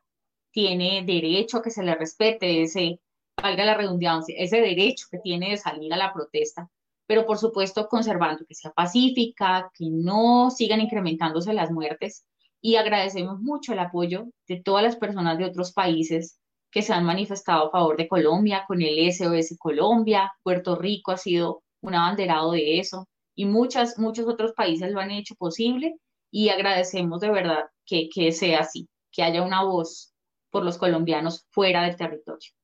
tiene 0.52 1.04
derecho 1.06 1.58
a 1.58 1.62
que 1.62 1.70
se 1.70 1.84
le 1.84 1.96
respete 1.96 2.62
ese, 2.62 3.02
valga 3.42 3.66
la 3.66 3.76
redundancia, 3.76 4.36
ese 4.38 4.62
derecho 4.62 5.08
que 5.12 5.20
tiene 5.20 5.52
de 5.52 5.58
salir 5.58 5.94
a 5.94 5.98
la 5.98 6.14
protesta, 6.14 6.70
pero 7.08 7.26
por 7.26 7.38
supuesto 7.38 7.88
conservando 7.88 8.46
que 8.48 8.56
sea 8.56 8.72
pacífica, 8.72 9.72
que 9.74 9.86
no 9.90 10.50
sigan 10.52 10.82
incrementándose 10.82 11.54
las 11.54 11.72
muertes 11.72 12.26
y 12.62 12.78
agradecemos 12.78 13.40
mucho 13.40 13.74
el 13.74 13.80
apoyo 13.80 14.26
de 14.48 14.62
todas 14.62 14.84
las 14.84 14.96
personas 14.96 15.38
de 15.38 15.46
otros 15.46 15.72
países 15.74 16.40
que 16.72 16.82
se 16.82 16.94
han 16.94 17.06
manifestado 17.06 17.68
a 17.68 17.72
favor 17.72 17.96
de 17.96 18.08
Colombia, 18.08 18.66
con 18.68 18.82
el 18.82 19.12
SOS 19.12 19.56
Colombia, 19.58 20.34
Puerto 20.44 20.76
Rico 20.76 21.12
ha 21.12 21.18
sido 21.18 21.64
un 21.82 21.96
abanderado 21.96 22.52
de 22.52 22.80
eso 22.80 23.08
y 23.36 23.46
muchas, 23.46 24.00
muchos 24.00 24.28
otros 24.28 24.54
países 24.54 24.92
lo 24.92 25.00
han 25.00 25.12
hecho 25.12 25.36
posible 25.36 25.96
y 26.32 26.50
agradecemos 26.50 27.22
de 27.22 27.30
verdad 27.30 27.66
que, 27.86 28.10
que 28.14 28.32
sea 28.32 28.62
así, 28.62 28.88
que 29.12 29.24
haya 29.24 29.44
una 29.44 29.64
voz 29.64 30.14
por 30.50 30.64
los 30.64 30.78
colombianos 30.78 31.46
fuera 31.52 31.84
del 31.84 31.96
territorio. 31.96 32.55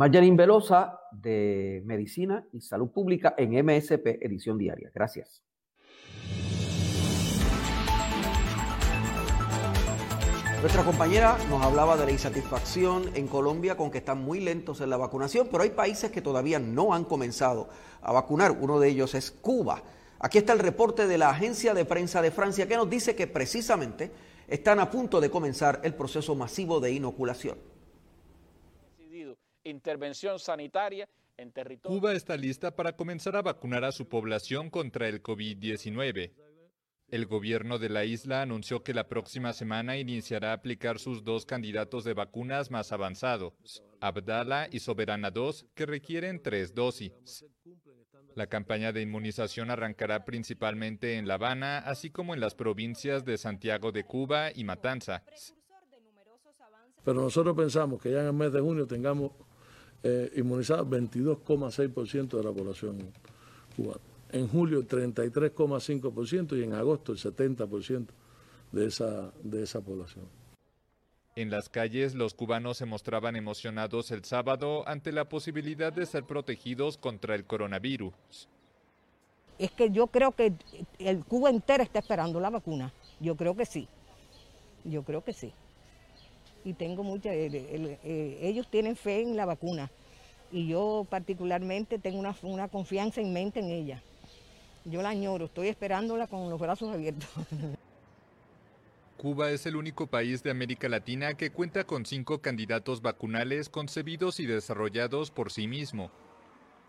Marjarín 0.00 0.34
Velosa 0.34 0.98
de 1.12 1.82
Medicina 1.84 2.42
y 2.54 2.62
Salud 2.62 2.88
Pública 2.88 3.34
en 3.36 3.50
MSP 3.50 4.24
Edición 4.24 4.56
Diaria. 4.56 4.90
Gracias. 4.94 5.42
Nuestra 10.62 10.84
compañera 10.84 11.36
nos 11.50 11.62
hablaba 11.62 11.98
de 11.98 12.06
la 12.06 12.12
insatisfacción 12.12 13.10
en 13.14 13.26
Colombia 13.26 13.76
con 13.76 13.90
que 13.90 13.98
están 13.98 14.24
muy 14.24 14.40
lentos 14.40 14.80
en 14.80 14.88
la 14.88 14.96
vacunación, 14.96 15.48
pero 15.52 15.64
hay 15.64 15.70
países 15.72 16.10
que 16.10 16.22
todavía 16.22 16.58
no 16.58 16.94
han 16.94 17.04
comenzado 17.04 17.68
a 18.00 18.10
vacunar. 18.10 18.52
Uno 18.52 18.80
de 18.80 18.88
ellos 18.88 19.14
es 19.14 19.30
Cuba. 19.30 19.82
Aquí 20.18 20.38
está 20.38 20.54
el 20.54 20.60
reporte 20.60 21.08
de 21.08 21.18
la 21.18 21.28
agencia 21.28 21.74
de 21.74 21.84
prensa 21.84 22.22
de 22.22 22.30
Francia 22.30 22.66
que 22.66 22.76
nos 22.76 22.88
dice 22.88 23.14
que 23.14 23.26
precisamente 23.26 24.10
están 24.48 24.80
a 24.80 24.90
punto 24.90 25.20
de 25.20 25.28
comenzar 25.28 25.78
el 25.84 25.92
proceso 25.92 26.34
masivo 26.34 26.80
de 26.80 26.90
inoculación. 26.90 27.69
Intervención 29.64 30.38
sanitaria 30.38 31.08
en 31.36 31.52
territorio. 31.52 31.98
Cuba 31.98 32.12
está 32.12 32.36
lista 32.36 32.74
para 32.74 32.96
comenzar 32.96 33.36
a 33.36 33.42
vacunar 33.42 33.84
a 33.84 33.92
su 33.92 34.08
población 34.08 34.70
contra 34.70 35.08
el 35.08 35.22
COVID-19. 35.22 36.32
El 37.10 37.26
gobierno 37.26 37.78
de 37.78 37.88
la 37.88 38.04
isla 38.04 38.40
anunció 38.40 38.84
que 38.84 38.94
la 38.94 39.08
próxima 39.08 39.52
semana 39.52 39.96
iniciará 39.98 40.50
a 40.50 40.54
aplicar 40.54 41.00
sus 41.00 41.24
dos 41.24 41.44
candidatos 41.44 42.04
de 42.04 42.14
vacunas 42.14 42.70
más 42.70 42.92
avanzados, 42.92 43.82
Abdala 44.00 44.68
y 44.70 44.78
Soberana 44.78 45.32
2, 45.32 45.66
que 45.74 45.86
requieren 45.86 46.40
tres 46.40 46.72
dosis. 46.72 47.44
La 48.36 48.46
campaña 48.46 48.92
de 48.92 49.02
inmunización 49.02 49.70
arrancará 49.70 50.24
principalmente 50.24 51.16
en 51.16 51.26
La 51.26 51.34
Habana, 51.34 51.78
así 51.78 52.10
como 52.10 52.32
en 52.32 52.40
las 52.40 52.54
provincias 52.54 53.24
de 53.24 53.38
Santiago 53.38 53.90
de 53.90 54.04
Cuba 54.04 54.50
y 54.54 54.62
Matanza. 54.62 55.24
Pero 57.04 57.22
nosotros 57.22 57.56
pensamos 57.56 58.00
que 58.00 58.12
ya 58.12 58.20
en 58.20 58.26
el 58.26 58.32
mes 58.32 58.52
de 58.52 58.60
junio 58.60 58.86
tengamos 58.86 59.32
eh, 60.02 60.32
inmunizados 60.36 60.86
22,6% 60.86 62.36
de 62.36 62.42
la 62.42 62.52
población 62.52 63.12
cubana 63.76 64.00
en 64.32 64.48
julio 64.48 64.86
33,5% 64.86 66.58
y 66.58 66.64
en 66.64 66.74
agosto 66.74 67.12
el 67.12 67.18
70% 67.18 68.06
de 68.72 68.86
esa, 68.86 69.32
de 69.42 69.62
esa 69.62 69.80
población. 69.80 70.26
En 71.36 71.50
las 71.50 71.68
calles, 71.68 72.14
los 72.14 72.34
cubanos 72.34 72.76
se 72.76 72.86
mostraban 72.86 73.36
emocionados 73.36 74.10
el 74.10 74.24
sábado 74.24 74.86
ante 74.86 75.12
la 75.12 75.28
posibilidad 75.28 75.92
de 75.92 76.06
ser 76.06 76.24
protegidos 76.24 76.98
contra 76.98 77.34
el 77.34 77.44
coronavirus. 77.44 78.12
Es 79.58 79.70
que 79.72 79.90
yo 79.90 80.06
creo 80.06 80.32
que 80.32 80.54
el 80.98 81.24
Cuba 81.24 81.50
entero 81.50 81.82
está 81.82 81.98
esperando 81.98 82.40
la 82.40 82.50
vacuna. 82.50 82.92
Yo 83.20 83.36
creo 83.36 83.54
que 83.54 83.66
sí. 83.66 83.88
Yo 84.84 85.02
creo 85.02 85.22
que 85.22 85.32
sí. 85.32 85.52
Y 86.64 86.74
tengo 86.74 87.02
mucha. 87.02 87.30
Eh, 87.32 88.38
ellos 88.42 88.68
tienen 88.70 88.96
fe 88.96 89.22
en 89.22 89.36
la 89.36 89.46
vacuna. 89.46 89.90
Y 90.52 90.66
yo, 90.66 91.06
particularmente, 91.08 91.98
tengo 91.98 92.18
una, 92.18 92.34
una 92.42 92.68
confianza 92.68 93.20
inmensa 93.20 93.60
en 93.60 93.70
ella. 93.70 94.02
Yo 94.84 95.02
la 95.02 95.10
añoro, 95.10 95.44
estoy 95.46 95.68
esperándola 95.68 96.26
con 96.26 96.48
los 96.50 96.58
brazos 96.58 96.92
abiertos. 96.92 97.28
Cuba 99.20 99.50
es 99.50 99.66
el 99.66 99.76
único 99.76 100.06
país 100.06 100.42
de 100.42 100.50
América 100.50 100.88
Latina 100.88 101.34
que 101.34 101.50
cuenta 101.50 101.84
con 101.84 102.06
cinco 102.06 102.40
candidatos 102.40 103.02
vacunales 103.02 103.68
concebidos 103.68 104.40
y 104.40 104.46
desarrollados 104.46 105.30
por 105.30 105.52
sí 105.52 105.68
mismo. 105.68 106.10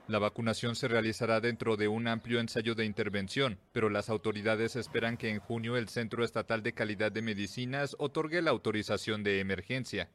La 0.07 0.19
vacunación 0.19 0.75
se 0.75 0.87
realizará 0.87 1.39
dentro 1.39 1.77
de 1.77 1.87
un 1.87 2.07
amplio 2.07 2.39
ensayo 2.39 2.75
de 2.75 2.85
intervención, 2.85 3.59
pero 3.71 3.89
las 3.89 4.09
autoridades 4.09 4.75
esperan 4.75 5.15
que 5.15 5.29
en 5.29 5.39
junio 5.39 5.77
el 5.77 5.87
Centro 5.87 6.23
Estatal 6.23 6.63
de 6.63 6.73
Calidad 6.73 7.11
de 7.11 7.21
Medicinas 7.21 7.95
otorgue 7.99 8.41
la 8.41 8.51
autorización 8.51 9.23
de 9.23 9.39
emergencia. 9.39 10.09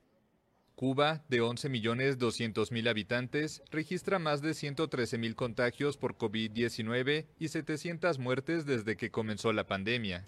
Cuba, 0.74 1.24
de 1.30 1.41
11.200.000 1.41 2.89
habitantes, 2.91 3.62
registra 3.70 4.18
más 4.18 4.43
de 4.43 4.51
113.000 4.51 5.34
contagios 5.34 5.97
por 5.97 6.18
COVID-19 6.18 7.24
y 7.39 7.49
700 7.49 8.18
muertes 8.18 8.66
desde 8.66 8.99
que 8.99 9.11
comenzó 9.11 9.55
la 9.55 9.66
pandemia. 9.66 10.26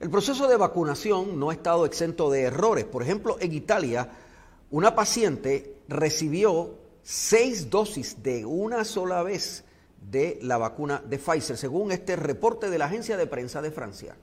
El 0.00 0.08
proceso 0.08 0.48
de 0.48 0.56
vacunación 0.56 1.38
no 1.38 1.50
ha 1.50 1.52
estado 1.52 1.84
exento 1.84 2.30
de 2.30 2.40
errores. 2.40 2.86
Por 2.86 3.02
ejemplo, 3.02 3.36
en 3.38 3.52
Italia, 3.52 4.10
una 4.70 4.94
paciente 4.94 5.76
recibió 5.88 6.78
seis 7.02 7.68
dosis 7.68 8.22
de 8.22 8.46
una 8.46 8.86
sola 8.86 9.22
vez 9.22 9.64
de 10.10 10.38
la 10.40 10.56
vacuna 10.56 11.02
de 11.06 11.18
Pfizer, 11.18 11.58
según 11.58 11.92
este 11.92 12.16
reporte 12.16 12.70
de 12.70 12.78
la 12.78 12.86
agencia 12.86 13.18
de 13.18 13.26
prensa 13.26 13.60
de 13.60 13.70
Francia. 13.70 14.16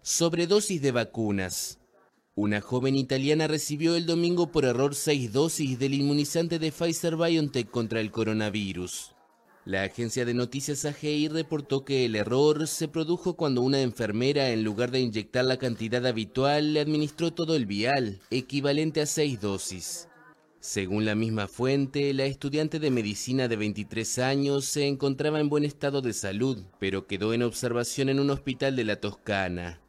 Sobredosis 0.00 0.80
de 0.80 0.92
vacunas. 0.92 1.80
Una 2.36 2.60
joven 2.60 2.94
italiana 2.94 3.48
recibió 3.48 3.96
el 3.96 4.06
domingo 4.06 4.52
por 4.52 4.64
error 4.64 4.94
seis 4.94 5.32
dosis 5.32 5.76
del 5.80 5.94
inmunizante 5.94 6.60
de 6.60 6.70
Pfizer 6.70 7.16
BioNTech 7.16 7.68
contra 7.68 7.98
el 7.98 8.12
coronavirus. 8.12 9.15
La 9.66 9.82
agencia 9.82 10.24
de 10.24 10.32
noticias 10.32 10.84
AGI 10.84 11.26
reportó 11.26 11.84
que 11.84 12.04
el 12.04 12.14
error 12.14 12.68
se 12.68 12.86
produjo 12.86 13.34
cuando 13.34 13.62
una 13.62 13.80
enfermera, 13.80 14.50
en 14.50 14.62
lugar 14.62 14.92
de 14.92 15.00
inyectar 15.00 15.44
la 15.44 15.56
cantidad 15.56 16.06
habitual, 16.06 16.72
le 16.72 16.78
administró 16.78 17.32
todo 17.32 17.56
el 17.56 17.66
vial, 17.66 18.20
equivalente 18.30 19.00
a 19.00 19.06
seis 19.06 19.40
dosis. 19.40 20.06
Según 20.60 21.04
la 21.04 21.16
misma 21.16 21.48
fuente, 21.48 22.14
la 22.14 22.26
estudiante 22.26 22.78
de 22.78 22.92
medicina 22.92 23.48
de 23.48 23.56
23 23.56 24.20
años 24.20 24.66
se 24.66 24.86
encontraba 24.86 25.40
en 25.40 25.48
buen 25.48 25.64
estado 25.64 26.00
de 26.00 26.12
salud, 26.12 26.62
pero 26.78 27.08
quedó 27.08 27.34
en 27.34 27.42
observación 27.42 28.08
en 28.08 28.20
un 28.20 28.30
hospital 28.30 28.76
de 28.76 28.84
la 28.84 29.00
Toscana. 29.00 29.80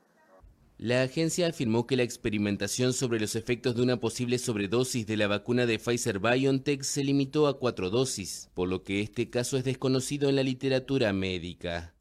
La 0.80 1.01
agencia 1.01 1.47
afirmó 1.47 1.88
que 1.88 1.97
la 1.97 2.03
experimentación 2.03 2.93
sobre 2.93 3.19
los 3.19 3.36
efectos 3.36 3.75
de 3.75 3.82
una 3.82 3.99
posible 3.99 4.38
sobredosis 4.38 5.07
de 5.07 5.17
la 5.17 5.28
vacuna 5.28 5.65
de 5.65 5.80
Pfizer 5.80 6.19
BioNTech 6.19 6.84
se 6.84 7.03
limitó 7.03 7.47
a 7.47 7.57
cuatro 7.57 7.89
dosis, 7.89 8.51
por 8.53 8.69
lo 8.69 8.84
que 8.84 9.01
este 9.01 9.32
caso 9.32 9.57
es 9.57 9.63
desconocido 9.63 10.30
en 10.30 10.36
la 10.36 10.43
literatura 10.43 11.13
médica. 11.13 11.95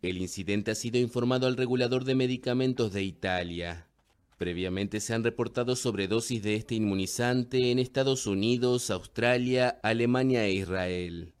El 0.00 0.18
incidente 0.18 0.70
ha 0.70 0.76
sido 0.76 1.00
informado 1.00 1.48
al 1.48 1.56
regulador 1.56 2.04
de 2.04 2.14
medicamentos 2.14 2.92
de 2.92 3.02
Italia. 3.02 3.88
Previamente 4.38 5.00
se 5.00 5.12
han 5.12 5.24
reportado 5.24 5.74
sobredosis 5.74 6.40
de 6.40 6.54
este 6.54 6.76
inmunizante 6.76 7.72
en 7.72 7.80
Estados 7.80 8.28
Unidos, 8.28 8.90
Australia, 8.90 9.80
Alemania 9.82 10.46
e 10.46 10.52
Israel. 10.52 11.34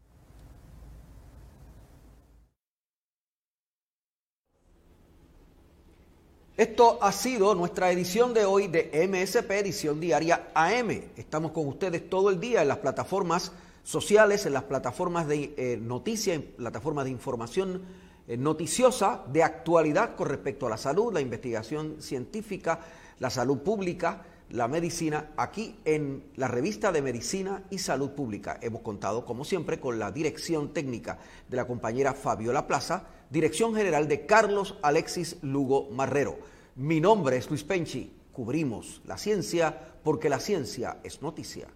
Esto 6.60 6.98
ha 7.00 7.10
sido 7.10 7.54
nuestra 7.54 7.90
edición 7.90 8.34
de 8.34 8.44
hoy 8.44 8.66
de 8.66 8.90
MSP 9.08 9.50
Edición 9.52 9.98
Diaria 9.98 10.50
AM. 10.52 10.90
Estamos 11.16 11.52
con 11.52 11.66
ustedes 11.66 12.10
todo 12.10 12.28
el 12.28 12.38
día 12.38 12.60
en 12.60 12.68
las 12.68 12.76
plataformas 12.76 13.52
sociales, 13.82 14.44
en 14.44 14.52
las 14.52 14.64
plataformas 14.64 15.26
de 15.26 15.54
eh, 15.56 15.78
noticias, 15.80 16.36
en 16.36 16.42
plataformas 16.42 17.06
de 17.06 17.12
información 17.12 17.80
eh, 18.28 18.36
noticiosa, 18.36 19.24
de 19.32 19.42
actualidad 19.42 20.16
con 20.16 20.28
respecto 20.28 20.66
a 20.66 20.68
la 20.68 20.76
salud, 20.76 21.14
la 21.14 21.22
investigación 21.22 21.96
científica, 22.02 22.80
la 23.20 23.30
salud 23.30 23.60
pública, 23.60 24.26
la 24.50 24.68
medicina, 24.68 25.30
aquí 25.38 25.76
en 25.86 26.24
la 26.36 26.48
revista 26.48 26.92
de 26.92 27.00
Medicina 27.00 27.62
y 27.70 27.78
Salud 27.78 28.10
Pública. 28.10 28.58
Hemos 28.60 28.82
contado, 28.82 29.24
como 29.24 29.46
siempre, 29.46 29.80
con 29.80 29.98
la 29.98 30.12
dirección 30.12 30.74
técnica 30.74 31.20
de 31.48 31.56
la 31.56 31.66
compañera 31.66 32.12
Fabiola 32.12 32.66
Plaza 32.66 33.06
Dirección 33.30 33.76
general 33.76 34.08
de 34.08 34.26
Carlos 34.26 34.74
Alexis 34.82 35.36
Lugo 35.42 35.88
Marrero. 35.92 36.36
Mi 36.74 37.00
nombre 37.00 37.36
es 37.36 37.48
Luis 37.48 37.62
Penchi. 37.62 38.12
Cubrimos 38.32 39.00
la 39.06 39.16
ciencia 39.16 39.94
porque 40.02 40.28
la 40.28 40.40
ciencia 40.40 40.98
es 41.04 41.22
noticia. 41.22 41.68